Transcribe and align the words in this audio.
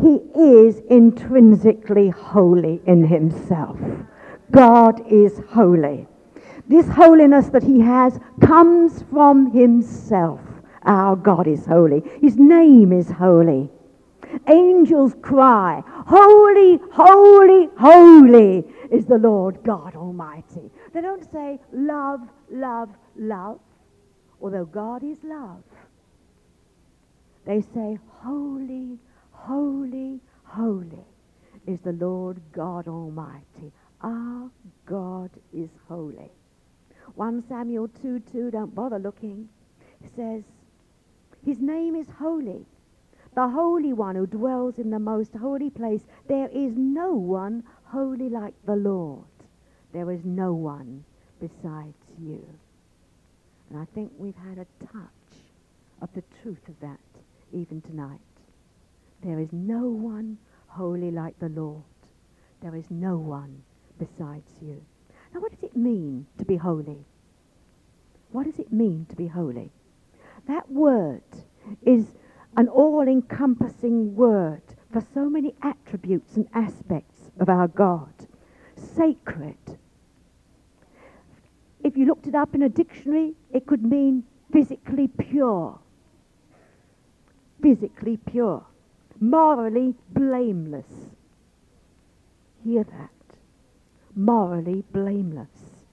he 0.00 0.20
is 0.34 0.80
intrinsically 0.90 2.08
holy 2.10 2.80
in 2.86 3.06
himself. 3.06 3.78
God 4.50 5.02
is 5.10 5.40
holy. 5.50 6.06
This 6.68 6.88
holiness 6.88 7.48
that 7.48 7.62
he 7.62 7.80
has 7.80 8.18
comes 8.40 9.02
from 9.10 9.50
himself. 9.52 10.40
Our 10.84 11.16
God 11.16 11.46
is 11.46 11.66
holy. 11.66 12.02
His 12.20 12.36
name 12.36 12.92
is 12.92 13.10
holy. 13.10 13.70
Angels 14.46 15.14
cry, 15.22 15.82
Holy, 16.06 16.78
holy, 16.92 17.68
holy 17.78 18.64
is 18.90 19.06
the 19.06 19.18
Lord 19.18 19.62
God 19.62 19.96
Almighty. 19.96 20.70
They 20.92 21.00
don't 21.00 21.30
say 21.30 21.58
love, 21.72 22.20
love, 22.50 22.90
love, 23.16 23.58
although 24.40 24.64
God 24.64 25.02
is 25.02 25.18
love. 25.24 25.62
They 27.44 27.62
say, 27.62 27.98
Holy, 28.22 28.98
holy, 29.48 30.20
holy 30.44 31.06
is 31.66 31.80
the 31.80 31.92
Lord 31.92 32.38
God 32.52 32.86
Almighty. 32.86 33.72
Our 34.02 34.50
God 34.84 35.30
is 35.54 35.70
holy. 35.88 36.30
1 37.14 37.44
Samuel 37.48 37.88
2 38.02 38.20
2, 38.30 38.50
don't 38.50 38.74
bother 38.74 38.98
looking, 38.98 39.48
says, 40.14 40.42
His 41.46 41.60
name 41.60 41.96
is 41.96 42.06
holy. 42.18 42.66
The 43.34 43.48
Holy 43.48 43.94
One 43.94 44.16
who 44.16 44.26
dwells 44.26 44.78
in 44.78 44.90
the 44.90 44.98
most 44.98 45.32
holy 45.32 45.70
place. 45.70 46.02
There 46.26 46.48
is 46.48 46.76
no 46.76 47.14
one 47.14 47.64
holy 47.84 48.28
like 48.28 48.54
the 48.66 48.76
Lord. 48.76 49.24
There 49.92 50.10
is 50.10 50.24
no 50.24 50.52
one 50.52 51.04
besides 51.40 51.96
you. 52.20 52.46
And 53.70 53.78
I 53.78 53.86
think 53.94 54.12
we've 54.18 54.42
had 54.48 54.58
a 54.58 54.84
touch 54.92 55.36
of 56.02 56.12
the 56.14 56.24
truth 56.42 56.68
of 56.68 56.78
that 56.80 57.00
even 57.52 57.80
tonight. 57.80 58.20
There 59.24 59.40
is 59.40 59.52
no 59.52 59.86
one 59.86 60.38
holy 60.68 61.10
like 61.10 61.38
the 61.38 61.48
Lord. 61.48 61.82
There 62.62 62.76
is 62.76 62.90
no 62.90 63.16
one 63.16 63.62
besides 63.98 64.50
you. 64.60 64.82
Now, 65.34 65.40
what 65.40 65.52
does 65.52 65.62
it 65.62 65.76
mean 65.76 66.26
to 66.38 66.44
be 66.44 66.56
holy? 66.56 67.04
What 68.30 68.44
does 68.44 68.58
it 68.58 68.72
mean 68.72 69.06
to 69.10 69.16
be 69.16 69.26
holy? 69.26 69.70
That 70.46 70.70
word 70.70 71.22
is 71.84 72.06
an 72.56 72.68
all-encompassing 72.68 74.14
word 74.14 74.62
for 74.92 75.02
so 75.14 75.28
many 75.28 75.54
attributes 75.62 76.36
and 76.36 76.48
aspects 76.54 77.30
of 77.38 77.48
our 77.48 77.68
God. 77.68 78.12
Sacred. 78.76 79.56
If 81.84 81.96
you 81.96 82.06
looked 82.06 82.26
it 82.26 82.34
up 82.34 82.54
in 82.54 82.62
a 82.62 82.68
dictionary, 82.68 83.34
it 83.50 83.66
could 83.66 83.84
mean 83.84 84.24
physically 84.52 85.08
pure. 85.08 85.78
Physically 87.62 88.16
pure. 88.16 88.64
Morally 89.20 89.94
blameless. 90.14 90.86
Hear 92.64 92.84
that 92.84 93.10
morally 94.18 94.82
blameless, 94.92 95.86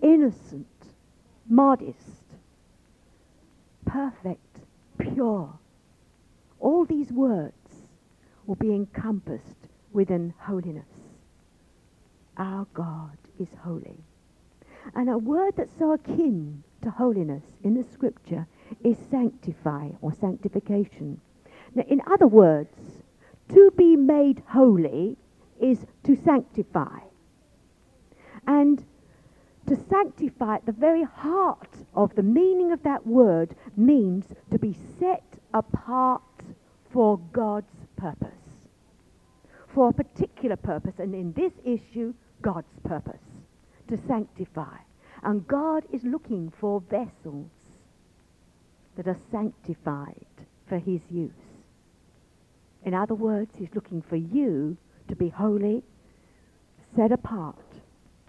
innocent, 0.00 0.66
modest, 1.48 2.22
perfect, 3.84 4.60
pure. 4.98 5.58
All 6.60 6.84
these 6.84 7.10
words 7.10 7.52
will 8.46 8.54
be 8.54 8.72
encompassed 8.72 9.66
within 9.92 10.32
holiness. 10.38 10.86
Our 12.36 12.66
God 12.72 13.18
is 13.40 13.48
holy. 13.64 13.98
And 14.94 15.10
a 15.10 15.18
word 15.18 15.54
that's 15.56 15.76
so 15.76 15.92
akin 15.92 16.62
to 16.82 16.90
holiness 16.90 17.44
in 17.64 17.74
the 17.74 17.84
scripture 17.92 18.46
is 18.84 18.96
sanctify 19.10 19.90
or 20.00 20.12
sanctification. 20.14 21.20
In 21.74 22.00
other 22.06 22.26
words, 22.26 22.76
to 23.48 23.70
be 23.76 23.96
made 23.96 24.42
holy 24.48 25.16
is 25.60 25.86
to 26.04 26.16
sanctify. 26.16 26.98
And 28.46 28.84
to 29.66 29.76
sanctify 29.88 30.56
at 30.56 30.66
the 30.66 30.72
very 30.72 31.04
heart 31.04 31.68
of 31.94 32.14
the 32.14 32.22
meaning 32.22 32.72
of 32.72 32.82
that 32.82 33.06
word 33.06 33.54
means 33.76 34.26
to 34.50 34.58
be 34.58 34.76
set 34.98 35.24
apart 35.54 36.22
for 36.90 37.18
God's 37.32 37.86
purpose. 37.96 38.28
For 39.68 39.88
a 39.88 39.92
particular 39.92 40.56
purpose, 40.56 40.94
and 40.98 41.14
in 41.14 41.32
this 41.32 41.52
issue, 41.64 42.12
God's 42.42 42.78
purpose. 42.84 43.22
To 43.88 43.98
sanctify. 44.06 44.76
And 45.22 45.46
God 45.46 45.84
is 45.92 46.02
looking 46.02 46.52
for 46.60 46.80
vessels 46.80 47.50
that 48.96 49.06
are 49.06 49.18
sanctified 49.30 50.26
for 50.68 50.78
his 50.78 51.00
use. 51.10 51.51
In 52.84 52.94
other 52.94 53.14
words, 53.14 53.50
he's 53.56 53.74
looking 53.74 54.02
for 54.02 54.16
you 54.16 54.76
to 55.08 55.16
be 55.16 55.28
holy, 55.28 55.82
set 56.96 57.12
apart, 57.12 57.56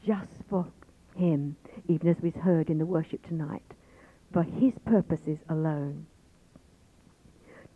just 0.06 0.32
for 0.50 0.68
him, 1.16 1.56
even 1.88 2.08
as 2.08 2.18
we've 2.22 2.36
heard 2.36 2.70
in 2.70 2.78
the 2.78 2.86
worship 2.86 3.26
tonight, 3.28 3.64
for 4.32 4.44
his 4.44 4.74
purposes 4.86 5.40
alone. 5.50 6.06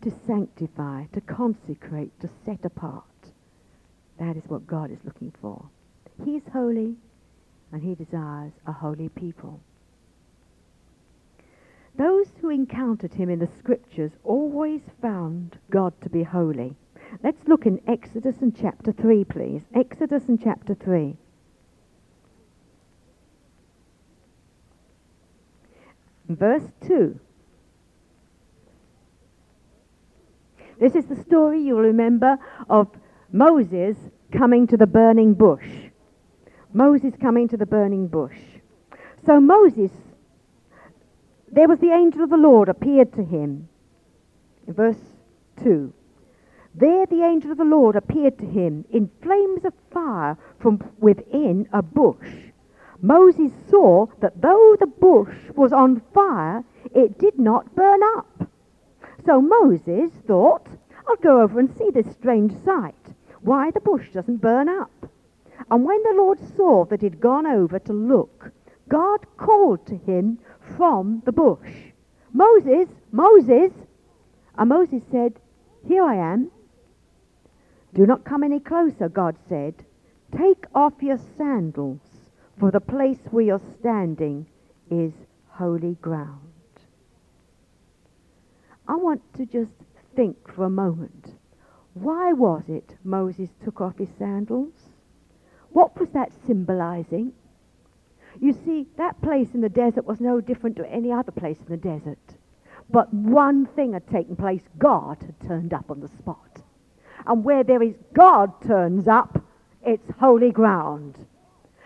To 0.03 0.11
sanctify, 0.27 1.05
to 1.13 1.21
consecrate, 1.21 2.19
to 2.21 2.29
set 2.45 2.63
apart. 2.63 3.03
That 4.19 4.37
is 4.37 4.43
what 4.47 4.67
God 4.67 4.91
is 4.91 4.99
looking 5.03 5.33
for. 5.41 5.69
He 6.23 6.35
is 6.35 6.43
holy, 6.53 6.95
and 7.71 7.81
he 7.81 7.95
desires 7.95 8.53
a 8.65 8.71
holy 8.71 9.09
people. 9.09 9.61
Those 11.97 12.27
who 12.39 12.49
encountered 12.49 13.13
him 13.13 13.29
in 13.29 13.39
the 13.39 13.49
scriptures 13.59 14.11
always 14.23 14.81
found 15.01 15.57
God 15.69 15.93
to 16.01 16.09
be 16.09 16.23
holy. 16.23 16.75
Let's 17.23 17.47
look 17.47 17.65
in 17.65 17.81
Exodus 17.87 18.35
and 18.41 18.55
chapter 18.55 18.91
3, 18.91 19.23
please. 19.23 19.61
Exodus 19.73 20.23
and 20.27 20.41
chapter 20.41 20.75
3. 20.75 21.17
verse 26.29 26.63
2. 26.87 27.19
This 30.79 30.95
is 30.95 31.05
the 31.05 31.21
story 31.23 31.61
you'll 31.61 31.81
remember 31.81 32.37
of 32.69 32.87
Moses 33.31 33.97
coming 34.31 34.67
to 34.67 34.77
the 34.77 34.85
burning 34.85 35.33
bush. 35.33 35.67
Moses 36.73 37.13
coming 37.19 37.47
to 37.47 37.57
the 37.57 37.65
burning 37.65 38.07
bush. 38.07 38.37
So 39.25 39.39
Moses, 39.39 39.91
there 41.51 41.67
was 41.67 41.79
the 41.79 41.93
angel 41.93 42.23
of 42.23 42.29
the 42.29 42.37
Lord 42.37 42.69
appeared 42.69 43.13
to 43.13 43.23
him. 43.23 43.69
Verse 44.67 45.01
2. 45.63 45.93
There 46.75 47.05
the 47.05 47.23
angel 47.23 47.51
of 47.51 47.57
the 47.57 47.63
Lord 47.63 47.95
appeared 47.95 48.37
to 48.39 48.45
him 48.45 48.85
in 48.91 49.09
flames 49.21 49.65
of 49.65 49.73
fire 49.91 50.37
from 50.59 50.83
within 50.99 51.67
a 51.73 51.81
bush. 51.81 52.51
Moses 53.01 53.51
saw 53.69 54.07
that 54.19 54.41
though 54.41 54.75
the 54.79 54.87
bush 54.87 55.35
was 55.55 55.71
on 55.71 56.01
fire, 56.13 56.63
it 56.93 57.17
did 57.17 57.39
not 57.39 57.75
burn 57.75 58.01
up. 58.17 58.49
So 59.25 59.41
Moses 59.41 60.11
thought, 60.25 60.67
I'll 61.07 61.15
go 61.17 61.41
over 61.41 61.59
and 61.59 61.75
see 61.77 61.89
this 61.91 62.11
strange 62.13 62.53
sight, 62.63 62.95
why 63.41 63.71
the 63.71 63.79
bush 63.79 64.09
doesn't 64.13 64.41
burn 64.41 64.69
up. 64.69 64.91
And 65.71 65.85
when 65.85 66.01
the 66.03 66.15
Lord 66.15 66.39
saw 66.55 66.85
that 66.85 67.01
he'd 67.01 67.19
gone 67.19 67.45
over 67.45 67.79
to 67.79 67.93
look, 67.93 68.51
God 68.87 69.25
called 69.37 69.85
to 69.87 69.97
him 69.97 70.39
from 70.75 71.21
the 71.25 71.31
bush, 71.31 71.69
Moses, 72.33 72.89
Moses. 73.11 73.71
And 74.57 74.69
Moses 74.69 75.03
said, 75.11 75.33
Here 75.87 76.03
I 76.03 76.15
am. 76.15 76.51
Do 77.93 78.05
not 78.05 78.25
come 78.25 78.43
any 78.43 78.59
closer, 78.59 79.09
God 79.09 79.35
said. 79.47 79.73
Take 80.35 80.65
off 80.75 80.93
your 81.01 81.19
sandals 81.37 81.99
for 82.59 82.71
the 82.71 82.79
place 82.79 83.19
where 83.31 83.45
you're 83.45 83.61
standing 83.79 84.47
is 84.89 85.13
holy 85.49 85.95
ground. 85.95 86.41
I 88.87 88.95
want 88.95 89.21
to 89.35 89.45
just 89.45 89.71
think 90.15 90.51
for 90.53 90.65
a 90.65 90.69
moment. 90.69 91.35
Why 91.93 92.33
was 92.33 92.63
it 92.67 92.95
Moses 93.03 93.49
took 93.63 93.81
off 93.81 93.97
his 93.97 94.09
sandals? 94.17 94.73
What 95.71 95.99
was 95.99 96.09
that 96.09 96.31
symbolizing? 96.45 97.33
You 98.39 98.53
see, 98.65 98.87
that 98.97 99.21
place 99.21 99.49
in 99.53 99.61
the 99.61 99.69
desert 99.69 100.05
was 100.05 100.19
no 100.19 100.41
different 100.41 100.75
to 100.77 100.89
any 100.89 101.11
other 101.11 101.31
place 101.31 101.57
in 101.59 101.65
the 101.69 101.77
desert. 101.77 102.19
But 102.89 103.13
one 103.13 103.65
thing 103.65 103.93
had 103.93 104.07
taken 104.07 104.35
place. 104.35 104.61
God 104.77 105.17
had 105.21 105.47
turned 105.47 105.73
up 105.73 105.89
on 105.89 105.99
the 105.99 106.07
spot. 106.07 106.61
And 107.25 107.43
where 107.43 107.63
there 107.63 107.81
is 107.81 107.95
God 108.13 108.51
turns 108.65 109.07
up, 109.07 109.43
it's 109.83 110.09
holy 110.19 110.51
ground 110.51 111.17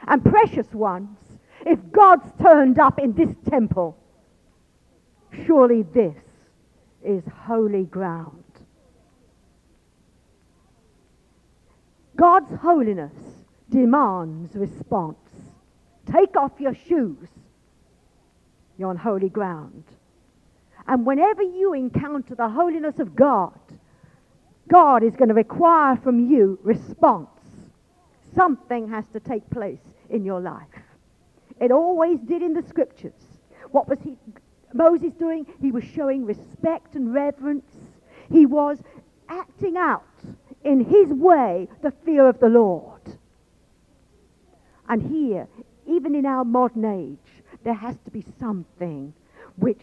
and 0.07 0.23
precious 0.23 0.71
ones, 0.73 1.17
if 1.65 1.79
God's 1.91 2.31
turned 2.41 2.79
up 2.79 2.99
in 2.99 3.13
this 3.13 3.35
temple, 3.49 3.97
surely 5.45 5.83
this 5.83 6.15
is 7.03 7.23
holy 7.45 7.85
ground. 7.85 8.43
God's 12.15 12.53
holiness 12.61 13.13
demands 13.69 14.55
response. 14.55 15.17
Take 16.11 16.35
off 16.35 16.51
your 16.59 16.75
shoes. 16.87 17.27
You're 18.77 18.89
on 18.89 18.97
holy 18.97 19.29
ground. 19.29 19.83
And 20.87 21.05
whenever 21.05 21.43
you 21.43 21.73
encounter 21.73 22.35
the 22.35 22.49
holiness 22.49 22.99
of 22.99 23.15
God, 23.15 23.59
God 24.67 25.03
is 25.03 25.15
going 25.15 25.29
to 25.29 25.35
require 25.35 25.95
from 25.97 26.31
you 26.31 26.59
response. 26.63 27.29
Something 28.35 28.89
has 28.89 29.05
to 29.13 29.19
take 29.19 29.47
place 29.49 29.81
in 30.09 30.25
your 30.25 30.39
life. 30.39 30.65
It 31.59 31.71
always 31.71 32.19
did 32.19 32.41
in 32.41 32.53
the 32.53 32.63
scriptures. 32.63 33.13
What 33.71 33.87
was 33.87 33.99
he, 34.03 34.17
Moses 34.73 35.13
doing? 35.13 35.45
He 35.61 35.71
was 35.71 35.83
showing 35.83 36.25
respect 36.25 36.95
and 36.95 37.13
reverence. 37.13 37.65
He 38.31 38.45
was 38.45 38.79
acting 39.29 39.77
out 39.77 40.03
in 40.63 40.83
his 40.83 41.09
way 41.09 41.67
the 41.81 41.91
fear 42.03 42.27
of 42.27 42.39
the 42.39 42.49
Lord. 42.49 43.01
And 44.89 45.01
here, 45.01 45.47
even 45.87 46.15
in 46.15 46.25
our 46.25 46.45
modern 46.45 46.85
age, 46.85 47.43
there 47.63 47.73
has 47.73 47.97
to 48.05 48.11
be 48.11 48.25
something 48.39 49.13
which 49.57 49.81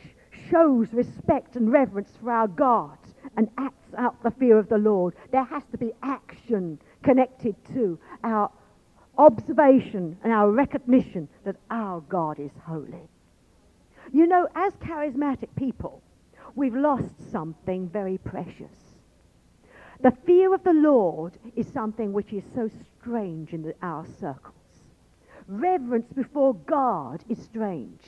shows 0.51 0.93
respect 0.93 1.57
and 1.57 1.71
reverence 1.71 2.11
for 2.21 2.31
our 2.31 2.49
God 2.49 2.99
and 3.37 3.49
acts 3.59 3.95
out 3.97 4.23
the 4.23 4.31
fear 4.33 4.59
of 4.59 4.69
the 4.69 4.79
Lord. 4.79 5.15
There 5.31 5.45
has 5.45 5.63
to 5.73 5.79
be 5.79 5.93
action 6.03 6.79
connected 7.03 7.55
to 7.75 7.99
our 8.25 8.51
observation 9.17 10.17
and 10.23 10.33
our 10.33 10.51
recognition 10.51 11.29
that 11.45 11.57
our 11.71 12.01
God 12.03 12.39
is 12.39 12.53
holy. 12.65 13.09
You 14.13 14.27
know, 14.27 14.49
as 14.55 14.73
charismatic 14.75 15.49
people, 15.57 16.03
we've 16.55 16.75
lost 16.75 17.31
something 17.31 17.89
very 17.89 18.19
precious. 18.19 18.73
The 20.01 20.13
fear 20.25 20.55
of 20.55 20.63
the 20.63 20.73
Lord 20.73 21.39
is 21.57 21.67
something 21.67 22.13
which 22.13 22.33
is 22.33 22.45
so 22.55 22.71
strange 23.01 23.53
in 23.53 23.63
the, 23.63 23.75
our 23.83 24.07
circles. 24.21 24.55
Reverence 25.49 26.13
before 26.13 26.55
God 26.55 27.25
is 27.29 27.43
strange. 27.43 28.03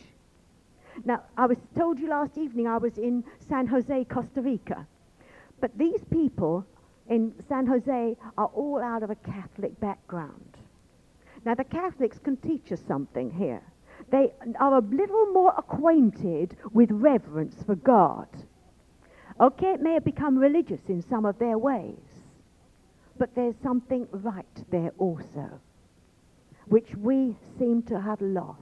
Now, 1.05 1.23
I 1.39 1.47
was 1.47 1.57
told 1.77 1.99
you 1.99 2.09
last 2.11 2.37
evening 2.37 2.67
I 2.67 2.77
was 2.77 2.99
in 2.99 3.25
San 3.49 3.67
Jose, 3.67 4.05
Costa 4.05 4.43
Rica. 4.43 4.87
But 5.61 5.77
these 5.79 6.05
people 6.11 6.67
in 7.09 7.33
San 7.49 7.67
Jose 7.67 8.17
are 8.37 8.51
all 8.55 8.81
out 8.83 9.03
of 9.03 9.11
a 9.11 9.15
Catholic 9.15 9.79
background. 9.81 10.59
Now, 11.45 11.55
the 11.55 11.65
Catholics 11.65 12.19
can 12.19 12.37
teach 12.37 12.71
us 12.73 12.83
something 12.87 13.31
here. 13.31 13.63
They 14.11 14.33
are 14.59 14.77
a 14.77 14.81
little 14.81 15.27
more 15.33 15.55
acquainted 15.57 16.57
with 16.73 16.91
reverence 16.91 17.63
for 17.65 17.75
God. 17.75 18.29
Okay, 19.41 19.73
it 19.73 19.81
may 19.81 19.95
have 19.95 20.05
become 20.05 20.37
religious 20.37 20.81
in 20.89 21.01
some 21.01 21.25
of 21.25 21.39
their 21.39 21.57
ways, 21.57 21.97
but 23.17 23.35
there's 23.35 23.55
something 23.63 24.07
right 24.13 24.65
there 24.71 24.93
also, 24.99 25.61
which 26.71 26.95
we 26.97 27.37
seem 27.59 27.83
to 27.83 28.01
have 28.01 28.21
lost. 28.21 28.61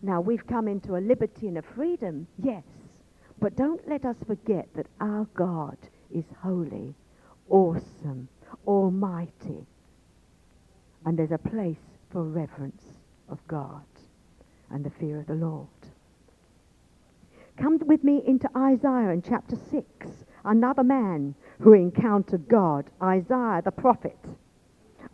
Now, 0.00 0.22
we've 0.22 0.46
come 0.46 0.66
into 0.66 0.96
a 0.96 0.98
liberty 0.98 1.46
and 1.46 1.58
a 1.58 1.62
freedom, 1.62 2.26
yes, 2.42 2.64
but 3.38 3.54
don't 3.54 3.86
let 3.86 4.06
us 4.06 4.16
forget 4.26 4.66
that 4.74 4.86
our 4.98 5.26
God 5.34 5.76
is 6.10 6.24
holy, 6.42 6.94
awesome, 7.50 8.28
almighty, 8.66 9.66
and 11.04 11.18
there's 11.18 11.32
a 11.32 11.38
place 11.50 11.76
for 12.10 12.22
reverence 12.22 12.82
of 13.28 13.38
God 13.46 13.84
and 14.70 14.82
the 14.82 14.90
fear 14.98 15.20
of 15.20 15.26
the 15.26 15.34
Lord. 15.34 15.68
Come 17.58 17.78
with 17.84 18.02
me 18.02 18.22
into 18.26 18.48
Isaiah 18.56 19.10
in 19.10 19.20
chapter 19.20 19.56
6, 19.70 19.84
another 20.46 20.82
man 20.82 21.34
who 21.60 21.74
encountered 21.74 22.48
God, 22.48 22.86
Isaiah 23.02 23.60
the 23.62 23.70
prophet. 23.70 24.16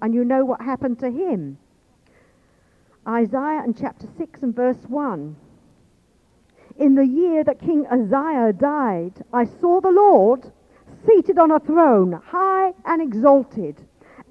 And 0.00 0.14
you 0.14 0.24
know 0.24 0.44
what 0.44 0.60
happened 0.60 0.98
to 1.00 1.10
him. 1.10 1.58
Isaiah 3.06 3.62
in 3.64 3.74
chapter 3.74 4.06
6 4.18 4.42
and 4.42 4.54
verse 4.54 4.84
1. 4.88 5.36
In 6.78 6.94
the 6.94 7.06
year 7.06 7.44
that 7.44 7.60
King 7.60 7.86
Uzziah 7.86 8.52
died, 8.52 9.24
I 9.32 9.44
saw 9.44 9.80
the 9.80 9.90
Lord 9.90 10.52
seated 11.06 11.38
on 11.38 11.50
a 11.50 11.60
throne, 11.60 12.12
high 12.12 12.74
and 12.84 13.00
exalted, 13.00 13.76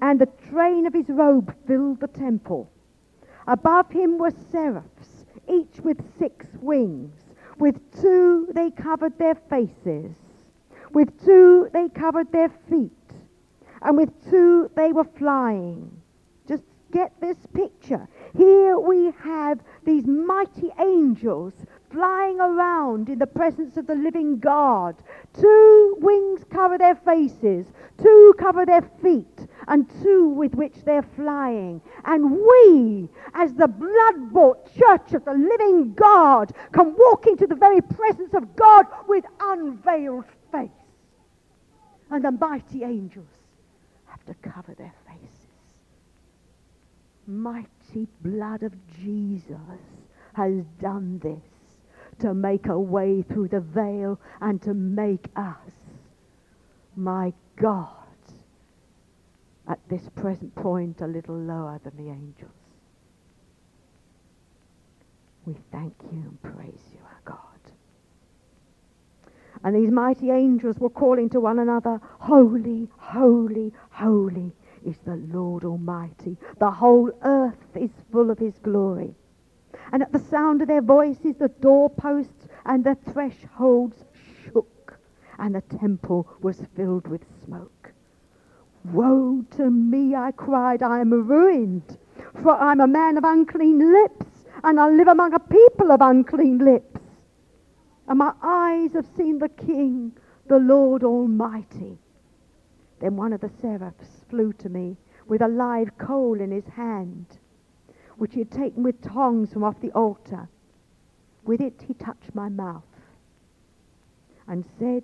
and 0.00 0.20
the 0.20 0.28
train 0.50 0.86
of 0.86 0.92
his 0.92 1.08
robe 1.08 1.54
filled 1.66 2.00
the 2.00 2.08
temple. 2.08 2.70
Above 3.48 3.90
him 3.90 4.18
were 4.18 4.32
seraphs, 4.50 5.24
each 5.48 5.80
with 5.80 5.98
six 6.18 6.46
wings. 6.60 7.12
With 7.58 7.80
two 8.00 8.48
they 8.54 8.70
covered 8.70 9.18
their 9.18 9.36
faces. 9.48 10.14
With 10.92 11.24
two 11.24 11.68
they 11.72 11.88
covered 11.88 12.30
their 12.30 12.50
feet. 12.68 12.95
And 13.82 13.96
with 13.96 14.10
two 14.30 14.70
they 14.74 14.92
were 14.92 15.08
flying. 15.18 15.90
Just 16.48 16.64
get 16.92 17.12
this 17.20 17.38
picture. 17.54 18.08
Here 18.36 18.78
we 18.78 19.12
have 19.22 19.60
these 19.84 20.06
mighty 20.06 20.70
angels 20.78 21.52
flying 21.90 22.40
around 22.40 23.08
in 23.08 23.18
the 23.18 23.26
presence 23.26 23.76
of 23.76 23.86
the 23.86 23.94
living 23.94 24.38
God. 24.38 24.96
Two 25.38 25.96
wings 26.00 26.44
cover 26.50 26.78
their 26.78 26.96
faces, 26.96 27.66
two 28.02 28.34
cover 28.38 28.66
their 28.66 28.82
feet, 29.02 29.46
and 29.68 29.88
two 30.02 30.28
with 30.28 30.54
which 30.54 30.74
they're 30.84 31.06
flying. 31.16 31.80
And 32.04 32.30
we, 32.32 33.08
as 33.34 33.54
the 33.54 33.68
blood 33.68 34.32
bought 34.32 34.74
church 34.76 35.14
of 35.14 35.24
the 35.24 35.32
living 35.32 35.94
God, 35.94 36.52
can 36.72 36.94
walk 36.96 37.26
into 37.26 37.46
the 37.46 37.54
very 37.54 37.80
presence 37.80 38.34
of 38.34 38.56
God 38.56 38.86
with 39.08 39.24
unveiled 39.40 40.24
face. 40.52 40.70
And 42.10 42.24
the 42.24 42.32
mighty 42.32 42.84
angels 42.84 43.35
to 44.26 44.34
cover 44.34 44.74
their 44.74 44.94
faces. 45.06 45.48
Mighty 47.26 48.06
blood 48.20 48.62
of 48.62 48.72
Jesus 49.02 49.56
has 50.34 50.64
done 50.80 51.18
this 51.22 52.20
to 52.20 52.34
make 52.34 52.66
a 52.66 52.78
way 52.78 53.22
through 53.22 53.48
the 53.48 53.60
veil 53.60 54.20
and 54.40 54.62
to 54.62 54.74
make 54.74 55.26
us, 55.36 55.70
my 56.94 57.32
God, 57.56 57.90
at 59.68 59.80
this 59.88 60.08
present 60.14 60.54
point 60.54 61.00
a 61.00 61.06
little 61.06 61.36
lower 61.36 61.80
than 61.82 61.96
the 61.96 62.10
angels. 62.10 62.50
We 65.44 65.56
thank 65.72 65.94
you 66.12 66.18
and 66.18 66.42
praise 66.42 66.82
you. 66.92 67.05
And 69.66 69.74
these 69.74 69.90
mighty 69.90 70.30
angels 70.30 70.78
were 70.78 70.88
calling 70.88 71.28
to 71.30 71.40
one 71.40 71.58
another, 71.58 72.00
Holy, 72.20 72.88
holy, 72.98 73.72
holy 73.90 74.52
is 74.84 74.96
the 74.98 75.16
Lord 75.16 75.64
Almighty. 75.64 76.36
The 76.60 76.70
whole 76.70 77.10
earth 77.24 77.66
is 77.74 77.90
full 78.12 78.30
of 78.30 78.38
his 78.38 78.56
glory. 78.60 79.16
And 79.90 80.04
at 80.04 80.12
the 80.12 80.20
sound 80.20 80.62
of 80.62 80.68
their 80.68 80.82
voices, 80.82 81.34
the 81.34 81.48
doorposts 81.48 82.46
and 82.64 82.84
the 82.84 82.96
thresholds 83.12 84.04
shook, 84.44 85.00
and 85.40 85.56
the 85.56 85.62
temple 85.62 86.28
was 86.42 86.62
filled 86.76 87.08
with 87.08 87.24
smoke. 87.44 87.92
Woe 88.92 89.44
to 89.56 89.68
me, 89.68 90.14
I 90.14 90.30
cried, 90.30 90.80
I 90.80 91.00
am 91.00 91.10
ruined, 91.10 91.98
for 92.40 92.52
I'm 92.52 92.80
a 92.80 92.86
man 92.86 93.18
of 93.18 93.24
unclean 93.24 93.92
lips, 93.92 94.26
and 94.62 94.78
I 94.78 94.88
live 94.90 95.08
among 95.08 95.34
a 95.34 95.40
people 95.40 95.90
of 95.90 96.00
unclean 96.02 96.58
lips. 96.58 96.95
And 98.08 98.18
my 98.18 98.32
eyes 98.42 98.92
have 98.92 99.06
seen 99.16 99.38
the 99.38 99.48
King, 99.48 100.12
the 100.46 100.58
Lord 100.58 101.02
Almighty. 101.02 101.98
Then 103.00 103.16
one 103.16 103.32
of 103.32 103.40
the 103.40 103.50
seraphs 103.60 104.24
flew 104.28 104.52
to 104.54 104.68
me 104.68 104.96
with 105.26 105.42
a 105.42 105.48
live 105.48 105.98
coal 105.98 106.40
in 106.40 106.50
his 106.50 106.66
hand 106.66 107.26
which 108.16 108.32
he 108.32 108.40
had 108.40 108.50
taken 108.50 108.82
with 108.82 109.02
tongs 109.02 109.52
from 109.52 109.64
off 109.64 109.80
the 109.80 109.92
altar. 109.92 110.48
With 111.44 111.60
it 111.60 111.84
he 111.86 111.94
touched 111.94 112.34
my 112.34 112.48
mouth 112.48 112.82
and 114.48 114.64
said, 114.78 115.02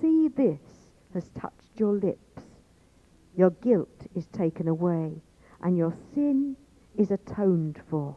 See, 0.00 0.28
this 0.28 0.60
has 1.12 1.28
touched 1.38 1.78
your 1.78 1.92
lips. 1.92 2.42
Your 3.36 3.50
guilt 3.50 4.06
is 4.14 4.26
taken 4.26 4.68
away, 4.68 5.20
and 5.60 5.76
your 5.76 5.94
sin 6.14 6.56
is 6.96 7.10
atoned 7.10 7.80
for. 7.90 8.16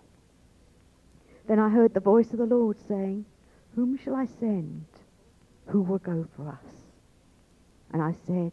Then 1.48 1.60
I 1.60 1.70
heard 1.70 1.94
the 1.94 2.00
voice 2.00 2.32
of 2.32 2.38
the 2.38 2.46
Lord 2.46 2.78
saying, 2.88 3.26
Whom 3.76 3.98
shall 3.98 4.16
I 4.16 4.26
send? 4.26 4.86
Who 5.68 5.82
will 5.82 6.00
go 6.00 6.28
for 6.36 6.50
us? 6.50 6.74
And 7.92 8.02
I 8.02 8.14
said, 8.26 8.52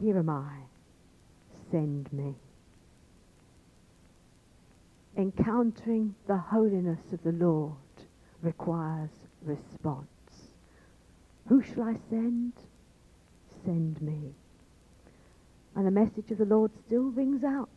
Here 0.00 0.18
am 0.18 0.28
I. 0.28 0.52
Send 1.70 2.12
me 2.12 2.34
encountering 5.16 6.14
the 6.26 6.36
holiness 6.36 7.00
of 7.12 7.22
the 7.22 7.32
Lord 7.32 7.76
requires 8.40 9.10
response. 9.42 10.06
Who 11.48 11.62
shall 11.62 11.82
I 11.82 11.96
send? 12.08 12.52
Send 13.64 14.00
me. 14.00 14.34
And 15.74 15.86
the 15.86 15.90
message 15.90 16.30
of 16.30 16.38
the 16.38 16.44
Lord 16.44 16.70
still 16.86 17.04
rings 17.04 17.44
out. 17.44 17.68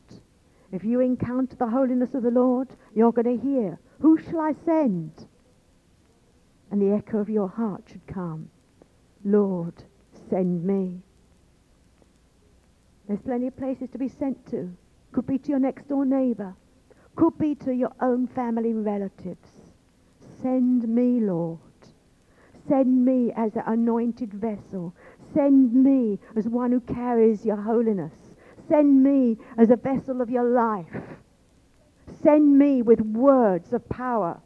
If 0.72 0.84
you 0.84 1.00
encounter 1.00 1.56
the 1.56 1.68
holiness 1.68 2.14
of 2.14 2.24
the 2.24 2.32
Lord, 2.32 2.70
you're 2.94 3.12
going 3.12 3.38
to 3.38 3.44
hear, 3.44 3.80
Who 4.00 4.18
shall 4.18 4.42
I 4.42 4.54
send? 4.66 5.12
And 6.76 6.82
the 6.82 6.94
echo 6.94 7.20
of 7.20 7.30
your 7.30 7.48
heart 7.48 7.84
should 7.90 8.06
come, 8.06 8.50
Lord, 9.24 9.86
send 10.30 10.66
me. 10.66 11.00
There's 13.08 13.22
plenty 13.22 13.48
of 13.48 13.56
places 13.56 13.88
to 13.94 13.98
be 13.98 14.10
sent 14.10 14.46
to. 14.50 14.76
Could 15.14 15.26
be 15.26 15.38
to 15.38 15.50
your 15.52 15.60
next 15.60 15.88
door 15.88 16.06
neighbor 16.06 16.54
could 17.16 17.38
be 17.38 17.56
to 17.56 17.74
your 17.74 17.92
own 18.02 18.28
family 18.28 18.74
relatives. 18.74 19.50
Send 20.42 20.88
me, 20.88 21.22
Lord. 21.22 21.60
Send 22.68 23.06
me 23.06 23.32
as 23.36 23.56
an 23.56 23.64
anointed 23.66 24.34
vessel. 24.34 24.94
Send 25.34 25.74
me 25.74 26.20
as 26.36 26.48
one 26.48 26.72
who 26.72 26.82
carries 26.82 27.46
your 27.46 27.56
holiness. 27.56 28.14
Send 28.68 29.04
me 29.04 29.38
as 29.58 29.70
a 29.70 29.76
vessel 29.76 30.22
of 30.22 30.30
your 30.30 30.44
life. 30.44 31.04
Send 32.22 32.58
me 32.58 32.82
with 32.82 33.00
words 33.00 33.72
of 33.74 33.88
power. 33.88 34.42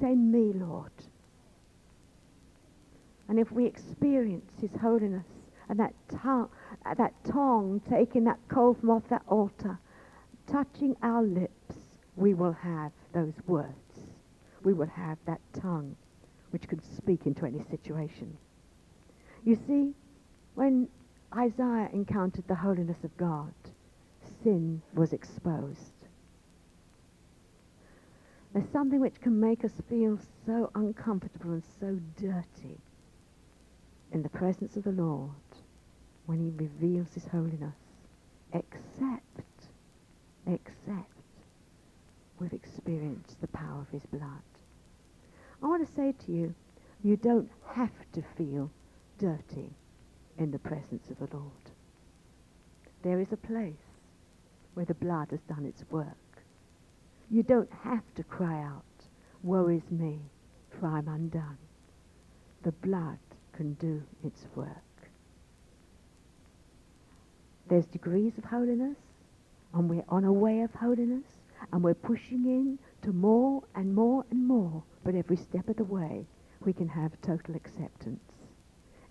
Send 0.00 0.32
me, 0.32 0.52
Lord. 0.54 0.92
And 3.28 3.38
if 3.38 3.52
we 3.52 3.66
experience 3.66 4.50
his 4.60 4.70
holiness 4.80 5.26
and 5.68 5.78
that 5.78 5.92
tongue, 6.22 6.48
that 6.84 7.12
tongue 7.24 7.82
taking 7.90 8.24
that 8.24 8.38
coal 8.48 8.74
from 8.74 8.90
off 8.90 9.02
that 9.10 9.22
altar, 9.28 9.78
touching 10.50 10.96
our 11.02 11.22
lips, 11.22 11.76
we 12.16 12.32
will 12.34 12.52
have 12.52 12.92
those 13.12 13.34
words. 13.46 13.74
We 14.64 14.72
will 14.72 14.88
have 14.88 15.18
that 15.26 15.40
tongue 15.60 15.96
which 16.50 16.66
can 16.68 16.80
speak 16.96 17.26
into 17.26 17.44
any 17.44 17.62
situation. 17.70 18.36
You 19.44 19.58
see, 19.66 19.94
when 20.54 20.88
Isaiah 21.36 21.90
encountered 21.92 22.48
the 22.48 22.54
holiness 22.54 23.04
of 23.04 23.16
God, 23.16 23.52
sin 24.42 24.80
was 24.94 25.12
exposed. 25.12 25.92
There's 28.58 28.72
something 28.72 28.98
which 28.98 29.20
can 29.20 29.38
make 29.38 29.64
us 29.64 29.70
feel 29.88 30.18
so 30.44 30.72
uncomfortable 30.74 31.52
and 31.52 31.62
so 31.78 32.00
dirty 32.20 32.80
in 34.10 34.24
the 34.24 34.28
presence 34.28 34.76
of 34.76 34.82
the 34.82 34.90
Lord 34.90 35.30
when 36.26 36.40
he 36.40 36.50
reveals 36.50 37.14
his 37.14 37.28
holiness, 37.28 37.76
except, 38.52 39.68
except 40.44 41.22
we've 42.40 42.52
experienced 42.52 43.40
the 43.40 43.46
power 43.46 43.82
of 43.82 43.90
his 43.90 44.06
blood. 44.06 44.42
I 45.62 45.66
want 45.68 45.86
to 45.86 45.94
say 45.94 46.12
to 46.26 46.32
you, 46.32 46.52
you 47.04 47.16
don't 47.16 47.52
have 47.74 47.92
to 48.14 48.22
feel 48.36 48.72
dirty 49.18 49.70
in 50.36 50.50
the 50.50 50.58
presence 50.58 51.08
of 51.10 51.20
the 51.20 51.36
Lord. 51.36 51.70
There 53.02 53.20
is 53.20 53.30
a 53.30 53.36
place 53.36 54.00
where 54.74 54.86
the 54.86 54.94
blood 54.94 55.28
has 55.30 55.42
done 55.42 55.64
its 55.64 55.84
work. 55.92 56.16
You 57.30 57.42
don't 57.42 57.70
have 57.82 58.02
to 58.14 58.22
cry 58.22 58.62
out, 58.62 58.84
woe 59.42 59.68
is 59.68 59.90
me, 59.90 60.18
for 60.70 60.86
I'm 60.86 61.08
undone. 61.08 61.58
The 62.62 62.72
blood 62.72 63.18
can 63.52 63.74
do 63.74 64.02
its 64.24 64.46
work. 64.54 64.68
There's 67.68 67.86
degrees 67.86 68.32
of 68.38 68.44
holiness, 68.44 68.96
and 69.74 69.90
we're 69.90 70.04
on 70.08 70.24
a 70.24 70.32
way 70.32 70.62
of 70.62 70.72
holiness, 70.72 71.24
and 71.70 71.82
we're 71.82 71.94
pushing 71.94 72.46
in 72.46 72.78
to 73.02 73.12
more 73.12 73.62
and 73.74 73.94
more 73.94 74.24
and 74.30 74.46
more. 74.46 74.82
But 75.04 75.14
every 75.14 75.36
step 75.36 75.68
of 75.68 75.76
the 75.76 75.84
way, 75.84 76.24
we 76.64 76.72
can 76.72 76.88
have 76.88 77.12
total 77.20 77.56
acceptance. 77.56 78.24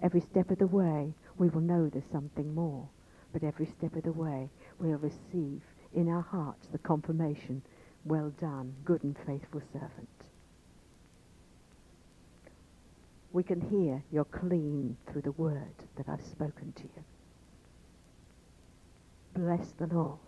Every 0.02 0.22
step 0.22 0.50
of 0.50 0.58
the 0.58 0.68
way, 0.68 1.14
we 1.38 1.50
will 1.50 1.62
know 1.62 1.88
there's 1.88 2.04
something 2.12 2.56
more. 2.56 2.88
But 3.32 3.44
every 3.44 3.68
step 3.68 3.96
of 3.96 4.04
the 4.04 4.12
way, 4.12 4.50
we'll 4.80 4.98
receive 4.98 5.62
in 5.94 6.10
our 6.10 6.22
hearts 6.22 6.68
the 6.72 6.80
confirmation, 6.80 7.62
well 8.08 8.32
done, 8.40 8.74
good 8.86 9.04
and 9.04 9.16
faithful 9.26 9.62
servant. 9.74 10.10
We 13.32 13.44
can 13.44 13.62
hear 13.62 14.04
you're 14.12 14.26
clean 14.26 14.98
through 15.12 15.22
the 15.22 15.32
word 15.34 15.74
that 15.96 16.08
I've 16.10 16.26
spoken 16.26 16.74
to 16.76 16.84
you. 16.84 17.04
Bless 19.36 19.72
the 19.74 19.88
Lord. 19.88 20.20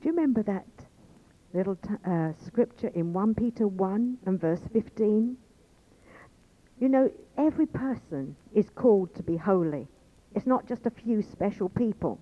Do 0.00 0.08
you 0.08 0.12
remember 0.12 0.42
that 0.44 0.66
little 1.52 1.76
t- 1.76 1.90
uh, 2.06 2.32
scripture 2.46 2.90
in 2.94 3.12
1 3.12 3.34
Peter 3.34 3.66
1 3.66 4.18
and 4.26 4.40
verse 4.40 4.60
15? 4.72 5.36
You 6.78 6.88
know, 6.88 7.10
every 7.36 7.66
person 7.66 8.36
is 8.54 8.70
called 8.70 9.14
to 9.16 9.22
be 9.22 9.36
holy. 9.36 9.88
It's 10.34 10.46
not 10.46 10.66
just 10.66 10.86
a 10.86 10.90
few 10.90 11.22
special 11.22 11.68
people. 11.68 12.18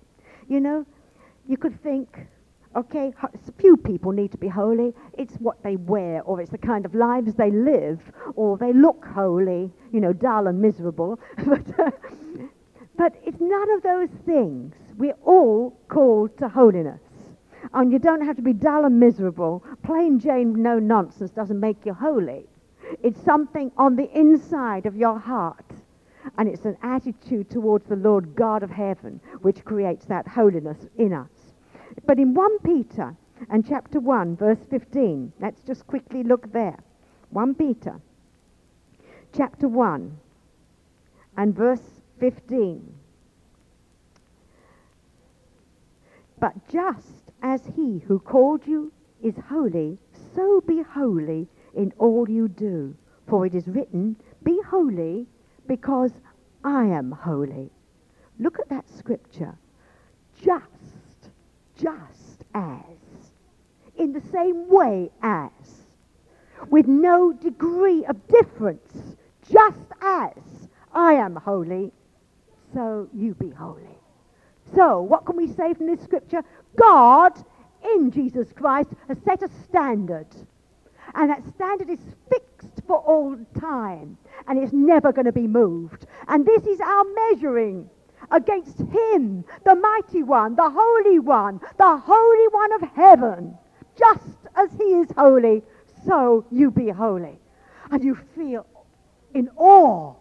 You 0.47 0.59
know, 0.59 0.85
you 1.47 1.57
could 1.57 1.81
think, 1.81 2.27
okay, 2.75 3.13
few 3.57 3.75
people 3.77 4.11
need 4.11 4.31
to 4.31 4.37
be 4.37 4.47
holy. 4.47 4.93
It's 5.17 5.35
what 5.35 5.61
they 5.63 5.75
wear, 5.75 6.21
or 6.23 6.39
it's 6.41 6.51
the 6.51 6.57
kind 6.57 6.85
of 6.85 6.95
lives 6.95 7.35
they 7.35 7.51
live, 7.51 7.99
or 8.35 8.57
they 8.57 8.73
look 8.73 9.05
holy, 9.05 9.71
you 9.91 9.99
know, 9.99 10.13
dull 10.13 10.47
and 10.47 10.61
miserable. 10.61 11.19
but, 11.45 11.79
uh, 11.79 11.91
but 12.97 13.15
it's 13.25 13.39
none 13.39 13.71
of 13.71 13.83
those 13.83 14.09
things. 14.25 14.75
We're 14.97 15.17
all 15.23 15.77
called 15.87 16.37
to 16.37 16.49
holiness. 16.49 17.01
And 17.73 17.91
you 17.91 17.99
don't 17.99 18.21
have 18.25 18.35
to 18.37 18.41
be 18.41 18.53
dull 18.53 18.85
and 18.85 18.99
miserable. 18.99 19.63
Plain 19.83 20.19
Jane, 20.19 20.61
no 20.61 20.79
nonsense 20.79 21.31
doesn't 21.31 21.59
make 21.59 21.85
you 21.85 21.93
holy. 21.93 22.45
It's 23.03 23.21
something 23.21 23.71
on 23.77 23.95
the 23.95 24.09
inside 24.17 24.85
of 24.85 24.95
your 24.95 25.19
heart. 25.19 25.65
And 26.37 26.47
it's 26.47 26.65
an 26.65 26.77
attitude 26.83 27.49
towards 27.49 27.87
the 27.87 27.95
Lord 27.95 28.35
God 28.35 28.63
of 28.63 28.69
heaven 28.69 29.19
which 29.41 29.63
creates 29.65 30.05
that 30.05 30.27
holiness 30.27 30.77
in 30.97 31.13
us. 31.13 31.29
But 32.05 32.19
in 32.19 32.33
1 32.33 32.59
Peter 32.59 33.15
and 33.49 33.67
chapter 33.67 33.99
1, 33.99 34.35
verse 34.37 34.59
15, 34.69 35.33
let's 35.39 35.61
just 35.61 35.85
quickly 35.87 36.23
look 36.23 36.51
there. 36.51 36.77
1 37.29 37.55
Peter 37.55 38.01
chapter 39.35 39.67
1 39.67 40.17
and 41.37 41.55
verse 41.55 42.01
15. 42.19 42.93
But 46.39 46.53
just 46.69 47.31
as 47.41 47.61
he 47.75 47.99
who 48.07 48.19
called 48.19 48.65
you 48.65 48.91
is 49.21 49.35
holy, 49.49 49.97
so 50.35 50.61
be 50.61 50.81
holy 50.81 51.47
in 51.73 51.93
all 51.97 52.29
you 52.29 52.47
do. 52.47 52.95
For 53.27 53.45
it 53.45 53.53
is 53.53 53.67
written, 53.67 54.15
Be 54.43 54.59
holy, 54.67 55.27
because 55.67 56.11
I 56.63 56.85
am 56.85 57.11
holy. 57.11 57.69
Look 58.39 58.59
at 58.59 58.69
that 58.69 58.89
scripture. 58.89 59.57
Just, 60.41 60.68
just 61.81 62.43
as. 62.53 62.83
In 63.97 64.13
the 64.13 64.21
same 64.31 64.69
way 64.69 65.09
as. 65.21 65.51
With 66.69 66.87
no 66.87 67.33
degree 67.33 68.05
of 68.05 68.27
difference. 68.27 69.15
Just 69.49 69.79
as 70.01 70.33
I 70.93 71.13
am 71.13 71.35
holy, 71.35 71.91
so 72.73 73.07
you 73.13 73.33
be 73.35 73.49
holy. 73.49 73.97
So, 74.75 75.01
what 75.01 75.25
can 75.25 75.35
we 75.35 75.47
say 75.47 75.73
from 75.73 75.87
this 75.87 76.01
scripture? 76.01 76.43
God, 76.75 77.33
in 77.95 78.11
Jesus 78.11 78.51
Christ, 78.53 78.89
has 79.07 79.17
set 79.25 79.41
a 79.41 79.49
standard. 79.67 80.27
And 81.15 81.31
that 81.31 81.43
standard 81.55 81.89
is 81.89 81.99
fixed 82.29 82.81
for 82.85 82.97
all 82.97 83.37
time. 83.59 84.17
And 84.47 84.59
it's 84.59 84.73
never 84.73 85.11
going 85.11 85.25
to 85.25 85.31
be 85.31 85.47
moved. 85.47 86.05
And 86.27 86.45
this 86.45 86.65
is 86.65 86.79
our 86.79 87.03
measuring 87.31 87.89
against 88.31 88.79
him, 88.79 89.43
the 89.65 89.75
mighty 89.75 90.23
one, 90.23 90.55
the 90.55 90.69
holy 90.69 91.19
one, 91.19 91.59
the 91.77 91.97
holy 91.97 92.47
one 92.49 92.73
of 92.73 92.81
heaven. 92.95 93.57
Just 93.97 94.37
as 94.55 94.71
he 94.77 94.83
is 94.83 95.07
holy, 95.17 95.63
so 96.05 96.45
you 96.51 96.71
be 96.71 96.89
holy. 96.89 97.37
And 97.91 98.03
you 98.03 98.15
feel 98.35 98.65
in 99.33 99.49
awe 99.57 100.13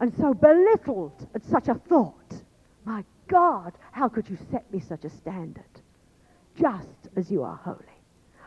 and 0.00 0.12
so 0.16 0.34
belittled 0.34 1.26
at 1.34 1.44
such 1.44 1.68
a 1.68 1.74
thought. 1.74 2.42
My 2.84 3.04
God, 3.28 3.72
how 3.92 4.08
could 4.08 4.28
you 4.28 4.36
set 4.50 4.70
me 4.72 4.80
such 4.80 5.04
a 5.04 5.10
standard? 5.10 5.64
Just 6.56 7.08
as 7.16 7.30
you 7.30 7.42
are 7.42 7.56
holy. 7.56 7.78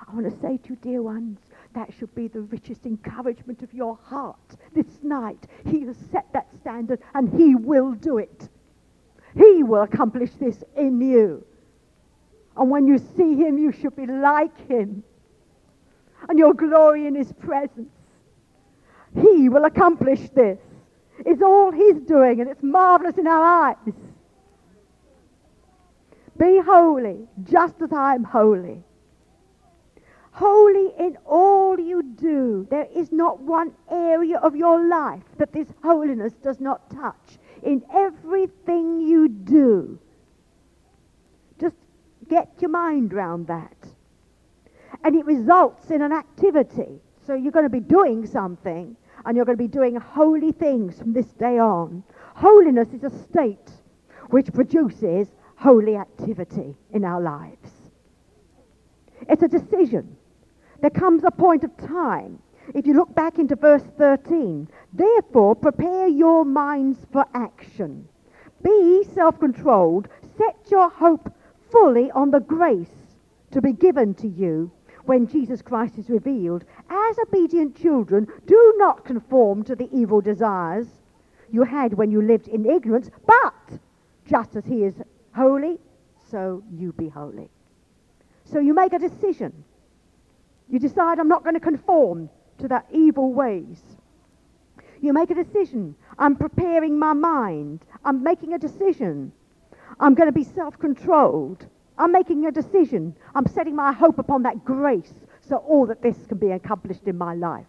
I 0.08 0.14
want 0.14 0.26
to 0.32 0.42
say 0.42 0.58
to 0.58 0.70
you, 0.70 0.76
dear 0.82 1.02
ones, 1.02 1.40
that 1.78 1.94
should 1.94 2.14
be 2.16 2.28
the 2.28 2.42
richest 2.42 2.88
encouragement 2.88 3.62
of 3.62 3.72
your 3.72 4.00
heart 4.04 4.58
this 4.74 5.04
night. 5.04 5.46
He 5.64 5.82
has 5.82 5.96
set 6.12 6.26
that 6.34 6.48
standard 6.60 7.00
and 7.14 7.32
he 7.40 7.54
will 7.54 7.92
do 7.92 8.18
it. 8.18 8.50
He 9.36 9.62
will 9.62 9.84
accomplish 9.84 10.32
this 10.40 10.64
in 10.76 11.00
you. 11.00 11.46
And 12.56 12.72
when 12.72 12.88
you 12.88 12.98
see 12.98 13.36
him, 13.36 13.60
you 13.60 13.72
should 13.72 13.96
be 13.96 14.08
like 14.08 14.68
him. 14.68 15.04
And 16.28 16.40
you'll 16.40 16.54
glory 16.54 17.06
in 17.06 17.14
his 17.14 17.32
presence. 17.32 17.94
He 19.14 19.48
will 19.48 19.66
accomplish 19.66 20.30
this. 20.34 20.58
It's 21.20 21.44
all 21.44 21.72
he's 21.72 22.02
doing, 22.02 22.42
and 22.42 22.50
it's 22.50 22.64
marvelous 22.64 23.18
in 23.20 23.28
our 23.28 23.70
eyes. 23.70 23.94
Be 26.40 26.60
holy, 26.66 27.28
just 27.44 27.76
as 27.82 27.94
I 27.94 28.16
am 28.16 28.24
holy 28.24 28.84
holy 30.38 30.94
in 31.00 31.18
all 31.26 31.80
you 31.80 32.04
do. 32.04 32.68
There 32.70 32.88
is 32.96 33.12
not 33.12 33.40
one 33.42 33.72
area 33.92 34.38
of 34.38 34.56
your 34.56 34.88
life 34.88 35.24
that 35.38 35.52
this 35.52 35.68
holiness 35.84 36.34
does 36.44 36.60
not 36.60 36.92
touch. 36.92 37.40
In 37.64 37.84
everything 37.92 39.02
you 39.02 39.30
do. 39.30 40.00
Just 41.60 41.76
get 42.30 42.50
your 42.60 42.70
mind 42.70 43.14
round 43.14 43.48
that. 43.48 43.76
And 45.04 45.16
it 45.16 45.26
results 45.26 45.90
in 45.90 46.04
an 46.04 46.12
activity. 46.12 47.02
So 47.26 47.34
you're 47.34 47.52
going 47.52 47.66
to 47.66 47.70
be 47.70 47.80
doing 47.80 48.28
something, 48.28 48.96
and 49.26 49.36
you're 49.36 49.46
going 49.46 49.58
to 49.58 49.64
be 49.64 49.68
doing 49.68 49.96
holy 49.96 50.52
things 50.52 51.00
from 51.00 51.14
this 51.14 51.34
day 51.34 51.58
on. 51.58 52.04
Holiness 52.36 52.90
is 52.94 53.04
a 53.04 53.24
state 53.24 53.72
which 54.30 54.54
produces 54.54 55.30
holy 55.56 55.96
activity 55.96 56.76
in 56.94 57.04
our 57.04 57.22
lives. 57.22 57.72
It's 59.28 59.42
a 59.42 59.48
decision. 59.48 60.16
There 60.82 60.90
comes 60.90 61.24
a 61.24 61.32
point 61.32 61.64
of 61.64 61.76
time 61.78 62.40
If 62.74 62.86
you 62.86 62.94
look 62.94 63.16
back 63.16 63.40
into 63.40 63.56
verse 63.56 63.84
13, 63.98 64.68
therefore 64.94 65.56
prepare 65.56 66.08
your 66.08 66.44
minds 66.44 67.06
for 67.12 67.26
action. 67.34 68.08
Be 68.62 69.04
self 69.14 69.40
controlled. 69.40 70.10
Set 70.38 70.70
your 70.70 70.90
hope 70.90 71.32
fully 71.72 72.12
on 72.12 72.32
the 72.32 72.42
grace 72.42 73.16
to 73.52 73.62
be 73.62 73.72
given 73.72 74.14
to 74.16 74.28
you 74.28 74.72
when 75.06 75.28
Jesus 75.28 75.62
Christ 75.62 75.98
is 75.98 76.10
revealed. 76.10 76.66
As 76.90 77.18
obedient 77.20 77.76
children, 77.76 78.28
do 78.46 78.74
not 78.78 79.06
conform 79.06 79.64
to 79.64 79.76
the 79.76 79.90
evil 79.94 80.20
desires 80.20 80.88
you 81.50 81.64
had 81.64 81.94
when 81.94 82.12
you 82.12 82.22
lived 82.22 82.50
in 82.50 82.66
ignorance, 82.66 83.10
but 83.26 83.80
just 84.26 84.56
as 84.58 84.66
he 84.66 84.84
is 84.84 84.96
holy, 85.34 85.80
so 86.30 86.62
you 86.70 86.92
be 86.92 87.08
holy. 87.08 87.50
So 88.44 88.60
you 88.60 88.74
make 88.74 88.92
a 88.92 89.00
decision. 89.00 89.64
You 90.70 90.80
decide, 90.80 91.20
I'm 91.20 91.28
not 91.28 91.44
going 91.44 91.56
to 91.56 91.62
conform 91.62 92.30
to 92.60 92.68
the 92.68 92.84
evil 92.92 93.34
ways. 93.34 93.82
You 95.02 95.14
make 95.14 95.30
a 95.30 95.36
decision. 95.36 95.96
I'm 96.18 96.36
preparing 96.36 96.98
my 96.98 97.14
mind. 97.14 97.86
I'm 98.04 98.24
making 98.24 98.54
a 98.54 98.60
decision. 98.60 99.32
I'm 100.00 100.16
going 100.16 100.28
to 100.28 100.34
be 100.34 100.44
self 100.44 100.78
controlled. 100.80 101.66
I'm 101.98 102.12
making 102.12 102.46
a 102.46 102.52
decision. 102.52 103.16
I'm 103.34 103.48
setting 103.48 103.76
my 103.76 103.92
hope 103.92 104.20
upon 104.20 104.44
that 104.44 104.66
grace 104.66 105.14
so 105.42 105.58
all 105.58 105.86
that 105.88 106.02
this 106.02 106.18
can 106.28 106.38
be 106.38 106.52
accomplished 106.52 107.04
in 107.06 107.18
my 107.18 107.34
life. 107.34 107.66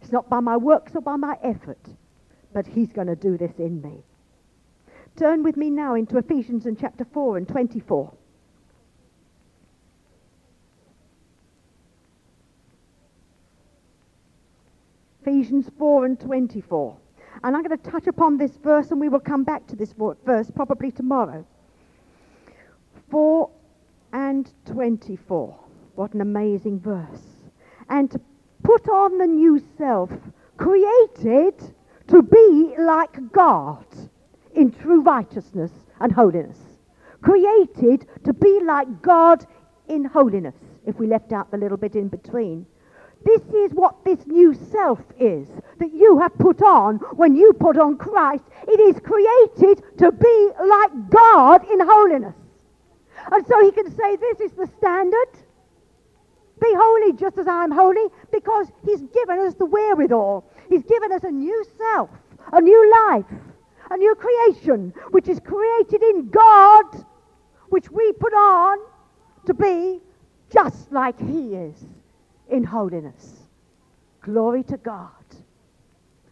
It's 0.00 0.12
not 0.12 0.28
by 0.28 0.40
my 0.40 0.56
works 0.56 0.94
or 0.94 1.00
by 1.00 1.16
my 1.16 1.36
effort, 1.42 1.80
but 2.52 2.66
He's 2.66 2.92
going 2.92 3.08
to 3.08 3.16
do 3.16 3.36
this 3.36 3.52
in 3.58 3.80
me. 3.82 4.02
Turn 5.16 5.42
with 5.42 5.56
me 5.56 5.70
now 5.70 5.94
into 5.94 6.18
Ephesians 6.18 6.66
in 6.66 6.76
chapter 6.76 7.04
4 7.04 7.38
and 7.38 7.48
24. 7.48 8.12
Ephesians 15.28 15.70
4 15.78 16.06
and 16.06 16.18
24. 16.18 16.96
And 17.44 17.54
I'm 17.54 17.62
going 17.62 17.78
to 17.78 17.90
touch 17.90 18.06
upon 18.06 18.38
this 18.38 18.56
verse 18.56 18.90
and 18.90 18.98
we 18.98 19.10
will 19.10 19.20
come 19.20 19.44
back 19.44 19.66
to 19.66 19.76
this 19.76 19.92
verse 20.24 20.50
probably 20.50 20.90
tomorrow. 20.90 21.44
4 23.10 23.50
and 24.14 24.50
24. 24.64 25.54
What 25.96 26.14
an 26.14 26.22
amazing 26.22 26.80
verse. 26.80 27.26
And 27.90 28.10
to 28.10 28.18
put 28.62 28.88
on 28.88 29.18
the 29.18 29.26
new 29.26 29.62
self, 29.76 30.10
created 30.56 31.74
to 32.06 32.22
be 32.22 32.74
like 32.78 33.30
God 33.30 33.84
in 34.54 34.72
true 34.72 35.02
righteousness 35.02 35.72
and 36.00 36.10
holiness. 36.10 36.58
Created 37.20 38.06
to 38.24 38.32
be 38.32 38.60
like 38.64 39.02
God 39.02 39.44
in 39.88 40.06
holiness, 40.06 40.54
if 40.86 40.98
we 40.98 41.06
left 41.06 41.32
out 41.32 41.50
the 41.50 41.58
little 41.58 41.76
bit 41.76 41.96
in 41.96 42.08
between. 42.08 42.64
This 43.28 43.42
is 43.52 43.72
what 43.72 44.02
this 44.06 44.26
new 44.26 44.54
self 44.54 45.00
is 45.18 45.48
that 45.78 45.92
you 45.92 46.18
have 46.18 46.32
put 46.38 46.62
on 46.62 46.96
when 47.20 47.36
you 47.36 47.52
put 47.52 47.76
on 47.76 47.98
Christ. 47.98 48.42
It 48.66 48.80
is 48.80 48.98
created 49.00 49.84
to 49.98 50.10
be 50.12 50.50
like 50.66 51.10
God 51.10 51.70
in 51.70 51.78
holiness. 51.78 52.34
And 53.30 53.46
so 53.46 53.62
he 53.62 53.70
can 53.70 53.94
say, 53.94 54.16
This 54.16 54.40
is 54.40 54.52
the 54.52 54.66
standard. 54.78 55.28
Be 56.58 56.72
holy 56.74 57.12
just 57.12 57.36
as 57.36 57.46
I'm 57.46 57.70
holy 57.70 58.06
because 58.32 58.68
he's 58.86 59.02
given 59.02 59.40
us 59.40 59.52
the 59.56 59.66
wherewithal. 59.66 60.50
He's 60.70 60.84
given 60.84 61.12
us 61.12 61.22
a 61.24 61.30
new 61.30 61.66
self, 61.76 62.08
a 62.54 62.62
new 62.62 62.90
life, 63.08 63.26
a 63.90 63.96
new 63.98 64.14
creation, 64.14 64.94
which 65.10 65.28
is 65.28 65.38
created 65.38 66.02
in 66.02 66.30
God, 66.30 67.04
which 67.68 67.90
we 67.90 68.10
put 68.14 68.32
on 68.32 68.78
to 69.44 69.52
be 69.52 70.00
just 70.50 70.90
like 70.90 71.20
he 71.20 71.54
is 71.54 71.84
in 72.50 72.64
holiness. 72.64 73.46
Glory 74.22 74.62
to 74.64 74.76
God. 74.78 75.10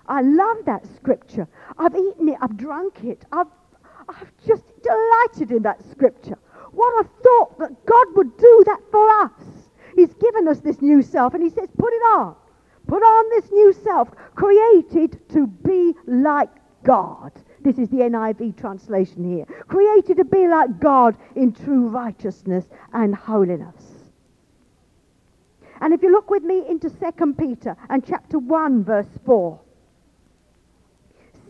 I 0.06 0.23
love 0.23 0.58
that 0.67 0.86
scripture. 0.97 1.49
I've 1.78 1.97
eaten 1.97 2.28
it, 2.28 2.36
I've 2.40 2.56
drunk 2.56 3.02
it, 3.04 3.25
I've, 3.32 3.49
I've 4.08 4.30
just 4.47 4.62
delighted 4.82 5.50
in 5.56 5.62
that 5.62 5.82
scripture. 5.90 6.38
What 6.73 7.04
a 7.04 7.08
thought 7.23 7.58
that 7.58 7.86
God 7.86 8.06
would 8.14 8.36
do 8.36 8.62
that 8.67 8.80
for 8.90 9.08
us. 9.23 9.32
He's 9.95 10.14
given 10.14 10.47
us 10.47 10.60
this 10.60 10.80
new 10.82 11.02
self, 11.02 11.34
and 11.34 11.43
He 11.43 11.50
says, 11.50 11.69
put 11.78 11.93
it 11.93 12.02
on. 12.14 12.36
Put 12.86 13.02
on 13.02 13.30
this 13.30 13.50
new 13.50 13.73
self, 13.73 14.10
created 14.34 15.28
to 15.30 15.47
be 15.47 15.95
like 16.06 16.50
God. 16.84 17.32
This 17.62 17.78
is 17.78 17.88
the 17.88 17.97
NIV 17.97 18.56
translation 18.60 19.25
here. 19.25 19.45
Created 19.67 20.19
to 20.19 20.25
be 20.25 20.47
like 20.47 20.78
God 20.78 21.17
in 21.34 21.52
true 21.52 21.88
righteousness 21.88 22.67
and 22.93 23.12
holiness. 23.14 23.96
And 25.80 25.93
if 25.93 26.02
you 26.02 26.10
look 26.10 26.30
with 26.30 26.43
me 26.43 26.65
into 26.69 26.91
2 26.91 27.34
Peter 27.34 27.76
and 27.89 28.06
chapter 28.06 28.39
1 28.39 28.84
verse 28.84 29.19
4. 29.25 29.60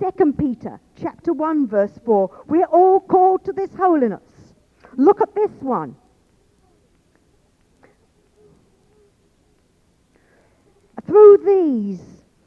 2 0.01 0.33
Peter 0.33 0.81
chapter 1.01 1.33
1 1.33 1.69
verse 1.69 1.99
4. 2.05 2.45
We're 2.47 2.67
all 2.67 3.01
called 3.01 3.45
to 3.45 3.53
this 3.53 3.71
holiness. 3.75 4.23
Look 4.97 5.21
at 5.21 5.35
this 5.35 5.51
one. 5.61 5.97
Through 11.07 11.39
these 11.45 12.01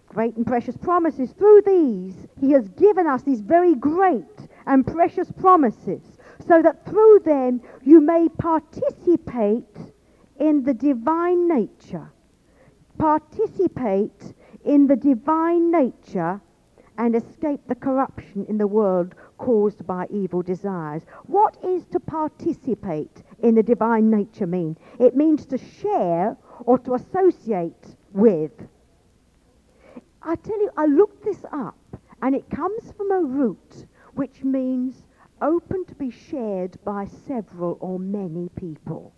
great 0.07 0.35
and 0.35 0.45
precious 0.45 0.75
promises, 0.75 1.31
through 1.31 1.61
these 1.65 2.15
he 2.39 2.51
has 2.51 2.67
given 2.69 3.07
us 3.07 3.23
these 3.23 3.41
very 3.41 3.75
great 3.75 4.25
and 4.65 4.85
precious 4.85 5.31
promises 5.31 6.01
so 6.47 6.61
that 6.61 6.85
through 6.85 7.19
them 7.25 7.61
you 7.83 8.01
may 8.01 8.27
participate 8.29 9.77
in 10.39 10.63
the 10.63 10.73
divine 10.73 11.47
nature, 11.47 12.11
participate 12.97 14.33
in 14.65 14.87
the 14.87 14.95
divine 14.95 15.71
nature, 15.71 16.41
and 16.97 17.15
escape 17.15 17.61
the 17.67 17.75
corruption 17.75 18.45
in 18.49 18.57
the 18.57 18.67
world 18.67 19.15
caused 19.37 19.87
by 19.87 20.05
evil 20.11 20.41
desires. 20.41 21.03
What 21.27 21.57
is 21.63 21.85
to 21.87 21.99
participate 21.99 23.23
in 23.41 23.55
the 23.55 23.63
divine 23.63 24.09
nature 24.09 24.45
mean? 24.45 24.77
It 24.99 25.15
means 25.15 25.45
to 25.45 25.57
share 25.57 26.35
or 26.65 26.77
to 26.79 26.95
associate 26.95 27.95
with. 28.11 28.51
I 30.21 30.35
tell 30.35 30.59
you, 30.61 30.69
I 30.75 30.87
looked 30.87 31.23
this 31.23 31.45
up, 31.53 31.77
and 32.21 32.35
it 32.35 32.49
comes 32.49 32.91
from 32.97 33.11
a 33.11 33.21
root 33.21 33.85
which 34.15 34.43
means 34.43 35.05
open 35.41 35.85
to 35.85 35.95
be 35.95 36.11
shared 36.11 36.77
by 36.83 37.05
several 37.05 37.77
or 37.79 37.97
many 37.97 38.49
people. 38.57 39.13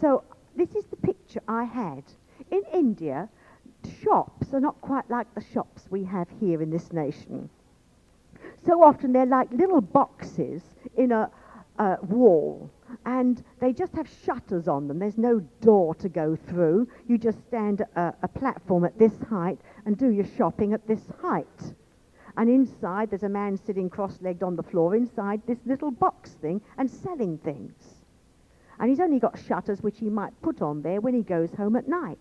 So 0.00 0.24
this 0.60 0.74
is 0.74 0.84
the 0.90 0.96
picture 0.96 1.40
I 1.48 1.64
had. 1.64 2.04
In 2.50 2.62
India, 2.74 3.30
shops 4.02 4.52
are 4.52 4.60
not 4.60 4.78
quite 4.82 5.08
like 5.08 5.34
the 5.34 5.42
shops 5.54 5.86
we 5.88 6.04
have 6.04 6.28
here 6.38 6.60
in 6.60 6.68
this 6.68 6.92
nation. 6.92 7.48
So 8.66 8.82
often 8.82 9.12
they're 9.12 9.24
like 9.24 9.50
little 9.52 9.80
boxes 9.80 10.62
in 10.96 11.12
a, 11.12 11.30
wall, 12.02 12.70
and 13.06 13.42
they 13.58 13.72
just 13.72 13.94
have 13.94 14.06
shutters 14.26 14.68
on 14.68 14.86
them. 14.86 14.98
There's 14.98 15.16
no 15.16 15.40
door 15.62 15.94
to 15.94 16.10
go 16.10 16.36
through. 16.36 16.86
You 17.08 17.16
just 17.16 17.38
stand 17.48 17.80
a, 17.96 18.12
a 18.22 18.28
platform 18.28 18.84
at 18.84 18.98
this 18.98 19.14
height 19.30 19.58
and 19.86 19.96
do 19.96 20.10
your 20.10 20.26
shopping 20.36 20.74
at 20.74 20.86
this 20.86 21.00
height. 21.22 21.72
And 22.36 22.50
inside, 22.50 23.08
there's 23.08 23.22
a 23.22 23.30
man 23.30 23.56
sitting 23.56 23.88
cross 23.88 24.18
legged 24.20 24.42
on 24.42 24.56
the 24.56 24.62
floor 24.62 24.94
inside 24.94 25.40
this 25.46 25.60
little 25.64 25.90
box 25.90 26.32
thing 26.32 26.60
and 26.76 26.90
selling 26.90 27.38
things. 27.38 27.99
And 28.80 28.88
he's 28.88 28.98
only 28.98 29.18
got 29.18 29.38
shutters 29.38 29.82
which 29.82 29.98
he 29.98 30.08
might 30.08 30.40
put 30.40 30.62
on 30.62 30.80
there 30.80 31.02
when 31.02 31.12
he 31.12 31.22
goes 31.22 31.52
home 31.54 31.76
at 31.76 31.86
night. 31.86 32.18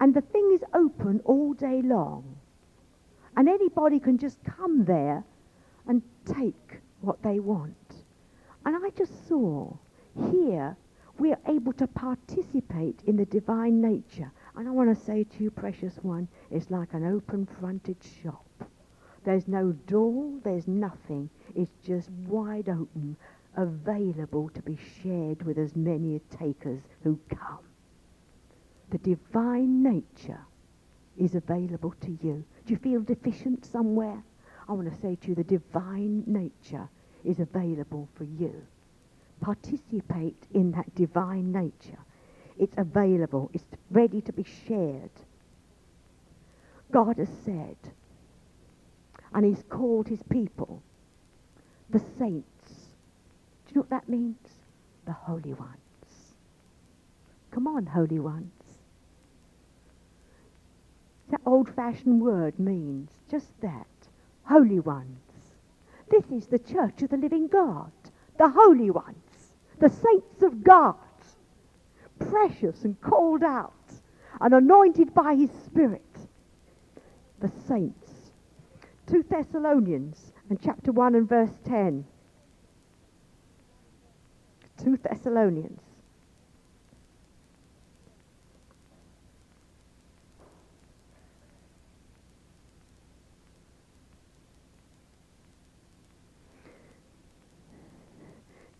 And 0.00 0.14
the 0.14 0.20
thing 0.20 0.52
is 0.54 0.62
open 0.74 1.20
all 1.24 1.54
day 1.54 1.82
long. 1.82 2.36
And 3.36 3.48
anybody 3.48 3.98
can 3.98 4.16
just 4.16 4.38
come 4.44 4.84
there 4.84 5.24
and 5.88 6.02
take 6.24 6.80
what 7.00 7.20
they 7.22 7.40
want. 7.40 7.74
And 8.64 8.76
I 8.76 8.90
just 8.90 9.28
saw 9.28 9.76
here 10.30 10.76
we 11.18 11.32
are 11.32 11.40
able 11.48 11.72
to 11.74 11.86
participate 11.88 13.00
in 13.06 13.16
the 13.16 13.26
divine 13.26 13.80
nature. 13.80 14.30
And 14.56 14.68
I 14.68 14.70
want 14.70 14.96
to 14.96 15.04
say 15.04 15.24
to 15.24 15.42
you, 15.42 15.50
precious 15.50 15.96
one, 16.02 16.28
it's 16.50 16.70
like 16.70 16.94
an 16.94 17.04
open 17.04 17.46
fronted 17.58 17.96
shop. 18.22 18.46
There's 19.24 19.46
no 19.46 19.72
door, 19.72 20.32
there's 20.42 20.66
nothing. 20.66 21.30
It's 21.54 21.74
just 21.84 22.10
wide 22.10 22.68
open 22.68 23.16
available 23.56 24.48
to 24.50 24.62
be 24.62 24.78
shared 25.02 25.42
with 25.42 25.58
as 25.58 25.76
many 25.76 26.20
takers 26.38 26.80
who 27.02 27.18
come. 27.28 27.60
The 28.90 28.98
divine 28.98 29.82
nature 29.82 30.40
is 31.18 31.34
available 31.34 31.94
to 32.00 32.18
you. 32.22 32.44
Do 32.66 32.72
you 32.72 32.76
feel 32.76 33.00
deficient 33.00 33.64
somewhere? 33.64 34.22
I 34.68 34.72
want 34.72 34.92
to 34.92 35.00
say 35.00 35.16
to 35.16 35.28
you, 35.28 35.34
the 35.34 35.44
divine 35.44 36.24
nature 36.26 36.88
is 37.24 37.40
available 37.40 38.08
for 38.14 38.24
you. 38.24 38.66
Participate 39.40 40.42
in 40.52 40.72
that 40.72 40.94
divine 40.94 41.52
nature. 41.52 41.98
It's 42.58 42.76
available. 42.76 43.50
It's 43.52 43.64
ready 43.90 44.20
to 44.22 44.32
be 44.32 44.44
shared. 44.68 45.10
God 46.92 47.16
has 47.18 47.30
said, 47.44 47.76
and 49.34 49.44
he's 49.44 49.64
called 49.68 50.08
his 50.08 50.22
people 50.30 50.82
the 51.92 52.02
saints 52.18 52.51
you 53.72 53.80
know 53.80 53.86
what 53.88 53.90
that 53.90 54.08
means? 54.08 54.36
The 55.06 55.12
holy 55.12 55.54
ones. 55.54 56.34
Come 57.52 57.66
on, 57.66 57.86
holy 57.86 58.18
ones. 58.18 58.52
That 61.30 61.40
old 61.46 61.74
fashioned 61.74 62.20
word 62.20 62.58
means 62.58 63.08
just 63.30 63.58
that 63.62 63.86
holy 64.44 64.80
ones. 64.80 65.18
This 66.10 66.24
is 66.30 66.46
the 66.48 66.58
church 66.58 67.00
of 67.00 67.08
the 67.08 67.16
living 67.16 67.48
God, 67.48 67.92
the 68.38 68.50
holy 68.50 68.90
ones, 68.90 69.52
the 69.78 69.88
saints 69.88 70.42
of 70.42 70.62
God, 70.62 70.96
precious 72.18 72.84
and 72.84 73.00
called 73.00 73.42
out 73.42 73.72
and 74.42 74.52
anointed 74.52 75.14
by 75.14 75.34
his 75.34 75.50
Spirit, 75.64 76.02
the 77.40 77.50
saints. 77.66 78.30
2 79.06 79.24
Thessalonians 79.30 80.32
and 80.50 80.60
chapter 80.60 80.92
1 80.92 81.14
and 81.14 81.26
verse 81.26 81.58
10. 81.64 82.04
2 84.82 84.96
Thessalonians. 84.96 85.80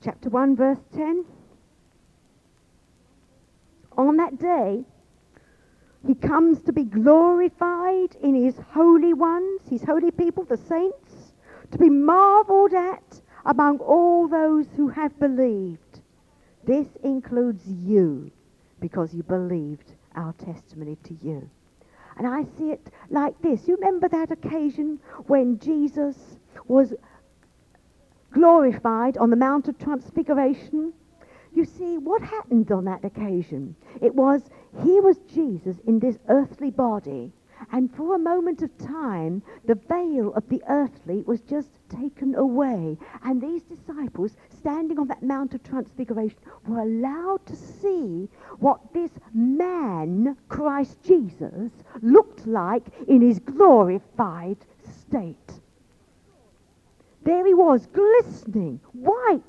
Chapter 0.02 0.30
1, 0.30 0.56
verse 0.56 0.78
10. 0.96 1.24
On 3.96 4.16
that 4.16 4.36
day, 4.38 4.84
he 6.04 6.14
comes 6.16 6.60
to 6.62 6.72
be 6.72 6.82
glorified 6.82 8.16
in 8.20 8.34
his 8.34 8.56
holy 8.72 9.14
ones, 9.14 9.60
his 9.70 9.84
holy 9.84 10.10
people, 10.10 10.44
the 10.44 10.56
saints, 10.56 11.34
to 11.70 11.78
be 11.78 11.88
marveled 11.88 12.74
at 12.74 13.20
among 13.44 13.78
all 13.78 14.26
those 14.26 14.66
who 14.76 14.88
have 14.88 15.16
believed. 15.20 15.91
This 16.64 16.86
includes 17.02 17.62
you 17.66 18.30
because 18.80 19.14
you 19.14 19.22
believed 19.22 19.92
our 20.14 20.32
testimony 20.34 20.96
to 21.04 21.14
you. 21.22 21.48
And 22.16 22.26
I 22.26 22.44
see 22.58 22.70
it 22.70 22.88
like 23.10 23.40
this. 23.42 23.66
You 23.66 23.76
remember 23.76 24.08
that 24.08 24.30
occasion 24.30 25.00
when 25.26 25.58
Jesus 25.58 26.16
was 26.66 26.92
glorified 28.32 29.16
on 29.16 29.30
the 29.30 29.36
Mount 29.36 29.68
of 29.68 29.78
Transfiguration? 29.78 30.92
You 31.54 31.64
see, 31.64 31.98
what 31.98 32.22
happened 32.22 32.70
on 32.70 32.84
that 32.84 33.04
occasion? 33.04 33.76
It 34.00 34.14
was 34.14 34.42
he 34.82 35.00
was 35.00 35.18
Jesus 35.34 35.76
in 35.86 35.98
this 35.98 36.18
earthly 36.28 36.70
body 36.70 37.32
and 37.70 37.94
for 37.94 38.14
a 38.14 38.18
moment 38.18 38.62
of 38.62 38.76
time, 38.78 39.42
the 39.66 39.74
veil 39.74 40.32
of 40.34 40.48
the 40.48 40.62
earthly 40.68 41.22
was 41.26 41.40
just 41.42 41.68
taken 41.88 42.34
away. 42.34 42.96
And 43.24 43.40
these 43.40 43.62
disciples, 43.62 44.36
standing 44.58 44.98
on 44.98 45.08
that 45.08 45.22
Mount 45.22 45.54
of 45.54 45.62
Transfiguration, 45.62 46.38
were 46.66 46.80
allowed 46.80 47.44
to 47.46 47.56
see 47.56 48.28
what 48.58 48.92
this 48.92 49.10
man, 49.32 50.36
Christ 50.48 51.02
Jesus, 51.04 51.70
looked 52.00 52.46
like 52.46 52.84
in 53.08 53.20
his 53.20 53.38
glorified 53.38 54.58
state. 54.82 55.36
There 57.24 57.46
he 57.46 57.54
was, 57.54 57.86
glistening, 57.86 58.80
white, 58.92 59.42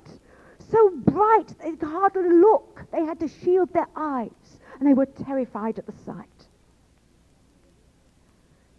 so 0.70 0.90
bright 0.90 1.54
they 1.58 1.70
could 1.72 1.88
hardly 1.88 2.30
look. 2.30 2.84
They 2.92 3.04
had 3.04 3.18
to 3.20 3.28
shield 3.28 3.72
their 3.72 3.88
eyes, 3.96 4.60
and 4.78 4.88
they 4.88 4.94
were 4.94 5.06
terrified 5.06 5.78
at 5.78 5.86
the 5.86 5.92
sight. 6.04 6.28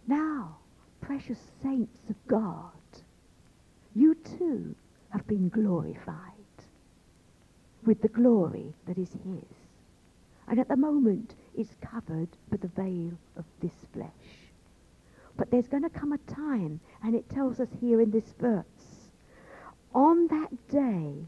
Now, 0.06 0.56
precious 1.00 1.38
saints 1.62 1.98
of 2.08 2.16
God, 2.26 2.72
you 3.94 4.14
too 4.14 4.74
have 5.10 5.26
been 5.26 5.48
glorified 5.48 6.32
with 7.84 8.00
the 8.02 8.08
glory 8.08 8.74
that 8.86 8.98
is 8.98 9.10
his. 9.12 9.44
And 10.48 10.60
at 10.60 10.68
the 10.68 10.76
moment, 10.76 11.34
it's 11.56 11.74
covered 11.80 12.28
by 12.50 12.58
the 12.58 12.68
veil 12.68 13.12
of 13.36 13.44
this 13.60 13.72
flesh. 13.92 14.10
But 15.36 15.50
there's 15.50 15.68
going 15.68 15.82
to 15.82 15.90
come 15.90 16.12
a 16.12 16.18
time, 16.18 16.80
and 17.02 17.14
it 17.14 17.28
tells 17.28 17.60
us 17.60 17.68
here 17.80 18.00
in 18.00 18.10
this 18.10 18.32
verse, 18.38 18.64
on 19.94 20.28
that 20.28 20.68
day 20.68 21.26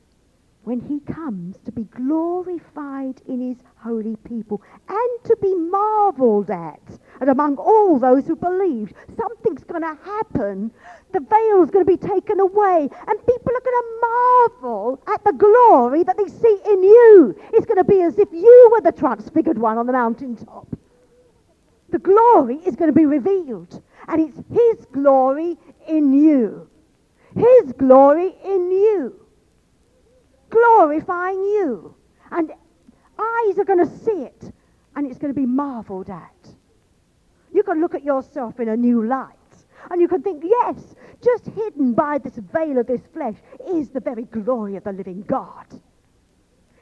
when 0.68 0.80
he 0.80 1.00
comes 1.10 1.56
to 1.64 1.72
be 1.72 1.84
glorified 1.84 3.22
in 3.26 3.40
his 3.40 3.56
holy 3.78 4.16
people 4.16 4.60
and 4.86 5.24
to 5.24 5.34
be 5.40 5.54
marveled 5.54 6.50
at 6.50 6.82
and 7.22 7.30
among 7.30 7.56
all 7.56 7.98
those 7.98 8.26
who 8.26 8.36
believed. 8.36 8.92
Something's 9.16 9.64
going 9.64 9.80
to 9.80 9.96
happen. 10.04 10.70
The 11.14 11.20
veil's 11.20 11.70
going 11.70 11.86
to 11.86 11.90
be 11.90 11.96
taken 11.96 12.38
away 12.38 12.80
and 12.82 13.26
people 13.26 13.52
are 13.56 13.64
going 13.64 13.80
to 13.80 13.98
marvel 14.02 15.02
at 15.08 15.24
the 15.24 15.32
glory 15.32 16.02
that 16.02 16.18
they 16.18 16.28
see 16.28 16.58
in 16.66 16.82
you. 16.82 17.34
It's 17.54 17.64
going 17.64 17.78
to 17.78 17.84
be 17.84 18.02
as 18.02 18.18
if 18.18 18.28
you 18.30 18.68
were 18.70 18.82
the 18.82 18.92
transfigured 18.92 19.56
one 19.56 19.78
on 19.78 19.86
the 19.86 19.94
mountaintop. 19.94 20.68
The 21.88 21.98
glory 21.98 22.56
is 22.56 22.76
going 22.76 22.90
to 22.90 22.94
be 22.94 23.06
revealed 23.06 23.82
and 24.06 24.20
it's 24.20 24.36
his 24.52 24.84
glory 24.92 25.56
in 25.86 26.12
you. 26.12 26.68
His 27.34 27.72
glory 27.72 28.34
in 28.44 28.70
you 28.70 29.27
glorifying 30.50 31.42
you. 31.42 31.94
And 32.30 32.50
eyes 33.18 33.58
are 33.58 33.64
going 33.64 33.86
to 33.86 33.98
see 33.98 34.22
it, 34.22 34.52
and 34.94 35.06
it's 35.06 35.18
going 35.18 35.32
to 35.32 35.40
be 35.40 35.46
marveled 35.46 36.10
at. 36.10 36.48
You 37.52 37.62
can 37.62 37.80
look 37.80 37.94
at 37.94 38.04
yourself 38.04 38.60
in 38.60 38.68
a 38.68 38.76
new 38.76 39.06
light, 39.06 39.34
and 39.90 40.00
you 40.00 40.08
can 40.08 40.22
think, 40.22 40.44
yes, 40.44 40.94
just 41.22 41.46
hidden 41.46 41.94
by 41.94 42.18
this 42.18 42.36
veil 42.36 42.78
of 42.78 42.86
this 42.86 43.00
flesh 43.12 43.36
is 43.68 43.90
the 43.90 44.00
very 44.00 44.24
glory 44.24 44.76
of 44.76 44.84
the 44.84 44.92
living 44.92 45.22
God. 45.22 45.66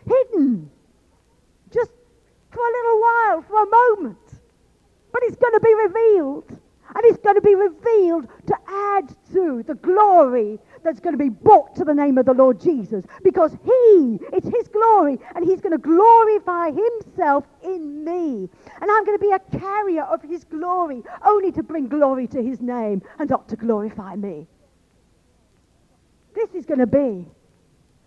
Hidden. 0.07 0.71
Just 1.73 1.91
for 2.51 2.61
a 2.61 2.73
little 2.73 3.01
while, 3.01 3.43
for 3.43 3.63
a 3.63 3.71
moment. 3.71 4.19
But 5.13 5.23
it's 5.25 5.37
going 5.37 5.55
to 5.55 5.61
be 5.61 5.75
revealed. 5.75 6.61
And 6.95 7.05
it's 7.05 7.19
going 7.19 7.35
to 7.35 7.43
be 7.43 7.55
revealed 7.55 8.29
to 8.47 8.57
add 8.69 9.15
to 9.33 9.63
the 9.67 9.75
glory 9.75 10.59
that's 10.87 11.01
going 11.01 11.15
to 11.15 11.23
be 11.23 11.29
brought 11.29 11.75
to 11.77 11.85
the 11.85 11.93
name 11.93 12.17
of 12.17 12.27
the 12.27 12.33
Lord 12.33 12.61
Jesus 12.61 13.05
because 13.25 13.53
he, 13.65 14.19
it's 14.33 14.47
his 14.47 14.69
glory, 14.69 15.19
and 15.35 15.45
he's 15.45 15.61
going 15.61 15.73
to 15.73 15.79
glorify 15.79 16.71
himself 16.71 17.45
in 17.65 18.05
me. 18.05 18.49
And 18.81 18.91
I'm 18.91 19.05
going 19.05 19.19
to 19.19 19.25
be 19.25 19.33
a 19.33 19.59
carrier 19.59 20.05
of 20.05 20.23
his 20.23 20.45
glory 20.45 21.03
only 21.25 21.51
to 21.53 21.63
bring 21.63 21.89
glory 21.89 22.29
to 22.29 22.43
his 22.43 22.61
name 22.61 23.03
and 23.19 23.29
not 23.29 23.49
to 23.49 23.57
glorify 23.57 24.15
me. 24.15 24.47
This 26.35 26.55
is 26.55 26.67
going 26.67 26.81
to 26.81 26.87
be. 26.87 27.27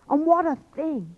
And 0.08 0.26
what 0.26 0.46
a 0.46 0.56
thing. 0.74 1.14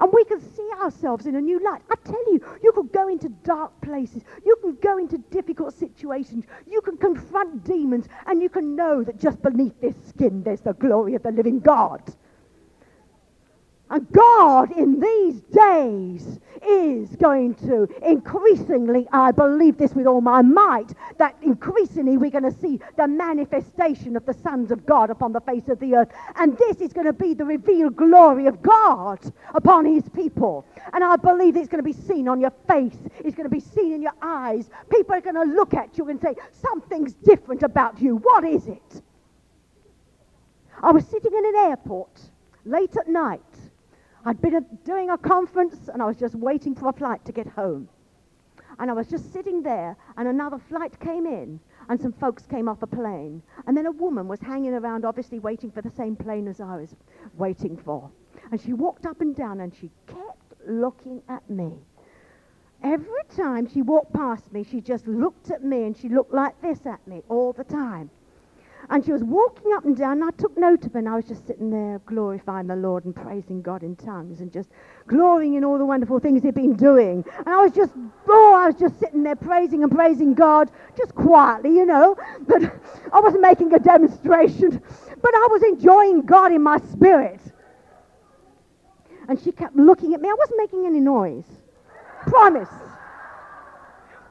And 0.00 0.12
we 0.12 0.24
can 0.24 0.40
see 0.40 0.68
ourselves 0.80 1.26
in 1.26 1.36
a 1.36 1.40
new 1.40 1.62
light. 1.64 1.82
I 1.90 1.94
tell 2.04 2.32
you, 2.32 2.40
you 2.62 2.72
can 2.72 2.86
go 2.88 3.08
into 3.08 3.28
dark 3.42 3.72
places. 3.80 4.22
You 4.44 4.56
can 4.62 4.76
go 4.80 4.98
into 4.98 5.18
difficult 5.30 5.74
situations. 5.74 6.44
You 6.66 6.80
can 6.80 6.96
confront 6.96 7.64
demons. 7.64 8.08
And 8.26 8.40
you 8.40 8.48
can 8.48 8.76
know 8.76 9.02
that 9.02 9.18
just 9.18 9.42
beneath 9.42 9.80
this 9.80 9.96
skin, 10.08 10.42
there's 10.44 10.60
the 10.60 10.74
glory 10.74 11.14
of 11.14 11.22
the 11.22 11.32
living 11.32 11.60
God. 11.60 12.02
And 13.90 14.10
God 14.12 14.76
in 14.76 15.00
these 15.00 15.40
days 15.40 16.38
is 16.66 17.16
going 17.16 17.54
to 17.54 17.88
increasingly, 18.02 19.06
I 19.12 19.30
believe 19.30 19.78
this 19.78 19.94
with 19.94 20.06
all 20.06 20.20
my 20.20 20.42
might, 20.42 20.92
that 21.16 21.36
increasingly 21.40 22.18
we're 22.18 22.30
going 22.30 22.44
to 22.44 22.58
see 22.60 22.80
the 22.96 23.08
manifestation 23.08 24.16
of 24.16 24.26
the 24.26 24.34
sons 24.34 24.70
of 24.70 24.84
God 24.84 25.08
upon 25.08 25.32
the 25.32 25.40
face 25.40 25.68
of 25.68 25.78
the 25.78 25.94
earth. 25.94 26.08
And 26.36 26.58
this 26.58 26.78
is 26.82 26.92
going 26.92 27.06
to 27.06 27.14
be 27.14 27.32
the 27.32 27.46
revealed 27.46 27.96
glory 27.96 28.46
of 28.46 28.60
God 28.60 29.20
upon 29.54 29.86
his 29.86 30.06
people. 30.10 30.66
And 30.92 31.02
I 31.02 31.16
believe 31.16 31.56
it's 31.56 31.68
going 31.68 31.82
to 31.82 31.90
be 31.90 31.92
seen 31.92 32.28
on 32.28 32.40
your 32.40 32.52
face. 32.68 32.98
It's 33.20 33.36
going 33.36 33.48
to 33.48 33.54
be 33.54 33.60
seen 33.60 33.94
in 33.94 34.02
your 34.02 34.14
eyes. 34.20 34.68
People 34.90 35.14
are 35.14 35.22
going 35.22 35.36
to 35.36 35.54
look 35.54 35.72
at 35.72 35.96
you 35.96 36.08
and 36.08 36.20
say, 36.20 36.34
something's 36.52 37.14
different 37.14 37.62
about 37.62 38.02
you. 38.02 38.16
What 38.16 38.44
is 38.44 38.66
it? 38.66 39.02
I 40.82 40.92
was 40.92 41.06
sitting 41.06 41.32
in 41.32 41.46
an 41.46 41.56
airport 41.56 42.20
late 42.64 42.96
at 42.96 43.08
night 43.08 43.40
I'd 44.28 44.42
been 44.42 44.62
doing 44.84 45.08
a 45.08 45.16
conference 45.16 45.88
and 45.88 46.02
I 46.02 46.04
was 46.04 46.18
just 46.18 46.34
waiting 46.34 46.74
for 46.74 46.90
a 46.90 46.92
flight 46.92 47.24
to 47.24 47.32
get 47.32 47.46
home. 47.46 47.88
And 48.78 48.90
I 48.90 48.92
was 48.92 49.08
just 49.08 49.32
sitting 49.32 49.62
there 49.62 49.96
and 50.18 50.28
another 50.28 50.58
flight 50.58 51.00
came 51.00 51.24
in 51.24 51.58
and 51.88 51.98
some 51.98 52.12
folks 52.12 52.44
came 52.44 52.68
off 52.68 52.82
a 52.82 52.86
plane. 52.86 53.42
And 53.66 53.74
then 53.74 53.86
a 53.86 53.90
woman 53.90 54.28
was 54.28 54.38
hanging 54.42 54.74
around, 54.74 55.06
obviously 55.06 55.38
waiting 55.38 55.70
for 55.70 55.80
the 55.80 55.90
same 55.90 56.14
plane 56.14 56.46
as 56.46 56.60
I 56.60 56.76
was 56.76 56.94
waiting 57.38 57.74
for. 57.78 58.10
And 58.52 58.60
she 58.60 58.74
walked 58.74 59.06
up 59.06 59.22
and 59.22 59.34
down 59.34 59.60
and 59.60 59.74
she 59.74 59.90
kept 60.06 60.52
looking 60.68 61.22
at 61.30 61.48
me. 61.48 61.72
Every 62.82 63.24
time 63.34 63.66
she 63.66 63.80
walked 63.80 64.12
past 64.12 64.52
me, 64.52 64.62
she 64.62 64.82
just 64.82 65.06
looked 65.06 65.50
at 65.50 65.64
me 65.64 65.84
and 65.84 65.96
she 65.96 66.10
looked 66.10 66.34
like 66.34 66.60
this 66.60 66.84
at 66.84 67.00
me 67.06 67.22
all 67.30 67.54
the 67.54 67.64
time. 67.64 68.10
And 68.90 69.04
she 69.04 69.12
was 69.12 69.22
walking 69.22 69.72
up 69.74 69.84
and 69.84 69.94
down, 69.94 70.22
and 70.22 70.24
I 70.24 70.30
took 70.38 70.56
note 70.56 70.86
of 70.86 70.94
her, 70.94 70.98
and 70.98 71.08
I 71.08 71.16
was 71.16 71.26
just 71.26 71.46
sitting 71.46 71.68
there 71.68 72.00
glorifying 72.06 72.66
the 72.66 72.76
Lord 72.76 73.04
and 73.04 73.14
praising 73.14 73.60
God 73.60 73.82
in 73.82 73.96
tongues 73.96 74.40
and 74.40 74.50
just 74.50 74.70
glorying 75.06 75.54
in 75.54 75.64
all 75.64 75.76
the 75.76 75.84
wonderful 75.84 76.18
things 76.18 76.42
he'd 76.42 76.54
been 76.54 76.74
doing. 76.74 77.22
And 77.36 77.48
I 77.48 77.62
was 77.62 77.72
just, 77.72 77.92
oh, 78.28 78.54
I 78.58 78.66
was 78.66 78.76
just 78.76 78.98
sitting 78.98 79.22
there 79.22 79.36
praising 79.36 79.82
and 79.82 79.92
praising 79.92 80.32
God, 80.32 80.70
just 80.96 81.14
quietly, 81.14 81.74
you 81.74 81.84
know. 81.84 82.16
But 82.46 82.62
I 83.12 83.20
wasn't 83.20 83.42
making 83.42 83.74
a 83.74 83.78
demonstration, 83.78 84.70
but 84.70 85.34
I 85.34 85.48
was 85.50 85.62
enjoying 85.64 86.22
God 86.22 86.52
in 86.52 86.62
my 86.62 86.78
spirit. 86.78 87.40
And 89.28 89.38
she 89.38 89.52
kept 89.52 89.76
looking 89.76 90.14
at 90.14 90.22
me. 90.22 90.30
I 90.30 90.34
wasn't 90.34 90.58
making 90.58 90.86
any 90.86 91.00
noise. 91.00 91.44
Promise. 92.22 92.68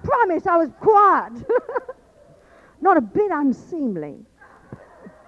Promise. 0.03 0.43
promise 0.43 0.47
I 0.47 0.57
was 0.57 0.69
quiet. 0.79 1.33
Not 2.81 2.97
a 2.97 3.01
bit 3.01 3.29
unseemly. 3.31 4.25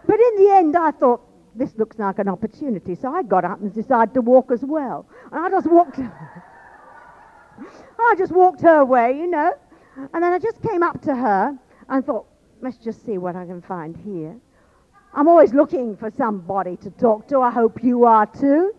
But 0.10 0.20
in 0.20 0.44
the 0.44 0.52
end, 0.56 0.76
I 0.76 0.90
thought, 0.90 1.22
this 1.54 1.78
looks 1.78 2.00
like 2.00 2.18
an 2.18 2.28
opportunity. 2.28 2.96
So 2.96 3.14
I 3.14 3.22
got 3.22 3.46
up 3.46 3.62
and 3.62 3.72
decided 3.72 4.16
to 4.16 4.22
walk 4.22 4.52
as 4.52 4.64
well. 4.64 5.06
And 5.32 5.46
I 5.46 5.50
just 5.52 5.70
walked. 5.70 6.00
I 8.00 8.16
just 8.18 8.32
walked 8.32 8.62
her 8.62 8.84
way, 8.84 9.16
you 9.16 9.28
know. 9.28 9.54
And 9.96 10.24
then 10.24 10.34
I 10.34 10.40
just 10.40 10.64
came 10.64 10.82
up 10.82 11.00
to 11.04 11.16
her 11.16 11.56
and 11.90 12.04
thought, 12.04 12.26
let's 12.60 12.78
just 12.78 13.06
see 13.06 13.20
what 13.20 13.36
I 13.36 13.46
can 13.46 13.62
find 13.62 13.96
here. 13.98 14.36
I'm 15.14 15.28
always 15.28 15.54
looking 15.54 15.96
for 15.96 16.10
somebody 16.18 16.76
to 16.78 16.90
talk 16.90 17.28
to. 17.28 17.42
I 17.42 17.52
hope 17.52 17.84
you 17.84 18.06
are 18.06 18.26
too. 18.26 18.74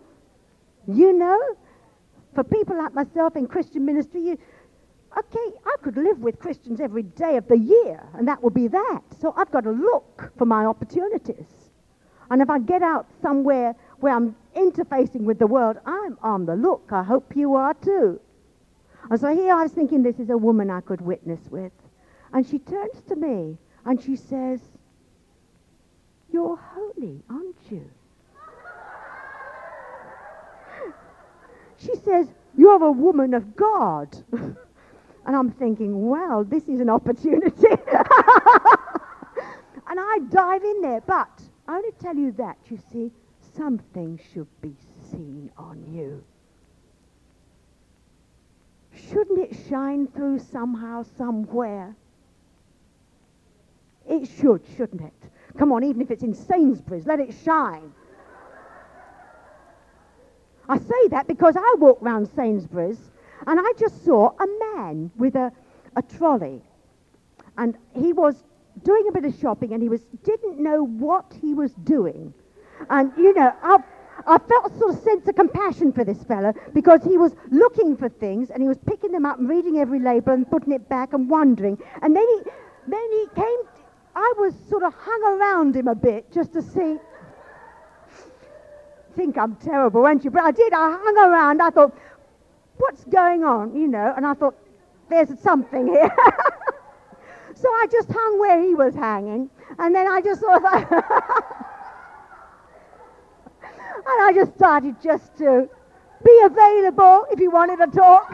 You 0.85 1.13
know, 1.13 1.39
for 2.35 2.43
people 2.43 2.77
like 2.77 2.93
myself 2.93 3.37
in 3.37 3.47
Christian 3.47 3.85
ministry, 3.85 4.21
you, 4.21 4.37
okay, 5.17 5.57
I 5.65 5.75
could 5.81 5.97
live 5.97 6.19
with 6.19 6.39
Christians 6.39 6.79
every 6.79 7.03
day 7.03 7.37
of 7.37 7.47
the 7.47 7.57
year, 7.57 8.01
and 8.13 8.27
that 8.27 8.41
would 8.43 8.53
be 8.53 8.67
that. 8.67 9.01
So 9.19 9.33
I've 9.35 9.51
got 9.51 9.63
to 9.65 9.71
look 9.71 10.31
for 10.37 10.45
my 10.45 10.65
opportunities. 10.65 11.47
And 12.29 12.41
if 12.41 12.49
I 12.49 12.59
get 12.59 12.81
out 12.81 13.07
somewhere 13.21 13.75
where 13.99 14.15
I'm 14.15 14.35
interfacing 14.55 15.21
with 15.21 15.37
the 15.37 15.47
world, 15.47 15.77
I'm 15.85 16.17
on 16.21 16.45
the 16.45 16.55
look. 16.55 16.89
I 16.91 17.03
hope 17.03 17.35
you 17.35 17.55
are 17.55 17.73
too. 17.73 18.21
And 19.09 19.19
so 19.19 19.35
here 19.35 19.53
I 19.53 19.63
was 19.63 19.73
thinking 19.73 20.01
this 20.01 20.19
is 20.19 20.29
a 20.29 20.37
woman 20.37 20.69
I 20.69 20.79
could 20.79 21.01
witness 21.01 21.41
with. 21.49 21.73
And 22.31 22.47
she 22.47 22.59
turns 22.59 23.01
to 23.09 23.15
me 23.17 23.57
and 23.85 24.01
she 24.01 24.15
says, 24.15 24.61
You're 26.31 26.55
holy, 26.55 27.21
aren't 27.29 27.57
you? 27.69 27.89
she 31.77 31.95
says, 32.05 32.27
You're 32.55 32.81
a 32.81 32.91
woman 32.91 33.33
of 33.33 33.55
God. 33.57 34.15
and 35.25 35.35
I'm 35.35 35.51
thinking, 35.51 36.07
Well, 36.07 36.43
this 36.43 36.67
is 36.67 36.79
an 36.79 36.89
opportunity. 36.89 37.67
and 37.67 37.79
I 39.99 40.19
dive 40.29 40.63
in 40.63 40.81
there. 40.81 41.01
But 41.01 41.41
I 41.67 41.75
only 41.75 41.91
tell 42.01 42.15
you 42.15 42.31
that, 42.33 42.57
you 42.69 42.79
see, 42.91 43.11
something 43.55 44.19
should 44.33 44.47
be 44.61 44.75
seen 45.11 45.51
on 45.57 45.83
you. 45.93 46.23
Shouldn't 49.09 49.39
it 49.39 49.57
shine 49.69 50.07
through 50.07 50.39
somehow, 50.39 51.03
somewhere? 51.17 51.95
It 54.09 54.27
should, 54.39 54.61
shouldn't 54.75 55.01
it? 55.01 55.13
Come 55.57 55.71
on, 55.71 55.83
even 55.83 56.01
if 56.01 56.11
it's 56.11 56.23
in 56.23 56.33
Sainsbury's, 56.33 57.05
let 57.05 57.19
it 57.19 57.33
shine. 57.43 57.93
I 60.67 60.77
say 60.77 61.07
that 61.09 61.27
because 61.27 61.55
I 61.57 61.75
walk 61.79 61.97
round 62.01 62.29
Sainsbury's 62.35 63.10
and 63.47 63.59
I 63.59 63.71
just 63.77 64.03
saw 64.05 64.29
a 64.29 64.75
man 64.75 65.11
with 65.17 65.35
a, 65.35 65.51
a 65.95 66.01
trolley. 66.01 66.61
And 67.57 67.77
he 67.93 68.13
was 68.13 68.35
doing 68.83 69.07
a 69.09 69.11
bit 69.11 69.25
of 69.25 69.37
shopping 69.39 69.73
and 69.73 69.81
he 69.81 69.89
was 69.89 70.01
didn't 70.23 70.59
know 70.59 70.83
what 70.83 71.33
he 71.41 71.53
was 71.53 71.73
doing. 71.83 72.33
And, 72.89 73.11
you 73.17 73.33
know, 73.33 73.53
I, 73.61 73.77
I 74.25 74.37
felt 74.37 74.71
a 74.71 74.77
sort 74.77 74.95
of 74.95 74.99
sense 75.01 75.27
of 75.27 75.35
compassion 75.35 75.91
for 75.91 76.03
this 76.03 76.23
fella 76.23 76.53
because 76.73 77.03
he 77.03 77.17
was 77.17 77.35
looking 77.51 77.95
for 77.95 78.09
things 78.09 78.49
and 78.49 78.61
he 78.61 78.67
was 78.67 78.77
picking 78.85 79.11
them 79.11 79.25
up 79.25 79.39
and 79.39 79.49
reading 79.49 79.77
every 79.77 79.99
label 79.99 80.33
and 80.33 80.49
putting 80.49 80.73
it 80.73 80.87
back 80.89 81.13
and 81.13 81.29
wondering. 81.29 81.77
And 82.01 82.15
then 82.15 82.25
he, 82.27 82.51
then 82.87 83.11
he 83.11 83.25
came, 83.35 83.57
I 84.15 84.33
was 84.37 84.53
sort 84.69 84.83
of 84.83 84.93
hung 84.97 85.23
around 85.23 85.75
him 85.75 85.87
a 85.87 85.95
bit 85.95 86.31
just 86.31 86.53
to 86.53 86.61
see. 86.61 86.97
Think 89.15 89.37
I'm 89.37 89.55
terrible, 89.57 90.05
aren't 90.05 90.23
you? 90.23 90.31
But 90.31 90.43
I 90.43 90.51
did. 90.51 90.71
I 90.73 90.91
hung 90.91 91.17
around. 91.17 91.61
I 91.61 91.69
thought, 91.69 91.95
what's 92.81 93.03
going 93.05 93.43
on? 93.43 93.75
You 93.75 93.87
know, 93.87 94.13
and 94.15 94.25
I 94.25 94.33
thought, 94.33 94.55
there's 95.09 95.39
something 95.39 95.87
here. 95.87 96.09
so 97.55 97.69
I 97.69 97.85
just 97.91 98.09
hung 98.11 98.39
where 98.39 98.61
he 98.61 98.73
was 98.73 98.95
hanging. 98.95 99.49
And 99.77 99.93
then 99.93 100.07
I 100.07 100.21
just 100.21 100.41
sort 100.41 100.55
of. 100.55 100.63
and 103.63 104.21
I 104.21 104.31
just 104.33 104.53
started 104.55 104.95
just 105.01 105.35
to 105.37 105.69
be 106.23 106.41
available 106.43 107.25
if 107.31 107.39
he 107.39 107.47
wanted 107.47 107.77
to 107.77 107.87
talk. 107.97 108.31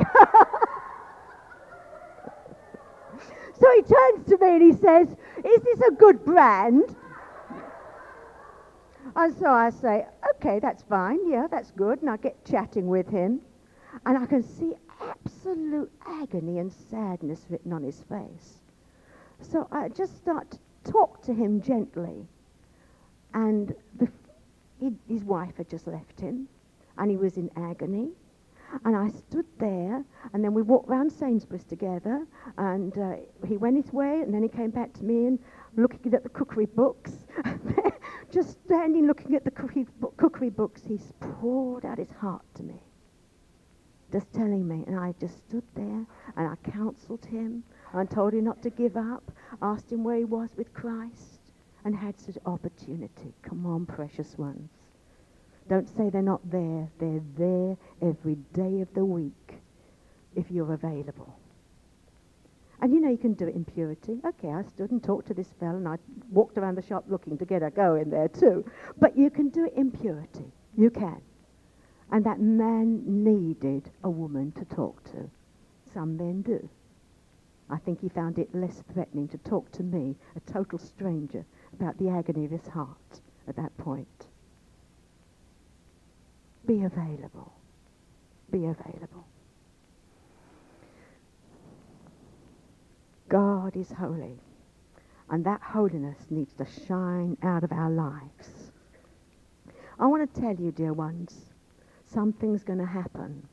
so 3.59 3.71
he 3.75 3.81
turns 3.81 4.25
to 4.27 4.37
me 4.39 4.49
and 4.55 4.61
he 4.61 4.73
says, 4.73 5.09
is 5.43 5.61
this 5.63 5.81
a 5.87 5.91
good 5.91 6.23
brand? 6.23 6.95
And 9.15 9.35
so 9.37 9.47
I 9.49 9.71
say, 9.71 10.05
okay, 10.35 10.59
that's 10.59 10.83
fine. 10.83 11.27
Yeah, 11.29 11.47
that's 11.49 11.71
good. 11.71 12.01
And 12.01 12.09
I 12.09 12.17
get 12.17 12.45
chatting 12.45 12.87
with 12.87 13.09
him. 13.09 13.41
And 14.07 14.17
I 14.17 14.25
can 14.25 14.41
see 14.41 14.73
absolute 15.01 15.91
agony 16.07 16.59
and 16.59 16.71
sadness 16.71 17.45
written 17.49 17.73
on 17.73 17.83
his 17.83 18.01
face. 18.03 18.61
So 19.41 19.67
I 19.69 19.89
just 19.89 20.15
start 20.15 20.49
to 20.51 20.59
talk 20.89 21.21
to 21.23 21.33
him 21.33 21.61
gently. 21.61 22.25
And 23.33 23.75
the, 23.97 24.07
he, 24.79 24.93
his 25.09 25.25
wife 25.25 25.57
had 25.57 25.69
just 25.69 25.87
left 25.87 26.21
him. 26.21 26.47
And 26.97 27.11
he 27.11 27.17
was 27.17 27.35
in 27.35 27.51
agony. 27.57 28.11
And 28.85 28.95
I 28.95 29.09
stood 29.09 29.45
there, 29.59 30.05
and 30.31 30.41
then 30.41 30.53
we 30.53 30.61
walked 30.61 30.87
round 30.89 31.11
Sainsbury's 31.11 31.63
together, 31.63 32.25
and 32.57 32.97
uh, 32.97 33.15
he 33.45 33.57
went 33.57 33.77
his 33.77 33.93
way, 33.93 34.21
and 34.21 34.33
then 34.33 34.43
he 34.43 34.49
came 34.49 34.71
back 34.71 34.93
to 34.93 35.03
me 35.03 35.25
and 35.25 35.39
looking 35.75 36.13
at 36.13 36.23
the 36.23 36.29
cookery 36.29 36.65
books. 36.65 37.25
just 38.31 38.61
standing 38.65 39.05
looking 39.07 39.35
at 39.35 39.43
the 39.43 39.51
cookery, 39.51 39.85
cookery 40.17 40.49
books, 40.49 40.81
he 40.85 40.99
poured 41.19 41.85
out 41.85 41.97
his 41.97 42.11
heart 42.11 42.43
to 42.55 42.63
me, 42.63 42.81
just 44.11 44.31
telling 44.33 44.67
me. 44.67 44.83
And 44.87 44.99
I 44.99 45.13
just 45.19 45.37
stood 45.47 45.63
there, 45.75 46.05
and 46.35 46.47
I 46.47 46.55
counseled 46.71 47.25
him, 47.25 47.63
and 47.93 48.09
told 48.09 48.33
him 48.33 48.43
not 48.43 48.61
to 48.63 48.69
give 48.69 48.97
up, 48.97 49.31
asked 49.61 49.91
him 49.91 50.03
where 50.03 50.17
he 50.17 50.25
was 50.25 50.49
with 50.57 50.73
Christ, 50.73 51.39
and 51.83 51.95
had 51.95 52.19
such 52.19 52.37
opportunity. 52.45 53.33
Come 53.41 53.65
on, 53.65 53.85
precious 53.85 54.37
ones. 54.37 54.69
Don't 55.69 55.87
say 55.97 56.09
they're 56.09 56.21
not 56.21 56.49
there. 56.49 56.89
They're 56.99 57.23
there 57.37 57.77
every 58.01 58.35
day 58.53 58.81
of 58.81 58.93
the 58.93 59.03
week 59.03 59.59
if 60.35 60.49
you're 60.49 60.73
available. 60.73 61.37
And 62.79 62.93
you 62.93 63.01
know 63.01 63.09
you 63.09 63.17
can 63.17 63.33
do 63.33 63.47
it 63.47 63.55
in 63.55 63.65
purity. 63.65 64.19
Okay, 64.25 64.49
I 64.49 64.61
stood 64.63 64.91
and 64.91 65.03
talked 65.03 65.27
to 65.27 65.33
this 65.33 65.47
fellow 65.59 65.77
and 65.77 65.87
I 65.87 65.97
walked 66.29 66.57
around 66.57 66.75
the 66.75 66.83
shop 66.83 67.05
looking 67.07 67.37
to 67.39 67.45
get 67.45 67.63
a 67.63 67.71
go 67.71 67.95
in 67.95 68.09
there 68.09 68.27
too. 68.27 68.63
But 68.99 69.17
you 69.17 69.29
can 69.29 69.49
do 69.49 69.65
it 69.65 69.73
in 69.75 69.91
purity. 69.91 70.51
You 70.77 70.91
can. 70.91 71.21
And 72.11 72.25
that 72.25 72.39
man 72.39 73.23
needed 73.23 73.91
a 74.03 74.09
woman 74.09 74.51
to 74.53 74.65
talk 74.65 75.03
to. 75.11 75.29
Some 75.93 76.17
men 76.17 76.41
do. 76.41 76.69
I 77.69 77.77
think 77.77 77.99
he 77.99 78.09
found 78.09 78.39
it 78.39 78.55
less 78.55 78.81
threatening 78.93 79.27
to 79.29 79.37
talk 79.39 79.71
to 79.73 79.83
me, 79.83 80.15
a 80.35 80.51
total 80.51 80.79
stranger, 80.79 81.45
about 81.73 81.97
the 81.97 82.09
agony 82.09 82.45
of 82.45 82.51
his 82.51 82.67
heart 82.67 83.21
at 83.47 83.57
that 83.57 83.75
point. 83.77 84.27
Be 86.65 86.83
available. 86.83 87.53
Be 88.51 88.65
available. 88.65 89.25
God 93.27 93.75
is 93.75 93.91
holy. 93.91 94.39
And 95.29 95.45
that 95.45 95.61
holiness 95.61 96.19
needs 96.29 96.53
to 96.53 96.65
shine 96.87 97.37
out 97.43 97.65
of 97.65 97.73
our 97.73 97.89
lives. 97.89 98.71
I 99.99 100.05
want 100.07 100.33
to 100.33 100.41
tell 100.41 100.55
you, 100.55 100.71
dear 100.71 100.93
ones, 100.93 101.53
something's 102.07 102.63
going 102.63 102.79
to 102.79 102.85
happen. 102.85 103.47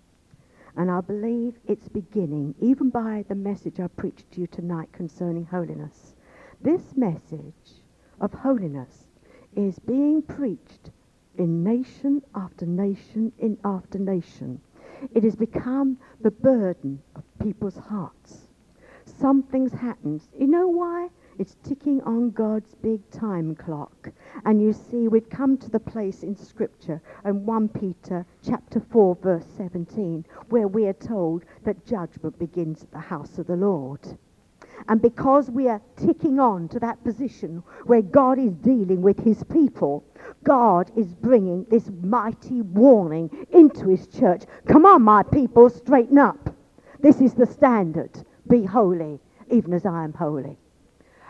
And 0.77 0.91
I 0.91 1.01
believe 1.01 1.55
it's 1.67 1.89
beginning, 1.89 2.55
even 2.61 2.91
by 2.91 3.25
the 3.29 3.35
message 3.35 3.79
I 3.79 3.87
preached 3.87 4.31
to 4.33 4.41
you 4.41 4.47
tonight 4.47 4.89
concerning 4.93 5.45
holiness. 5.45 6.15
This 6.61 6.97
message 6.97 7.83
of 8.21 8.33
holiness 8.33 9.07
is 9.55 9.79
being 9.79 10.23
preached 10.23 10.91
in 11.37 11.63
nation 11.63 12.23
after 12.35 12.67
nation 12.67 13.33
in 13.39 13.59
after 13.65 13.99
nation. 13.99 14.61
It 15.15 15.25
has 15.25 15.37
become 15.37 15.99
the 16.21 16.31
burden 16.31 17.03
of 17.15 17.23
people's 17.43 17.77
hearts. 17.77 18.49
Something's 19.05 19.73
happened. 19.73 20.23
You 20.39 20.47
know 20.47 20.69
why? 20.69 21.09
It's 21.37 21.57
ticking 21.65 22.01
on 22.03 22.31
God's 22.31 22.75
big 22.77 23.11
time 23.11 23.57
clock. 23.57 24.11
And 24.45 24.63
you 24.63 24.73
see, 24.73 25.09
we've 25.09 25.29
come 25.29 25.59
to 25.59 25.69
the 25.69 25.81
place 25.81 26.23
in 26.23 26.37
Scripture 26.37 27.03
in 27.25 27.45
1 27.45 27.69
Peter 27.71 28.25
chapter 28.41 28.79
4, 28.79 29.17
verse 29.17 29.47
17, 29.57 30.25
where 30.51 30.69
we 30.69 30.87
are 30.87 30.93
told 30.93 31.45
that 31.65 31.85
judgment 31.87 32.39
begins 32.39 32.85
at 32.85 32.93
the 32.93 33.01
house 33.01 33.39
of 33.39 33.49
the 33.49 33.57
Lord. 33.57 34.01
And 34.89 35.03
because 35.03 35.51
we 35.51 35.69
are 35.69 35.81
ticking 35.97 36.39
on 36.39 36.69
to 36.69 36.79
that 36.81 37.03
position 37.03 37.65
where 37.85 38.03
God 38.03 38.39
is 38.39 38.53
dealing 38.55 39.03
with 39.03 39.19
his 39.19 39.43
people, 39.45 40.05
God 40.45 40.93
is 40.97 41.15
bringing 41.15 41.65
this 41.65 41.91
mighty 42.03 42.63
warning 42.63 43.47
into 43.51 43.89
his 43.89 44.07
church. 44.07 44.45
Come 44.69 44.87
on, 44.87 45.03
my 45.03 45.23
people, 45.25 45.69
straighten 45.69 46.19
up. 46.19 46.55
This 47.01 47.21
is 47.21 47.35
the 47.35 47.47
standard. 47.47 48.11
Be 48.49 48.65
holy, 48.65 49.21
even 49.51 49.73
as 49.73 49.85
I 49.85 50.05
am 50.05 50.13
holy. 50.13 50.59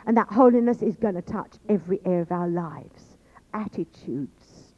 And 0.07 0.17
that 0.17 0.29
holiness 0.29 0.83
is 0.83 0.97
going 0.97 1.14
to 1.14 1.23
touch 1.23 1.55
every 1.69 2.01
area 2.05 2.23
of 2.23 2.33
our 2.33 2.49
lives. 2.49 3.17
Attitudes, 3.55 4.75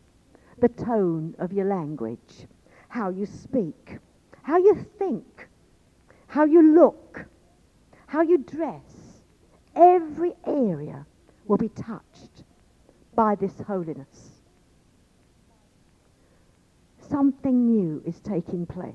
the 0.58 0.68
tone 0.68 1.34
of 1.38 1.52
your 1.52 1.66
language, 1.66 2.46
how 2.88 3.10
you 3.10 3.26
speak, 3.26 3.98
how 4.42 4.58
you 4.58 4.86
think, 4.98 5.48
how 6.28 6.44
you 6.44 6.62
look, 6.62 7.26
how 8.06 8.22
you 8.22 8.38
dress, 8.38 9.22
every 9.74 10.32
area 10.46 11.04
will 11.46 11.56
be 11.56 11.68
touched 11.70 12.44
by 13.14 13.34
this 13.34 13.60
holiness. 13.66 14.30
Something 17.08 17.66
new 17.66 18.02
is 18.04 18.20
taking 18.20 18.66
place. 18.66 18.94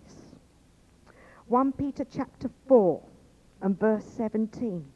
1 1.47 1.73
Peter 1.73 2.05
chapter 2.09 2.49
4 2.67 3.01
and 3.61 3.79
verse 3.79 4.05
17. 4.17 4.90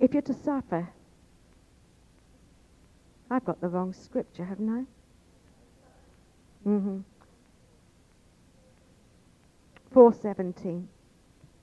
If 0.00 0.12
you're 0.12 0.22
to 0.22 0.34
suffer, 0.34 0.88
I've 3.30 3.44
got 3.44 3.60
the 3.60 3.68
wrong 3.68 3.92
scripture, 3.92 4.44
haven't 4.44 4.68
I? 4.68 6.68
Mm-hmm. 6.68 6.98
417. 9.92 10.88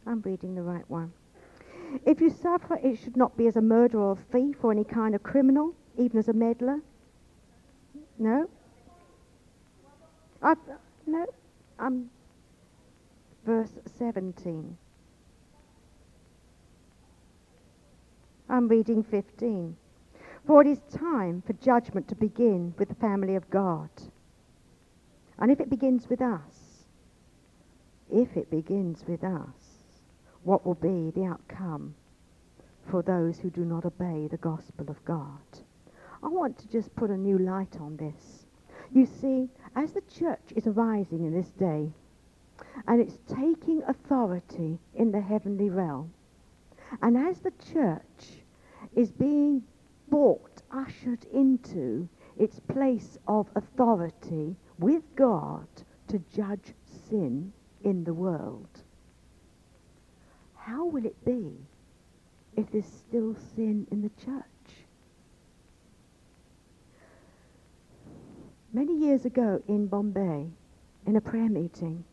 I'm 0.05 0.21
reading 0.21 0.55
the 0.55 0.61
right 0.61 0.89
one. 0.89 1.13
If 2.05 2.19
you 2.19 2.29
suffer, 2.29 2.77
it 2.83 2.97
should 2.97 3.15
not 3.15 3.37
be 3.37 3.47
as 3.47 3.55
a 3.55 3.61
murderer 3.61 4.01
or 4.01 4.11
a 4.13 4.31
thief 4.31 4.57
or 4.63 4.71
any 4.71 4.83
kind 4.83 5.15
of 5.15 5.23
criminal, 5.23 5.73
even 5.97 6.19
as 6.19 6.27
a 6.27 6.33
meddler. 6.33 6.79
No? 8.19 8.49
I, 10.41 10.55
no, 11.07 11.25
I'm 11.79 12.09
verse 13.45 13.71
17. 13.97 14.77
I'm 18.47 18.67
reading 18.67 19.03
15. 19.03 19.75
For 20.45 20.61
it 20.61 20.67
is 20.67 20.79
time 20.95 21.41
for 21.45 21.53
judgment 21.53 22.07
to 22.09 22.15
begin 22.15 22.75
with 22.77 22.89
the 22.89 22.95
family 22.95 23.35
of 23.35 23.49
God. 23.49 23.89
And 25.39 25.51
if 25.51 25.59
it 25.59 25.69
begins 25.69 26.07
with 26.09 26.21
us, 26.21 26.85
if 28.11 28.37
it 28.37 28.51
begins 28.51 29.03
with 29.07 29.23
us, 29.23 29.83
what 30.43 30.65
will 30.65 30.75
be 30.75 31.11
the 31.11 31.25
outcome 31.25 31.95
for 32.89 33.01
those 33.01 33.39
who 33.39 33.49
do 33.49 33.65
not 33.65 33.85
obey 33.85 34.27
the 34.27 34.37
gospel 34.37 34.85
of 34.89 35.03
God? 35.05 35.41
I 36.21 36.27
want 36.27 36.59
to 36.59 36.67
just 36.69 36.95
put 36.95 37.09
a 37.09 37.17
new 37.17 37.39
light 37.39 37.77
on 37.79 37.97
this. 37.97 38.45
You 38.91 39.07
see, 39.07 39.49
as 39.75 39.91
the 39.93 40.01
church 40.01 40.53
is 40.55 40.67
arising 40.67 41.25
in 41.25 41.33
this 41.33 41.49
day, 41.49 41.91
and 42.87 43.01
it's 43.01 43.17
taking 43.27 43.81
authority 43.87 44.77
in 44.93 45.11
the 45.11 45.21
heavenly 45.21 45.69
realm, 45.69 46.13
and 47.01 47.17
as 47.17 47.39
the 47.39 47.53
church 47.71 48.43
is 48.95 49.11
being 49.11 49.63
brought, 50.09 50.61
ushered 50.71 51.25
into 51.33 52.07
its 52.37 52.59
place 52.59 53.17
of 53.27 53.47
authority 53.55 54.55
with 54.77 55.03
God 55.15 55.67
to 56.07 56.19
judge 56.35 56.73
sin 57.09 57.51
in 57.83 58.03
the 58.03 58.13
world, 58.13 58.67
how 60.55 60.85
will 60.85 61.05
it 61.05 61.23
be 61.25 61.53
if 62.55 62.71
there's 62.71 62.85
still 62.85 63.35
sin 63.55 63.87
in 63.91 64.01
the 64.01 64.11
church? 64.23 64.43
Many 68.73 68.97
years 68.97 69.23
ago 69.25 69.61
in 69.67 69.87
Bombay, 69.87 70.47
in 71.05 71.15
a 71.15 71.21
prayer 71.21 71.49
meeting, 71.49 72.03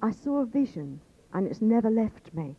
I 0.00 0.12
saw 0.12 0.38
a 0.38 0.46
vision 0.46 1.00
and 1.34 1.46
it's 1.46 1.60
never 1.60 1.90
left 1.90 2.32
me. 2.32 2.56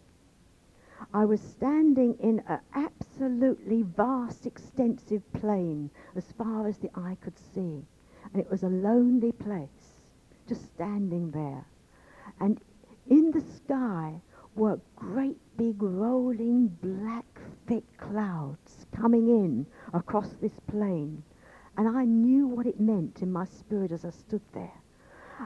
I 1.13 1.25
was 1.25 1.41
standing 1.41 2.15
in 2.21 2.41
an 2.47 2.61
absolutely 2.73 3.83
vast, 3.83 4.45
extensive 4.45 5.21
plain 5.33 5.89
as 6.15 6.31
far 6.31 6.67
as 6.67 6.77
the 6.77 6.89
eye 6.95 7.17
could 7.19 7.37
see. 7.37 7.85
And 8.33 8.39
it 8.41 8.49
was 8.49 8.63
a 8.63 8.69
lonely 8.69 9.33
place, 9.33 9.99
just 10.47 10.63
standing 10.73 11.31
there. 11.31 11.65
And 12.39 12.61
in 13.09 13.31
the 13.31 13.41
sky 13.41 14.21
were 14.55 14.79
great 14.95 15.37
big 15.57 15.83
rolling 15.83 16.67
black 16.81 17.41
thick 17.67 17.83
clouds 17.97 18.85
coming 18.95 19.27
in 19.27 19.65
across 19.93 20.29
this 20.41 20.59
plain. 20.67 21.23
And 21.77 21.89
I 21.89 22.05
knew 22.05 22.47
what 22.47 22.67
it 22.67 22.79
meant 22.79 23.21
in 23.21 23.33
my 23.33 23.45
spirit 23.45 23.91
as 23.91 24.05
I 24.05 24.11
stood 24.11 24.41
there. 24.53 24.81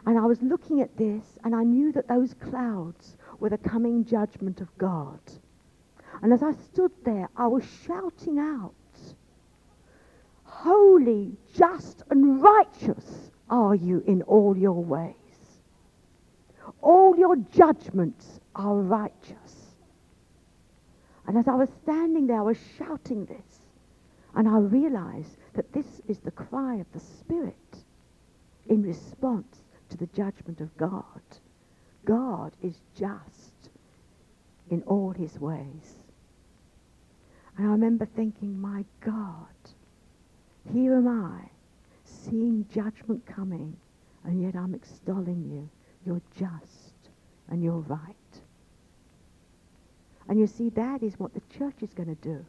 And 0.05 0.19
I 0.19 0.25
was 0.25 0.43
looking 0.43 0.81
at 0.81 0.95
this, 0.95 1.39
and 1.43 1.55
I 1.55 1.63
knew 1.63 1.91
that 1.93 2.07
those 2.07 2.35
clouds 2.35 3.17
were 3.39 3.49
the 3.49 3.57
coming 3.57 4.05
judgment 4.05 4.61
of 4.61 4.77
God. 4.77 5.19
And 6.25 6.33
as 6.33 6.41
I 6.41 6.53
stood 6.53 6.91
there, 7.03 7.29
I 7.37 7.45
was 7.45 7.63
shouting 7.85 8.39
out, 8.39 8.73
Holy, 10.43 11.37
just, 11.53 12.01
and 12.09 12.41
righteous 12.41 13.29
are 13.47 13.75
you 13.75 14.03
in 14.07 14.23
all 14.23 14.57
your 14.57 14.83
ways. 14.83 15.13
All 16.81 17.15
your 17.15 17.35
judgments 17.35 18.39
are 18.55 18.73
righteous. 18.73 19.75
And 21.27 21.37
as 21.37 21.47
I 21.47 21.53
was 21.53 21.69
standing 21.83 22.25
there, 22.25 22.39
I 22.39 22.41
was 22.41 22.57
shouting 22.79 23.25
this. 23.25 23.59
And 24.33 24.49
I 24.49 24.57
realized 24.57 25.37
that 25.53 25.73
this 25.73 26.01
is 26.07 26.17
the 26.17 26.31
cry 26.31 26.77
of 26.77 26.91
the 26.91 27.01
Spirit 27.01 27.83
in 28.67 28.81
response 28.81 29.59
to 29.89 29.97
the 29.97 30.07
judgment 30.07 30.59
of 30.59 30.75
God. 30.75 31.21
God 32.03 32.51
is 32.63 32.81
just 32.95 33.69
in 34.71 34.81
all 34.87 35.11
his 35.11 35.39
ways. 35.39 36.01
And 37.57 37.67
I 37.67 37.71
remember 37.71 38.05
thinking, 38.05 38.59
my 38.59 38.83
God, 38.99 39.45
here 40.73 40.95
am 40.95 41.07
I, 41.07 41.49
seeing 42.03 42.65
judgment 42.73 43.25
coming, 43.25 43.77
and 44.23 44.41
yet 44.41 44.55
I'm 44.55 44.73
extolling 44.75 45.49
you. 45.49 45.69
You're 46.05 46.21
just 46.37 47.09
and 47.49 47.63
you're 47.63 47.79
right. 47.79 48.15
And 50.27 50.39
you 50.39 50.47
see, 50.47 50.69
that 50.69 51.03
is 51.03 51.19
what 51.19 51.33
the 51.33 51.41
church 51.57 51.75
is 51.81 51.93
going 51.93 52.09
to 52.09 52.21
do. 52.21 52.43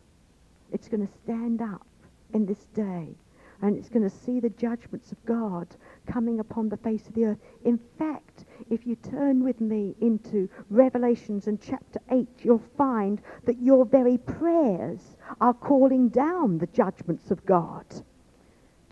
It's 0.73 0.89
going 0.89 1.07
to 1.07 1.13
stand 1.25 1.61
up 1.61 1.87
in 2.33 2.47
this 2.47 2.65
day. 2.75 3.15
And 3.63 3.77
it's 3.77 3.89
going 3.89 4.09
to 4.09 4.15
see 4.15 4.39
the 4.39 4.51
judgments 4.51 5.13
of 5.13 5.25
God 5.25 5.67
coming 6.07 6.41
upon 6.41 6.69
the 6.69 6.77
face 6.77 7.07
of 7.07 7.15
the 7.15 7.25
earth. 7.25 7.39
In 7.65 7.79
fact, 7.99 8.45
if 8.71 8.87
you 8.87 8.97
turn 8.97 9.43
with 9.43 9.61
me 9.61 9.95
into 10.01 10.49
Revelations 10.71 11.47
and 11.47 11.61
chapter 11.61 12.01
8, 12.11 12.29
you'll 12.43 12.63
find 12.77 13.21
that 13.45 13.61
your 13.63 13.85
very 13.87 14.19
prayers 14.19 15.17
are 15.41 15.55
calling 15.55 16.09
down 16.09 16.59
the 16.59 16.67
judgments 16.69 17.31
of 17.31 17.45
God. 17.47 17.87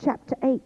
Chapter 0.02 0.34
8. 0.42 0.60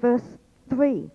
Verse 0.00 0.38
3. 0.70 1.10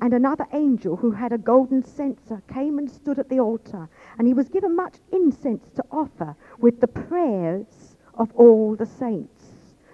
And 0.00 0.14
another 0.14 0.46
angel 0.52 0.96
who 0.96 1.10
had 1.10 1.32
a 1.32 1.38
golden 1.38 1.82
censer 1.82 2.40
came 2.46 2.78
and 2.78 2.88
stood 2.88 3.18
at 3.18 3.28
the 3.28 3.40
altar, 3.40 3.88
and 4.16 4.28
he 4.28 4.34
was 4.34 4.48
given 4.48 4.76
much 4.76 4.94
incense 5.12 5.70
to 5.72 5.84
offer 5.90 6.36
with 6.58 6.80
the 6.80 6.86
prayers 6.86 7.96
of 8.14 8.32
all 8.34 8.76
the 8.76 8.86
saints. 8.86 9.44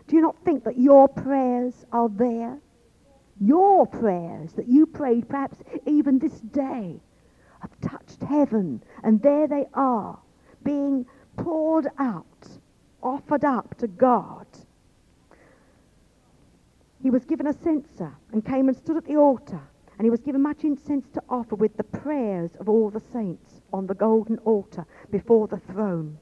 Do 0.07 0.17
you 0.17 0.23
not 0.23 0.37
think 0.45 0.65
that 0.65 0.79
your 0.79 1.09
prayers 1.09 1.87
are 1.91 2.11
there? 2.11 2.59
Your 3.41 3.87
prayers 3.87 4.53
that 4.53 4.69
you 4.69 4.87
prayed 4.87 5.29
perhaps 5.29 5.59
even 5.87 6.19
this 6.19 6.39
day 6.41 7.01
have 7.61 7.81
touched 7.81 8.23
heaven, 8.23 8.83
and 9.03 9.23
there 9.23 9.49
they 9.49 9.67
are, 9.73 10.19
being 10.63 11.07
poured 11.37 11.89
out, 11.99 12.49
offered 13.03 13.45
up 13.45 13.75
to 13.79 13.89
God. 13.89 14.47
He 17.03 17.11
was 17.11 17.25
given 17.25 17.47
a 17.47 17.55
censer 17.55 18.15
and 18.33 18.45
came 18.45 18.69
and 18.69 18.77
stood 18.77 18.99
at 18.99 19.07
the 19.07 19.17
altar. 19.17 19.61
And 19.97 20.05
he 20.07 20.11
was 20.11 20.23
given 20.23 20.43
much 20.43 20.65
incense 20.65 21.09
to 21.11 21.23
offer 21.29 21.55
with 21.55 21.77
the 21.77 21.85
prayers 21.85 22.57
of 22.57 22.69
all 22.69 22.91
the 22.91 23.03
saints 23.13 23.61
on 23.73 23.87
the 23.87 23.95
golden 23.95 24.39
altar 24.39 24.87
before 25.11 25.47
the 25.47 25.59
throne. 25.59 26.19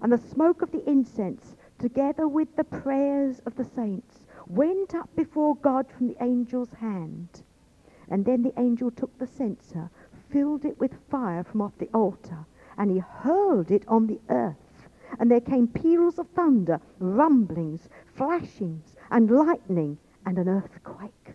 And 0.00 0.12
the 0.12 0.18
smoke 0.18 0.62
of 0.62 0.70
the 0.70 0.88
incense, 0.88 1.56
together 1.78 2.28
with 2.28 2.54
the 2.56 2.64
prayers 2.64 3.40
of 3.40 3.56
the 3.56 3.64
saints, 3.64 4.20
went 4.46 4.94
up 4.94 5.14
before 5.16 5.56
God 5.56 5.86
from 5.90 6.08
the 6.08 6.22
angel's 6.22 6.72
hand. 6.74 7.42
And 8.08 8.24
then 8.24 8.42
the 8.42 8.58
angel 8.58 8.90
took 8.90 9.18
the 9.18 9.26
censer, 9.26 9.90
filled 10.30 10.64
it 10.64 10.78
with 10.78 10.94
fire 11.10 11.44
from 11.44 11.60
off 11.60 11.76
the 11.78 11.90
altar, 11.92 12.46
and 12.76 12.90
he 12.90 12.98
hurled 12.98 13.70
it 13.70 13.86
on 13.88 14.06
the 14.06 14.20
earth. 14.28 14.88
And 15.18 15.30
there 15.30 15.40
came 15.40 15.66
peals 15.68 16.18
of 16.18 16.28
thunder, 16.28 16.80
rumblings, 16.98 17.88
flashings, 18.14 18.94
and 19.10 19.30
lightning, 19.30 19.98
and 20.24 20.38
an 20.38 20.48
earthquake. 20.48 21.34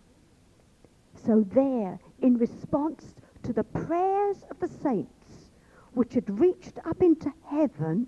So 1.26 1.46
there, 1.54 2.00
in 2.22 2.38
response 2.38 3.16
to 3.44 3.54
the 3.54 3.64
prayers 3.64 4.44
of 4.50 4.60
the 4.60 4.68
saints, 4.68 5.52
which 5.94 6.14
had 6.14 6.40
reached 6.40 6.78
up 6.86 7.02
into 7.02 7.32
heaven 7.46 8.08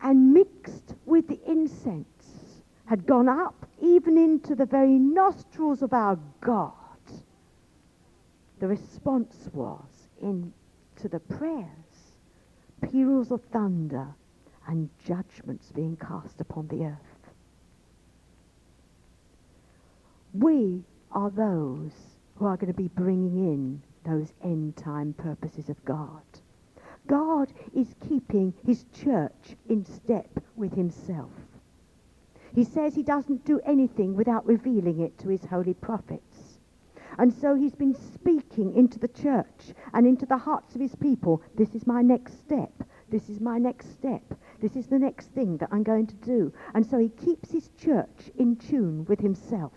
and 0.00 0.32
mixed 0.32 0.94
with 1.06 1.28
the 1.28 1.40
incense, 1.50 2.62
had 2.86 3.06
gone 3.06 3.28
up 3.28 3.66
even 3.80 4.16
into 4.16 4.54
the 4.54 4.66
very 4.66 4.98
nostrils 4.98 5.82
of 5.82 5.92
our 5.92 6.18
God, 6.40 6.74
the 8.60 8.68
response 8.68 9.48
was 9.52 10.08
in 10.20 10.52
to 10.96 11.08
the 11.08 11.20
prayers, 11.20 12.14
peals 12.90 13.30
of 13.30 13.42
thunder 13.44 14.08
and 14.66 14.90
judgments 15.04 15.70
being 15.72 15.96
cast 15.96 16.40
upon 16.40 16.68
the 16.68 16.84
earth. 16.84 17.18
we 20.34 20.84
are 21.12 21.30
those 21.30 21.92
who 22.36 22.46
are 22.46 22.56
going 22.56 22.72
to 22.72 22.76
be 22.76 22.88
bringing 22.88 23.36
in 23.36 23.82
those 24.04 24.32
end 24.42 24.76
time 24.76 25.12
purposes 25.14 25.68
of 25.68 25.84
God. 25.84 26.22
God 27.06 27.52
is 27.74 27.94
keeping 28.08 28.54
his 28.66 28.84
church 28.92 29.56
in 29.68 29.84
step 29.84 30.28
with 30.56 30.74
himself. 30.74 31.30
He 32.54 32.64
says 32.64 32.94
he 32.94 33.02
doesn't 33.02 33.44
do 33.44 33.60
anything 33.64 34.14
without 34.14 34.46
revealing 34.46 35.00
it 35.00 35.18
to 35.18 35.28
his 35.28 35.44
holy 35.44 35.74
prophets. 35.74 36.58
And 37.18 37.32
so 37.32 37.54
he's 37.54 37.74
been 37.74 37.94
speaking 37.94 38.74
into 38.74 38.98
the 38.98 39.08
church 39.08 39.74
and 39.92 40.06
into 40.06 40.26
the 40.26 40.36
hearts 40.36 40.74
of 40.74 40.80
his 40.80 40.94
people. 40.94 41.42
This 41.56 41.74
is 41.74 41.86
my 41.86 42.02
next 42.02 42.38
step. 42.40 42.72
This 43.10 43.28
is 43.28 43.40
my 43.40 43.58
next 43.58 43.90
step. 43.92 44.22
This 44.60 44.76
is 44.76 44.86
the 44.86 44.98
next 44.98 45.28
thing 45.28 45.56
that 45.58 45.70
I'm 45.72 45.82
going 45.82 46.06
to 46.06 46.14
do. 46.14 46.52
And 46.74 46.86
so 46.86 46.98
he 46.98 47.08
keeps 47.08 47.50
his 47.50 47.70
church 47.78 48.30
in 48.36 48.56
tune 48.56 49.04
with 49.06 49.20
himself. 49.20 49.72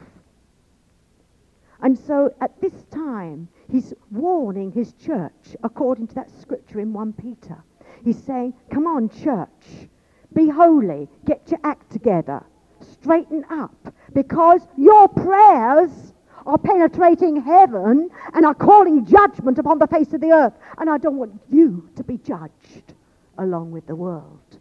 And 1.81 1.97
so 1.97 2.33
at 2.41 2.59
this 2.61 2.73
time, 2.91 3.47
he's 3.69 3.93
warning 4.11 4.71
his 4.71 4.93
church 4.93 5.55
according 5.63 6.07
to 6.07 6.15
that 6.15 6.29
scripture 6.39 6.79
in 6.79 6.93
1 6.93 7.13
Peter. 7.13 7.63
He's 8.03 8.21
saying, 8.23 8.53
come 8.71 8.87
on, 8.87 9.09
church, 9.09 9.89
be 10.33 10.49
holy, 10.49 11.09
get 11.25 11.49
your 11.49 11.59
act 11.63 11.91
together, 11.91 12.43
straighten 12.81 13.43
up, 13.49 13.93
because 14.13 14.61
your 14.77 15.07
prayers 15.07 16.13
are 16.45 16.57
penetrating 16.57 17.41
heaven 17.41 18.09
and 18.33 18.45
are 18.45 18.53
calling 18.53 19.05
judgment 19.05 19.59
upon 19.59 19.79
the 19.79 19.87
face 19.87 20.13
of 20.13 20.21
the 20.21 20.31
earth. 20.31 20.53
And 20.77 20.89
I 20.89 20.97
don't 20.97 21.17
want 21.17 21.39
you 21.49 21.89
to 21.95 22.03
be 22.03 22.17
judged 22.17 22.93
along 23.37 23.71
with 23.71 23.87
the 23.87 23.95
world. 23.95 24.59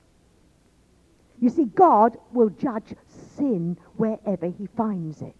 You 1.38 1.48
see, 1.48 1.64
God 1.64 2.18
will 2.32 2.50
judge 2.50 2.94
sin 3.36 3.78
wherever 3.96 4.46
he 4.46 4.66
finds 4.76 5.22
it 5.22 5.34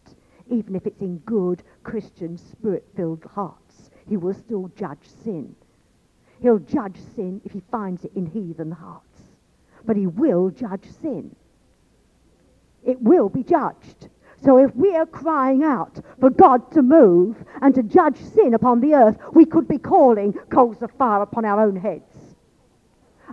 even 0.50 0.74
if 0.76 0.86
it's 0.86 1.00
in 1.00 1.18
good 1.18 1.62
Christian 1.82 2.36
spirit-filled 2.36 3.24
hearts. 3.34 3.90
He 4.08 4.16
will 4.16 4.34
still 4.34 4.70
judge 4.76 5.06
sin. 5.22 5.54
He'll 6.42 6.58
judge 6.58 6.96
sin 7.14 7.40
if 7.44 7.52
he 7.52 7.62
finds 7.70 8.04
it 8.04 8.12
in 8.14 8.26
heathen 8.26 8.72
hearts. 8.72 9.22
But 9.84 9.96
he 9.96 10.06
will 10.06 10.50
judge 10.50 10.84
sin. 11.00 11.34
It 12.84 13.00
will 13.00 13.28
be 13.28 13.42
judged. 13.42 14.08
So 14.42 14.58
if 14.58 14.74
we 14.74 14.96
are 14.96 15.06
crying 15.06 15.62
out 15.62 16.00
for 16.18 16.30
God 16.30 16.72
to 16.72 16.82
move 16.82 17.36
and 17.60 17.74
to 17.74 17.82
judge 17.82 18.16
sin 18.16 18.54
upon 18.54 18.80
the 18.80 18.94
earth, 18.94 19.16
we 19.34 19.44
could 19.44 19.68
be 19.68 19.78
calling 19.78 20.32
coals 20.50 20.80
of 20.82 20.90
fire 20.92 21.22
upon 21.22 21.44
our 21.44 21.60
own 21.60 21.76
heads. 21.76 22.36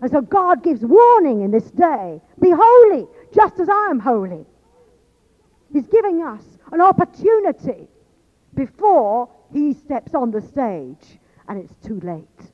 And 0.01 0.11
so 0.11 0.21
God 0.21 0.63
gives 0.63 0.81
warning 0.81 1.41
in 1.41 1.51
this 1.51 1.71
day. 1.71 2.21
Be 2.41 2.51
holy, 2.53 3.07
just 3.33 3.59
as 3.59 3.69
I 3.69 3.87
am 3.89 3.99
holy. 3.99 4.45
He's 5.71 5.87
giving 5.87 6.21
us 6.23 6.43
an 6.71 6.81
opportunity 6.81 7.87
before 8.53 9.29
he 9.53 9.73
steps 9.73 10.13
on 10.13 10.31
the 10.31 10.41
stage 10.41 11.19
and 11.47 11.59
it's 11.59 11.75
too 11.85 11.99
late. 12.01 12.51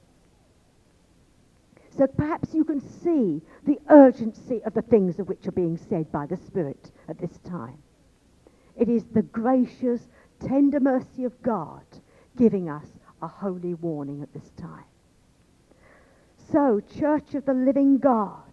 So 1.98 2.08
perhaps 2.08 2.54
you 2.54 2.64
can 2.64 2.82
see 2.82 3.42
the 3.66 3.80
urgency 3.90 4.62
of 4.64 4.74
the 4.74 4.82
things 4.82 5.20
of 5.20 5.28
which 5.28 5.48
are 5.48 5.52
being 5.52 5.78
said 5.78 6.12
by 6.12 6.26
the 6.26 6.38
Spirit 6.38 6.92
at 7.08 7.20
this 7.20 7.38
time. 7.48 7.78
It 8.76 8.90
is 8.90 9.04
the 9.06 9.22
gracious, 9.22 10.02
tender 10.40 10.80
mercy 10.80 11.24
of 11.24 11.40
God 11.44 11.86
giving 12.36 12.70
us 12.70 12.88
a 13.22 13.28
holy 13.28 13.76
warning 13.76 14.24
at 14.24 14.34
this 14.34 14.50
time. 14.58 14.86
So, 16.52 16.82
Church 17.00 17.36
of 17.36 17.46
the 17.46 17.54
Living 17.54 18.00
God, 18.00 18.52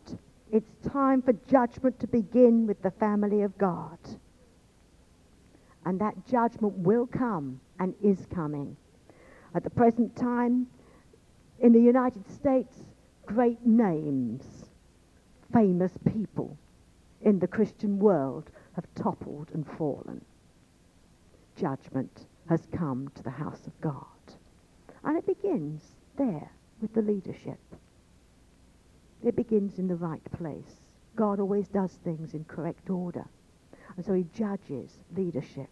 it's 0.53 0.71
time 0.91 1.23
for 1.23 1.33
judgment 1.33 1.99
to 2.01 2.07
begin 2.07 2.67
with 2.67 2.83
the 2.83 2.91
family 2.91 3.43
of 3.43 3.57
God. 3.57 3.99
And 5.91 6.01
that 6.01 6.25
judgment 6.25 6.79
will 6.79 7.09
come 7.09 7.61
and 7.81 7.97
is 8.01 8.25
coming. 8.33 8.77
At 9.57 9.65
the 9.65 9.71
present 9.71 10.15
time, 10.15 10.69
in 11.59 11.73
the 11.73 11.81
United 11.81 12.31
States, 12.31 12.77
great 13.27 13.67
names, 13.67 14.45
famous 15.53 15.91
people 16.09 16.57
in 17.23 17.41
the 17.41 17.49
Christian 17.49 17.99
world 17.99 18.51
have 18.77 18.85
toppled 18.95 19.51
and 19.53 19.67
fallen. 19.67 20.25
Judgment 21.57 22.27
has 22.49 22.69
come 22.71 23.11
to 23.17 23.25
the 23.25 23.31
house 23.31 23.67
of 23.67 23.81
God. 23.81 24.37
And 25.03 25.19
it 25.19 25.27
begins 25.27 25.83
there 26.17 26.53
with 26.81 26.95
the 26.95 27.03
leadership. 27.03 27.59
It 29.25 29.35
begins 29.35 29.81
in 29.81 29.89
the 29.89 29.97
right 29.97 30.23
place. 30.39 30.77
God 31.17 31.41
always 31.41 31.67
does 31.67 31.99
things 32.05 32.33
in 32.33 32.45
correct 32.45 32.91
order. 32.91 33.27
And 33.97 34.05
so 34.05 34.13
he 34.15 34.25
judges 34.35 34.99
leadership. 35.17 35.71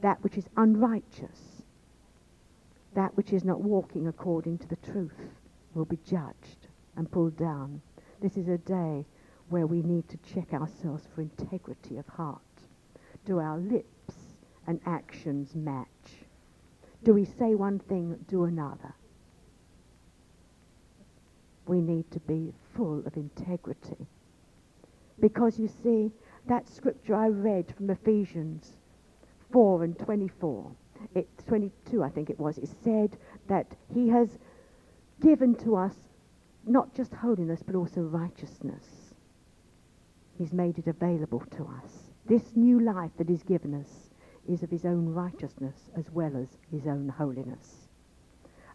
That 0.00 0.22
which 0.22 0.36
is 0.36 0.48
unrighteous, 0.56 1.62
that 2.94 3.16
which 3.16 3.32
is 3.32 3.44
not 3.44 3.60
walking 3.60 4.06
according 4.06 4.58
to 4.58 4.68
the 4.68 4.76
truth, 4.76 5.12
will 5.74 5.84
be 5.84 5.98
judged 6.08 6.68
and 6.96 7.10
pulled 7.10 7.36
down. 7.36 7.80
This 8.20 8.36
is 8.36 8.48
a 8.48 8.58
day 8.58 9.04
where 9.48 9.66
we 9.66 9.82
need 9.82 10.08
to 10.08 10.16
check 10.18 10.52
ourselves 10.52 11.08
for 11.14 11.22
integrity 11.22 11.98
of 11.98 12.06
heart. 12.06 12.40
Do 13.24 13.38
our 13.38 13.58
lips 13.58 14.14
and 14.66 14.80
actions 14.86 15.54
match? 15.54 15.86
Do 17.02 17.12
we 17.12 17.24
say 17.24 17.54
one 17.54 17.78
thing, 17.78 18.16
do 18.28 18.44
another? 18.44 18.94
We 21.66 21.80
need 21.80 22.10
to 22.12 22.20
be 22.20 22.52
full 22.74 23.02
of 23.06 23.16
integrity. 23.16 24.06
Because 25.20 25.58
you 25.58 25.68
see, 25.82 26.10
that 26.46 26.68
scripture 26.68 27.14
I 27.14 27.28
read 27.28 27.72
from 27.76 27.90
Ephesians 27.90 28.72
4 29.52 29.84
and 29.84 29.98
24, 29.98 30.70
it, 31.14 31.28
22 31.46 32.02
I 32.02 32.08
think 32.10 32.30
it 32.30 32.38
was, 32.38 32.58
it 32.58 32.68
said 32.82 33.16
that 33.48 33.66
he 33.92 34.08
has 34.08 34.28
given 35.20 35.54
to 35.56 35.76
us 35.76 35.94
not 36.66 36.94
just 36.94 37.12
holiness 37.14 37.62
but 37.64 37.74
also 37.74 38.00
righteousness. 38.00 39.14
He's 40.38 40.52
made 40.52 40.78
it 40.78 40.86
available 40.86 41.42
to 41.56 41.64
us. 41.64 42.10
This 42.26 42.56
new 42.56 42.80
life 42.80 43.12
that 43.18 43.28
he's 43.28 43.42
given 43.42 43.74
us 43.74 44.10
is 44.48 44.62
of 44.62 44.70
his 44.70 44.84
own 44.84 45.08
righteousness 45.08 45.90
as 45.96 46.10
well 46.10 46.36
as 46.36 46.48
his 46.70 46.86
own 46.86 47.08
holiness. 47.08 47.88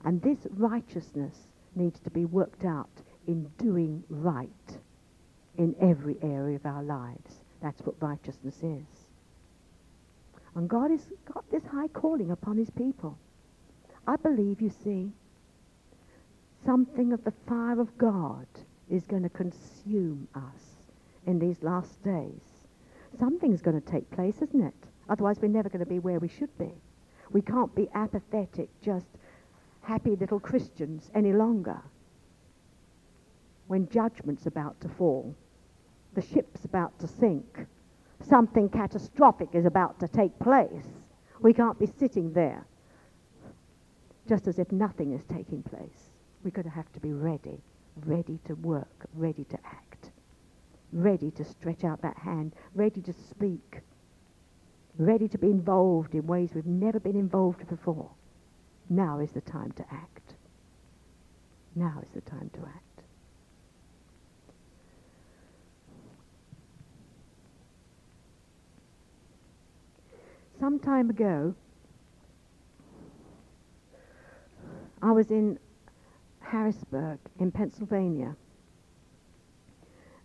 And 0.05 0.22
this 0.22 0.47
righteousness 0.51 1.36
needs 1.76 1.99
to 2.01 2.09
be 2.09 2.26
worked 2.26 2.63
out 2.65 3.01
in 3.28 3.51
doing 3.57 4.03
right 4.09 4.49
in 5.57 5.76
every 5.82 6.17
area 6.22 6.55
of 6.55 6.65
our 6.65 6.84
lives. 6.84 7.39
That's 7.62 7.82
what 7.82 8.01
righteousness 8.01 8.57
is. 8.64 8.88
And 10.55 10.70
God 10.70 10.91
has 10.91 11.01
got 11.32 11.49
this 11.51 11.64
high 11.66 11.88
calling 11.89 12.32
upon 12.32 12.57
his 12.57 12.70
people. 12.70 13.18
I 14.07 14.16
believe, 14.16 14.62
you 14.62 14.72
see, 14.84 15.12
something 16.66 17.14
of 17.14 17.24
the 17.24 17.34
fire 17.47 17.80
of 17.80 17.97
God 17.97 18.47
is 18.89 19.03
going 19.05 19.24
to 19.24 19.30
consume 19.30 20.28
us 20.36 20.88
in 21.28 21.39
these 21.39 21.62
last 21.62 22.01
days. 22.03 22.41
Something's 23.20 23.62
going 23.62 23.80
to 23.80 23.91
take 23.91 24.10
place, 24.12 24.36
isn't 24.41 24.64
it? 24.64 24.74
Otherwise, 25.10 25.38
we're 25.41 25.47
never 25.47 25.70
going 25.70 25.84
to 25.84 25.89
be 25.89 25.99
where 25.99 26.20
we 26.20 26.28
should 26.28 26.55
be. 26.57 26.72
We 27.32 27.41
can't 27.41 27.74
be 27.76 27.88
apathetic, 27.93 28.70
just 28.82 29.05
happy 29.82 30.16
little 30.16 30.39
Christians 30.39 31.10
any 31.14 31.34
longer. 31.34 31.80
When 33.68 33.88
judgment's 33.89 34.47
about 34.47 34.80
to 34.82 34.89
fall, 34.89 35.36
the 36.14 36.22
ship's 36.22 36.66
about 36.66 36.97
to 36.99 37.07
sink. 37.07 37.66
Something 38.22 38.70
catastrophic 38.70 39.49
is 39.53 39.66
about 39.66 39.99
to 39.99 40.07
take 40.07 40.38
place. 40.39 40.88
We 41.39 41.53
can't 41.53 41.80
be 41.80 41.88
sitting 41.99 42.34
there 42.34 42.66
just 44.28 44.47
as 44.47 44.60
if 44.60 44.72
nothing 44.72 45.14
is 45.14 45.24
taking 45.26 45.64
place. 45.64 46.12
We're 46.43 46.51
going 46.51 46.66
to 46.66 46.72
have 46.72 46.91
to 46.93 46.99
be 46.99 47.14
ready, 47.14 47.60
ready 48.05 48.39
to 48.45 48.53
work, 48.55 49.07
ready 49.16 49.43
to 49.45 49.57
act, 49.66 50.12
ready 50.93 51.32
to 51.32 51.43
stretch 51.43 51.84
out 51.84 52.01
that 52.03 52.18
hand, 52.18 52.53
ready 52.76 53.01
to 53.01 53.14
speak, 53.14 53.82
ready 54.97 55.28
to 55.28 55.38
be 55.38 55.47
involved 55.47 56.14
in 56.14 56.28
ways 56.28 56.51
we've 56.53 56.66
never 56.66 56.99
been 56.99 57.16
involved 57.16 57.68
before. 57.68 58.12
Now 58.89 59.20
is 59.20 59.32
the 59.32 59.41
time 59.41 59.72
to 59.74 59.86
act. 59.91 60.36
Now 61.76 61.99
is 62.03 62.10
the 62.14 62.22
time 62.22 62.51
to 62.53 62.60
act. 62.62 62.89
Some 70.60 70.78
time 70.78 71.10
ago, 71.10 71.55
I 75.01 75.12
was 75.12 75.32
in 75.32 75.57
Harrisburg 76.41 77.20
in 77.39 77.51
Pennsylvania 77.51 78.36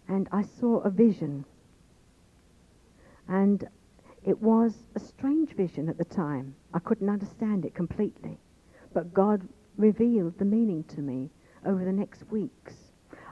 and 0.08 0.28
I 0.32 0.42
saw 0.42 0.80
a 0.80 0.90
vision. 0.90 1.44
And 3.28 3.68
it 4.24 4.42
was 4.42 4.74
a 4.96 5.00
strange 5.00 5.54
vision 5.54 5.88
at 5.88 5.98
the 5.98 6.04
time. 6.04 6.56
I 6.72 6.80
couldn't 6.80 7.08
understand 7.08 7.64
it 7.64 7.74
completely. 7.74 8.38
But 8.92 9.14
God 9.14 9.48
revealed 9.76 10.38
the 10.38 10.44
meaning 10.44 10.84
to 10.84 11.00
me 11.00 11.30
over 11.64 11.84
the 11.84 11.92
next 11.92 12.28
weeks. 12.30 12.74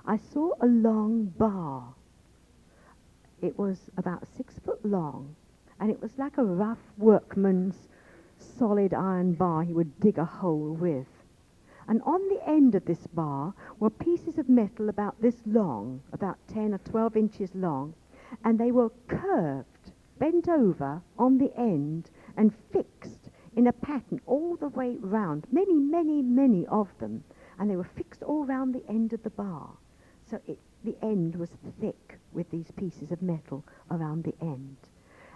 I 0.07 0.17
saw 0.17 0.53
a 0.61 0.67
long 0.67 1.27
bar. 1.37 1.95
It 3.41 3.59
was 3.59 3.91
about 3.97 4.27
six 4.37 4.55
foot 4.65 4.85
long 4.85 5.35
And 5.83 5.91
it 5.91 6.01
was 6.01 6.17
like 6.17 6.39
a 6.39 6.45
rough 6.45 6.93
workman's 6.97 7.89
solid 8.39 8.95
iron 8.95 9.33
bar 9.33 9.65
he 9.65 9.73
would 9.73 9.99
dig 9.99 10.17
a 10.17 10.25
hole 10.25 10.75
with. 10.75 11.09
And 11.89 12.01
on 12.03 12.29
the 12.29 12.49
end 12.49 12.77
of 12.77 12.85
this 12.85 13.09
bar 13.09 13.53
were 13.81 13.91
pieces 13.91 14.39
of 14.39 14.49
metal 14.49 14.89
about 14.89 15.21
this 15.21 15.43
long, 15.45 16.01
about 16.13 16.39
10 16.47 16.73
or 16.73 16.79
12 16.79 17.17
inches 17.17 17.53
long, 17.57 17.95
and 18.45 18.61
they 18.61 18.71
were 18.71 18.93
curved, 19.09 19.91
bent 20.21 20.49
over 20.49 21.03
on 21.19 21.39
the 21.39 21.53
end, 21.59 22.11
and 22.37 22.55
fixed 22.73 23.29
in 23.57 23.67
a 23.67 23.73
pattern 23.73 24.21
all 24.25 24.55
the 24.55 24.69
way 24.69 24.99
round, 25.01 25.49
many, 25.51 25.75
many, 25.75 26.23
many 26.23 26.65
of 26.69 26.97
them, 27.01 27.25
and 27.59 27.69
they 27.69 27.77
were 27.77 27.83
fixed 27.83 28.23
all 28.23 28.45
round 28.45 28.73
the 28.73 28.89
end 28.89 29.13
of 29.13 29.25
the 29.25 29.31
bar. 29.31 29.71
So 30.31 30.41
it, 30.47 30.61
the 30.85 30.95
end 31.03 31.35
was 31.35 31.51
thick 31.81 32.21
with 32.33 32.49
these 32.53 32.71
pieces 32.71 33.11
of 33.11 33.21
metal 33.21 33.65
around 33.91 34.23
the 34.23 34.37
end. 34.41 34.77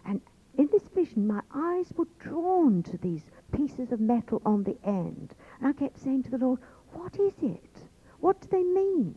And 0.05 0.21
in 0.59 0.69
this 0.73 0.89
vision, 0.95 1.27
my 1.27 1.43
eyes 1.55 1.93
were 1.97 2.09
drawn 2.19 2.83
to 2.85 2.97
these 2.99 3.25
pieces 3.53 3.93
of 3.93 4.01
metal 4.01 4.41
on 4.45 4.65
the 4.65 4.77
end. 4.85 5.35
And 5.61 5.69
I 5.69 5.73
kept 5.73 6.01
saying 6.01 6.25
to 6.25 6.31
the 6.31 6.39
Lord, 6.39 6.61
what 6.93 7.19
is 7.19 7.35
it? 7.43 7.83
What 8.21 8.41
do 8.41 8.49
they 8.51 8.63
mean? 8.63 9.17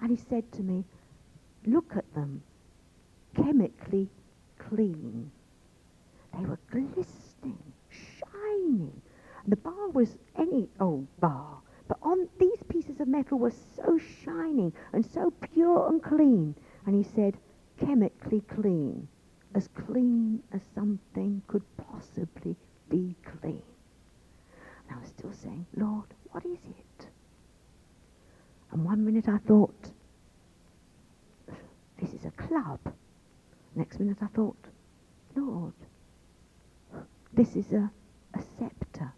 And 0.00 0.10
he 0.10 0.16
said 0.28 0.50
to 0.52 0.62
me, 0.62 0.84
look 1.66 1.96
at 1.96 2.12
them, 2.14 2.42
chemically 3.34 4.08
clean. 4.58 5.30
They 6.36 6.44
were 6.44 6.58
glistening, 6.70 7.62
shining. 7.90 9.00
The 9.46 9.56
bar 9.56 9.88
was 9.90 10.16
any 10.38 10.68
old 10.80 11.06
bar, 11.20 11.58
but 11.86 11.98
on 12.02 12.28
these 12.38 12.62
pieces 12.68 13.00
of 13.00 13.08
metal 13.08 13.38
were 13.38 13.52
so 13.76 13.98
shining 14.24 14.72
and 14.92 15.04
so 15.04 15.30
pure 15.52 15.88
and 15.88 16.02
clean. 16.02 16.54
And 16.86 16.94
he 16.94 17.10
said, 17.14 17.36
chemically 17.78 18.40
clean, 18.40 19.08
as 19.54 19.68
clean 19.68 20.42
as 20.52 20.60
something 20.74 21.42
could 21.46 21.62
possibly 21.76 22.56
be 22.88 23.14
clean. 23.24 23.62
And 24.88 24.96
I 24.96 25.00
was 25.00 25.08
still 25.08 25.32
saying, 25.32 25.66
Lord, 25.76 26.06
what 26.30 26.44
is 26.44 26.58
it? 26.64 27.06
And 28.72 28.84
one 28.84 29.04
minute 29.04 29.28
I 29.28 29.38
thought, 29.38 29.90
this 32.00 32.12
is 32.12 32.24
a 32.24 32.30
club. 32.32 32.80
Next 33.76 34.00
minute 34.00 34.18
I 34.20 34.26
thought, 34.26 34.56
Lord, 35.36 35.74
this 37.32 37.54
is 37.56 37.72
a, 37.72 37.90
a 38.34 38.42
scepter. 38.58 39.12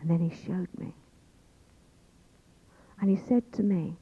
And 0.00 0.10
then 0.10 0.20
he 0.20 0.44
showed 0.46 0.68
me. 0.78 0.94
And 3.00 3.10
he 3.10 3.16
said 3.26 3.50
to 3.54 3.62
me, 3.62 3.96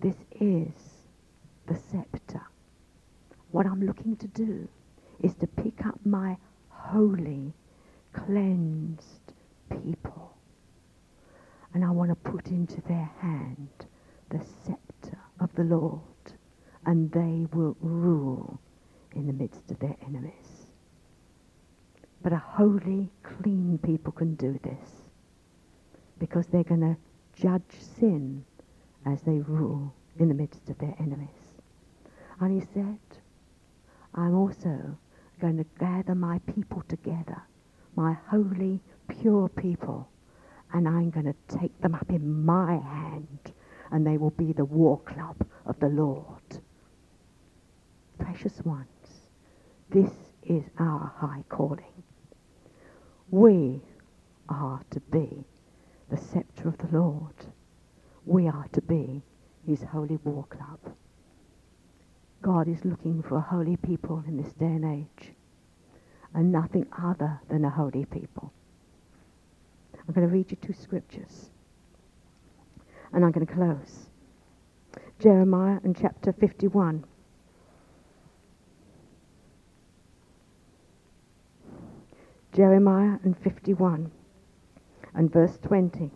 this 0.00 0.16
is 0.38 0.93
the 1.66 1.76
scepter. 1.90 2.42
What 3.50 3.66
I'm 3.66 3.84
looking 3.84 4.16
to 4.16 4.26
do 4.28 4.68
is 5.22 5.34
to 5.36 5.46
pick 5.46 5.86
up 5.86 5.98
my 6.04 6.36
holy, 6.68 7.52
cleansed 8.12 9.32
people. 9.70 10.36
And 11.72 11.84
I 11.84 11.90
want 11.90 12.10
to 12.10 12.30
put 12.30 12.48
into 12.48 12.80
their 12.82 13.10
hand 13.20 13.68
the 14.30 14.40
scepter 14.64 15.18
of 15.40 15.54
the 15.54 15.64
Lord. 15.64 16.00
And 16.86 17.10
they 17.12 17.46
will 17.56 17.76
rule 17.80 18.60
in 19.14 19.26
the 19.26 19.32
midst 19.32 19.70
of 19.70 19.78
their 19.78 19.96
enemies. 20.06 20.66
But 22.22 22.32
a 22.32 22.38
holy, 22.38 23.10
clean 23.22 23.78
people 23.82 24.12
can 24.12 24.34
do 24.34 24.58
this 24.62 25.02
because 26.18 26.46
they're 26.46 26.64
going 26.64 26.80
to 26.80 26.96
judge 27.40 27.62
sin 27.98 28.44
as 29.06 29.22
they 29.22 29.38
rule 29.40 29.94
in 30.18 30.28
the 30.28 30.34
midst 30.34 30.68
of 30.70 30.78
their 30.78 30.94
enemies. 30.98 31.28
And 32.40 32.60
he 32.60 32.66
said, 32.74 32.98
I'm 34.14 34.34
also 34.34 34.96
going 35.40 35.56
to 35.56 35.66
gather 35.78 36.14
my 36.14 36.38
people 36.54 36.82
together, 36.88 37.42
my 37.96 38.16
holy, 38.28 38.80
pure 39.08 39.48
people, 39.48 40.08
and 40.72 40.88
I'm 40.88 41.10
going 41.10 41.26
to 41.26 41.58
take 41.58 41.78
them 41.80 41.94
up 41.94 42.10
in 42.10 42.44
my 42.44 42.76
hand, 42.76 43.52
and 43.90 44.06
they 44.06 44.16
will 44.18 44.30
be 44.30 44.52
the 44.52 44.64
war 44.64 44.98
club 45.00 45.36
of 45.66 45.78
the 45.80 45.88
Lord. 45.88 46.60
Precious 48.18 48.60
ones, 48.64 48.88
this 49.90 50.10
is 50.42 50.64
our 50.78 51.12
high 51.16 51.44
calling. 51.48 52.02
We 53.30 53.80
are 54.48 54.80
to 54.90 55.00
be 55.00 55.44
the 56.10 56.16
scepter 56.16 56.68
of 56.68 56.78
the 56.78 56.96
Lord. 56.96 57.34
We 58.26 58.48
are 58.48 58.68
to 58.72 58.80
be 58.82 59.22
his 59.66 59.82
holy 59.82 60.18
war 60.24 60.44
club. 60.48 60.94
God 62.44 62.68
is 62.68 62.84
looking 62.84 63.22
for 63.22 63.38
a 63.38 63.40
holy 63.40 63.78
people 63.78 64.22
in 64.28 64.36
this 64.36 64.52
day 64.52 64.66
and 64.66 64.84
age, 64.84 65.32
and 66.34 66.52
nothing 66.52 66.86
other 67.02 67.40
than 67.48 67.64
a 67.64 67.70
holy 67.70 68.04
people. 68.04 68.52
I'm 70.06 70.12
going 70.12 70.28
to 70.28 70.32
read 70.32 70.50
you 70.50 70.58
two 70.60 70.74
scriptures, 70.74 71.48
and 73.14 73.24
I'm 73.24 73.32
going 73.32 73.46
to 73.46 73.52
close. 73.52 74.10
Jeremiah 75.18 75.78
and 75.84 75.96
chapter 75.98 76.34
51. 76.34 77.04
Jeremiah 82.52 83.16
and 83.24 83.38
51 83.38 84.10
and 85.14 85.32
verse 85.32 85.58
20. 85.62 86.10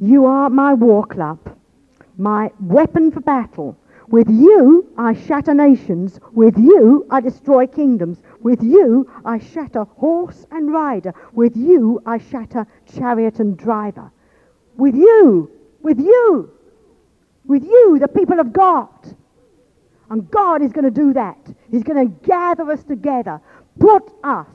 You 0.00 0.26
are 0.26 0.50
my 0.50 0.74
war 0.74 1.06
club, 1.06 1.38
my 2.16 2.50
weapon 2.60 3.10
for 3.10 3.20
battle. 3.20 3.78
With 4.08 4.28
you 4.28 4.92
I 4.98 5.14
shatter 5.14 5.54
nations. 5.54 6.20
With 6.32 6.58
you 6.58 7.06
I 7.10 7.20
destroy 7.20 7.66
kingdoms. 7.66 8.20
With 8.40 8.62
you 8.62 9.10
I 9.24 9.38
shatter 9.38 9.84
horse 9.84 10.46
and 10.50 10.72
rider. 10.72 11.14
With 11.32 11.56
you 11.56 12.02
I 12.04 12.18
shatter 12.18 12.66
chariot 12.92 13.40
and 13.40 13.56
driver. 13.56 14.10
With 14.76 14.94
you, 14.94 15.50
with 15.82 16.00
you, 16.00 16.50
with 17.46 17.62
you, 17.62 17.98
the 18.00 18.08
people 18.08 18.40
of 18.40 18.52
God. 18.52 18.88
And 20.10 20.30
God 20.30 20.60
is 20.62 20.72
going 20.72 20.84
to 20.84 20.90
do 20.90 21.12
that. 21.12 21.38
He's 21.70 21.82
going 21.82 22.08
to 22.08 22.26
gather 22.26 22.70
us 22.70 22.82
together, 22.84 23.40
put 23.78 24.10
us 24.22 24.48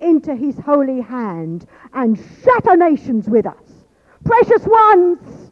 into 0.00 0.34
his 0.34 0.58
holy 0.58 1.00
hand, 1.00 1.66
and 1.92 2.22
shatter 2.42 2.76
nations 2.76 3.28
with 3.28 3.46
us. 3.46 3.71
Precious 4.24 4.66
ones, 4.66 5.50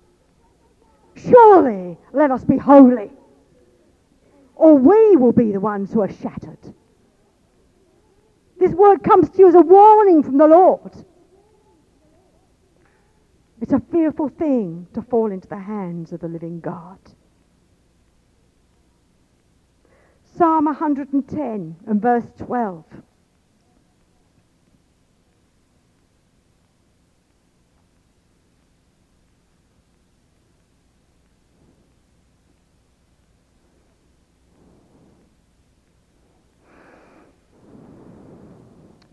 surely 1.17 1.99
let 2.13 2.31
us 2.31 2.45
be 2.45 2.57
holy, 2.57 3.11
or 4.55 4.75
we 4.75 5.17
will 5.17 5.33
be 5.33 5.53
the 5.53 5.61
ones 5.61 5.93
who 5.93 6.01
are 6.01 6.13
shattered. 6.13 6.75
This 8.59 8.73
word 8.73 9.03
comes 9.03 9.31
to 9.31 9.39
you 9.39 9.49
as 9.49 9.55
a 9.55 9.61
warning 9.61 10.23
from 10.23 10.39
the 10.39 10.47
Lord. 10.47 10.93
It's 13.61 13.73
a 13.73 13.81
fearful 13.91 14.29
thing 14.29 14.87
to 14.95 15.03
fall 15.03 15.33
into 15.33 15.49
the 15.49 15.59
hands 15.59 16.13
of 16.13 16.21
the 16.21 16.29
living 16.29 16.61
God. 16.61 16.99
Psalm 20.37 20.67
110 20.67 21.77
and 21.87 22.03
verse 22.03 22.25
12. 22.39 22.85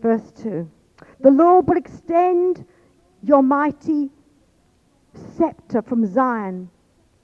Verse 0.00 0.32
2. 0.42 0.68
The 1.20 1.30
Lord 1.30 1.68
will 1.68 1.76
extend 1.76 2.64
your 3.22 3.42
mighty 3.42 4.10
scepter 5.36 5.82
from 5.82 6.06
Zion, 6.06 6.70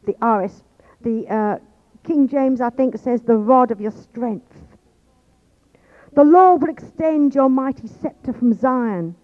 the 0.04 0.16
RS, 0.24 0.62
the 1.02 1.26
uh, 1.28 1.58
King 2.02 2.28
James, 2.28 2.60
I 2.60 2.70
think, 2.70 2.96
says, 2.98 3.22
the 3.22 3.36
rod 3.36 3.70
of 3.70 3.80
your 3.80 3.92
strength. 3.92 4.52
The 6.14 6.24
Lord 6.24 6.62
will 6.62 6.70
extend 6.70 7.34
your 7.34 7.48
mighty 7.48 7.88
scepter 7.88 8.32
from 8.32 8.52
Zion. 8.52 9.16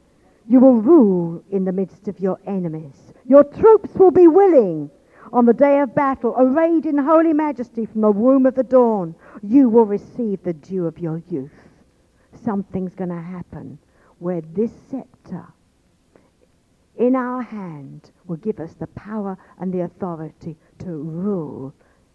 You 0.49 0.61
will 0.61 0.75
rule 0.75 1.45
in 1.51 1.65
the 1.65 1.73
midst 1.73 2.09
of 2.09 2.19
your 2.19 2.39
enemies. 2.47 3.13
Your 3.27 3.45
troops 3.45 3.95
will 3.95 4.11
be 4.11 4.27
willing 4.27 4.91
on 5.33 5.47
the 5.47 5.53
day 5.53 5.79
of 5.81 5.95
battle, 5.95 6.35
arrayed 6.37 6.87
in 6.87 6.99
holy 6.99 7.33
majesty 7.33 7.87
from 7.87 8.01
the 8.01 8.11
womb 8.11 8.47
of 8.47 8.55
the 8.55 8.65
dawn. 8.65 9.15
You 9.43 9.69
will 9.69 9.85
receive 9.85 10.43
the 10.43 10.53
dew 10.53 10.87
of 10.87 10.99
your 10.99 11.23
youth. 11.29 11.60
Something's 12.45 12.95
going 12.95 13.11
to 13.11 13.21
happen 13.21 13.79
where 14.19 14.41
this 14.41 14.73
scepter 14.91 15.47
in 16.97 17.17
our 17.17 17.43
hand 17.43 18.11
will 18.27 18.37
give 18.37 18.61
us 18.61 18.75
the 18.75 18.87
power 18.89 19.37
and 19.59 19.73
the 19.73 19.81
authority 19.81 20.57
to 20.79 20.91
rule 20.91 21.75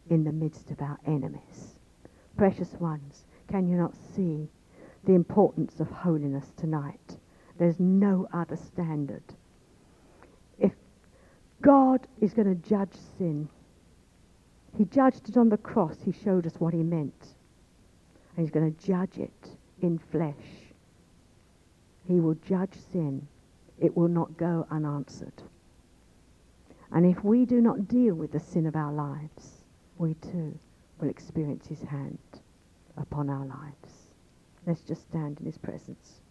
in 0.10 0.24
the 0.24 0.32
midst 0.32 0.70
of 0.72 0.82
our 0.82 1.00
enemies. 1.06 1.76
Precious 2.38 2.74
ones, 2.74 3.26
can 3.48 3.68
you 3.68 3.78
not 3.78 3.96
see 4.16 4.48
the 5.04 5.14
importance 5.14 5.80
of 5.80 5.90
holiness 5.90 6.52
tonight? 6.58 7.18
There's 7.58 7.80
no 7.80 8.28
other 8.34 8.58
standard. 8.58 9.24
If 10.60 10.74
God 11.62 12.06
is 12.22 12.34
going 12.34 12.48
to 12.48 12.70
judge 12.70 12.94
sin. 13.18 13.50
He 14.78 14.86
judged 14.86 15.30
it 15.30 15.38
on 15.38 15.50
the 15.50 15.58
cross. 15.58 15.98
He 16.04 16.12
showed 16.12 16.46
us 16.46 16.60
what 16.60 16.74
he 16.74 16.84
meant. 16.84 17.36
And 18.36 18.46
he's 18.46 18.52
going 18.52 18.74
to 18.74 18.86
judge 18.86 19.18
it 19.18 19.55
in 19.82 19.98
flesh. 19.98 20.74
He 22.08 22.20
will 22.20 22.36
judge 22.36 22.76
sin. 22.92 23.28
It 23.80 23.96
will 23.96 24.08
not 24.08 24.38
go 24.38 24.68
unanswered. 24.70 25.44
And 26.92 27.06
if 27.06 27.24
we 27.24 27.46
do 27.46 27.62
not 27.62 27.88
deal 27.88 28.14
with 28.16 28.32
the 28.32 28.40
sin 28.40 28.66
of 28.66 28.76
our 28.76 28.94
lives, 28.94 29.66
we 29.98 30.14
too 30.16 30.58
will 31.00 31.10
experience 31.10 31.68
his 31.68 31.82
hand 31.82 32.20
upon 32.96 33.30
our 33.30 33.46
lives. 33.46 34.08
Let's 34.66 34.82
just 34.82 35.02
stand 35.10 35.40
in 35.40 35.46
his 35.46 35.58
presence. 35.58 36.22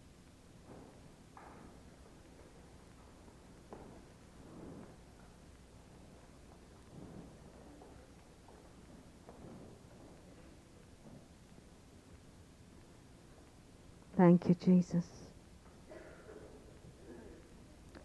Thank 14.17 14.47
you, 14.49 14.55
Jesus. 14.55 15.05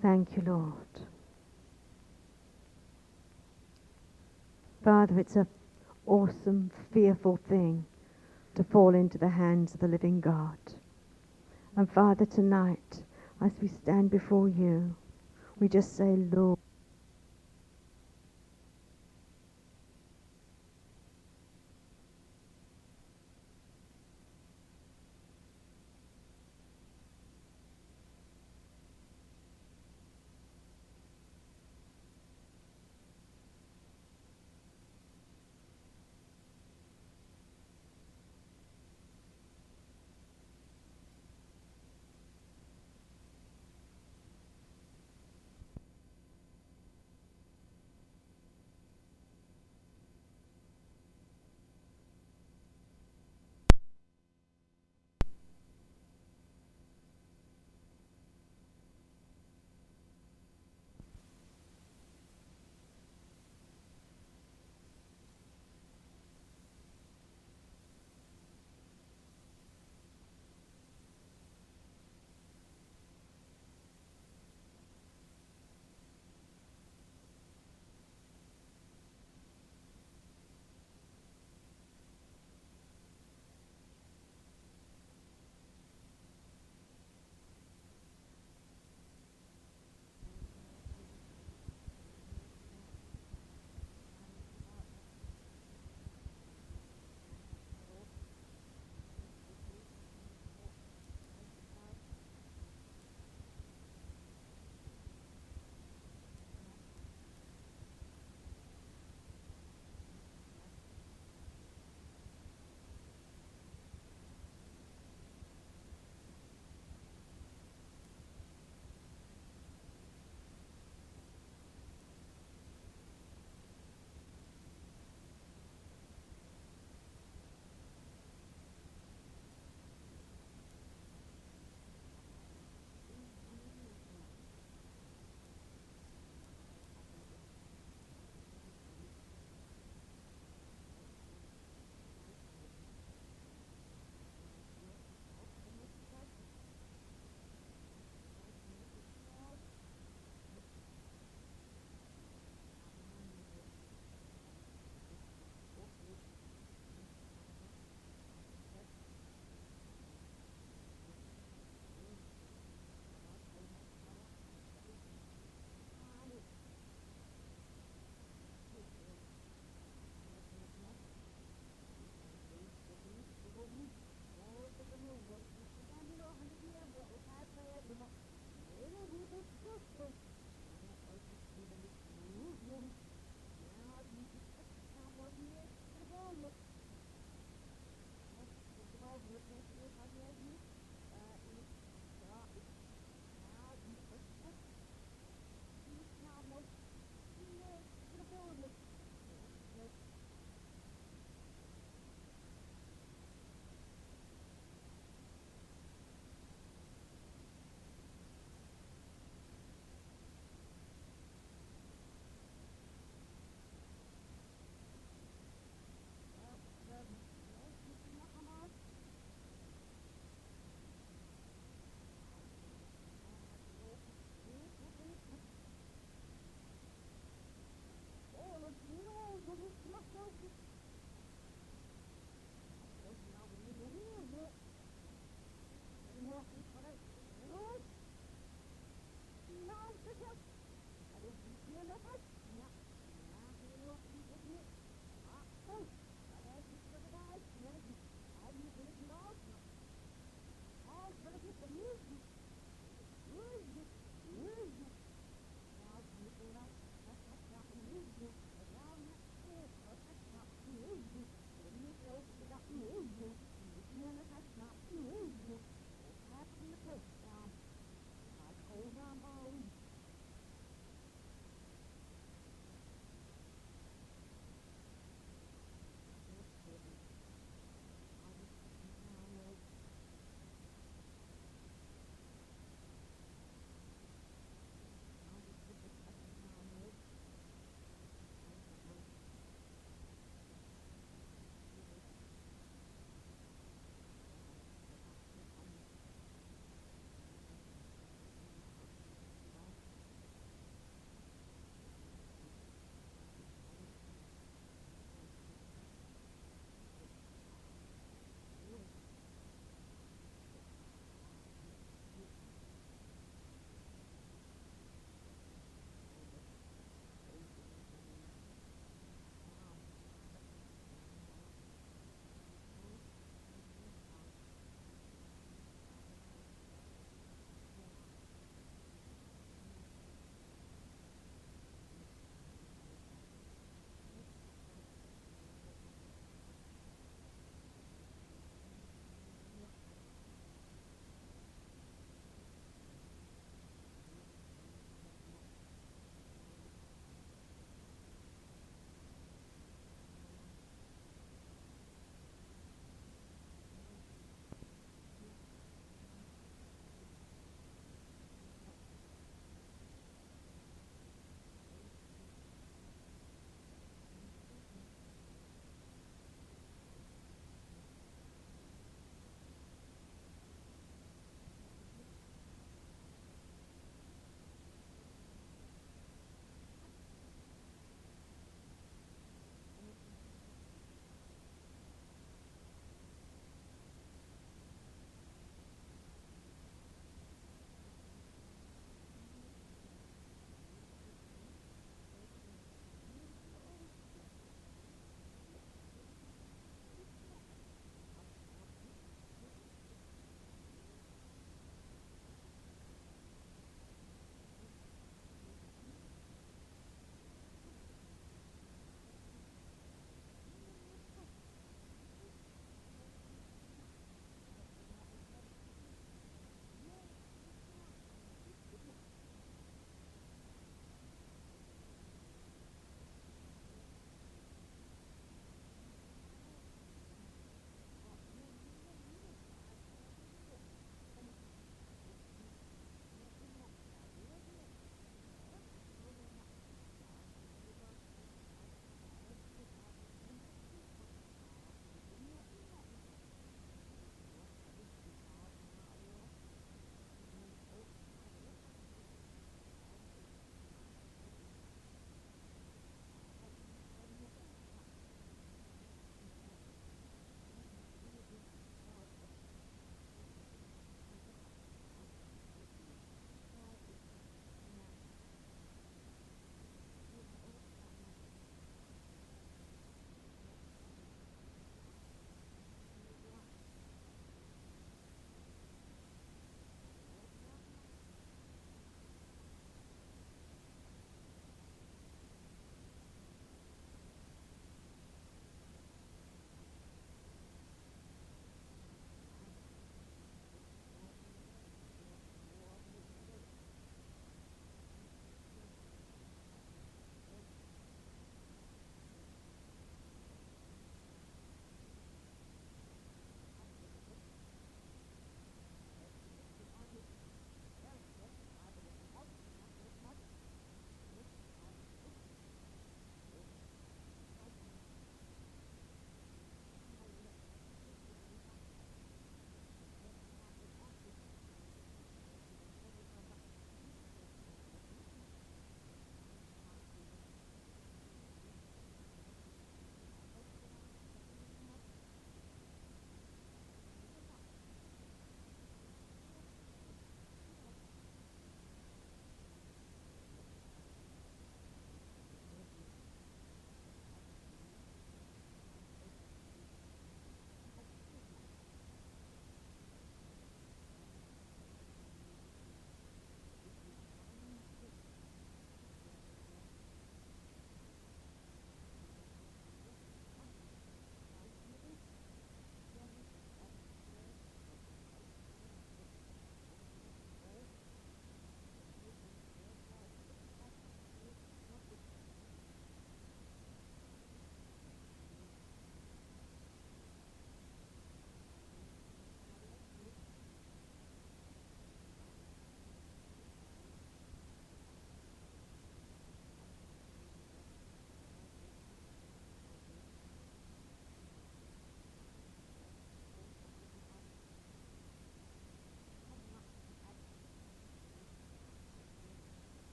Thank 0.00 0.36
you, 0.36 0.42
Lord. 0.46 0.74
Father, 4.84 5.18
it's 5.18 5.36
an 5.36 5.46
awesome, 6.06 6.70
fearful 6.92 7.38
thing 7.48 7.84
to 8.54 8.64
fall 8.64 8.94
into 8.94 9.18
the 9.18 9.28
hands 9.28 9.74
of 9.74 9.80
the 9.80 9.88
living 9.88 10.20
God. 10.20 10.58
And 11.76 11.90
Father, 11.90 12.26
tonight, 12.26 13.02
as 13.40 13.52
we 13.60 13.68
stand 13.68 14.10
before 14.10 14.48
you, 14.48 14.94
we 15.60 15.68
just 15.68 15.96
say, 15.96 16.16
Lord, 16.32 16.58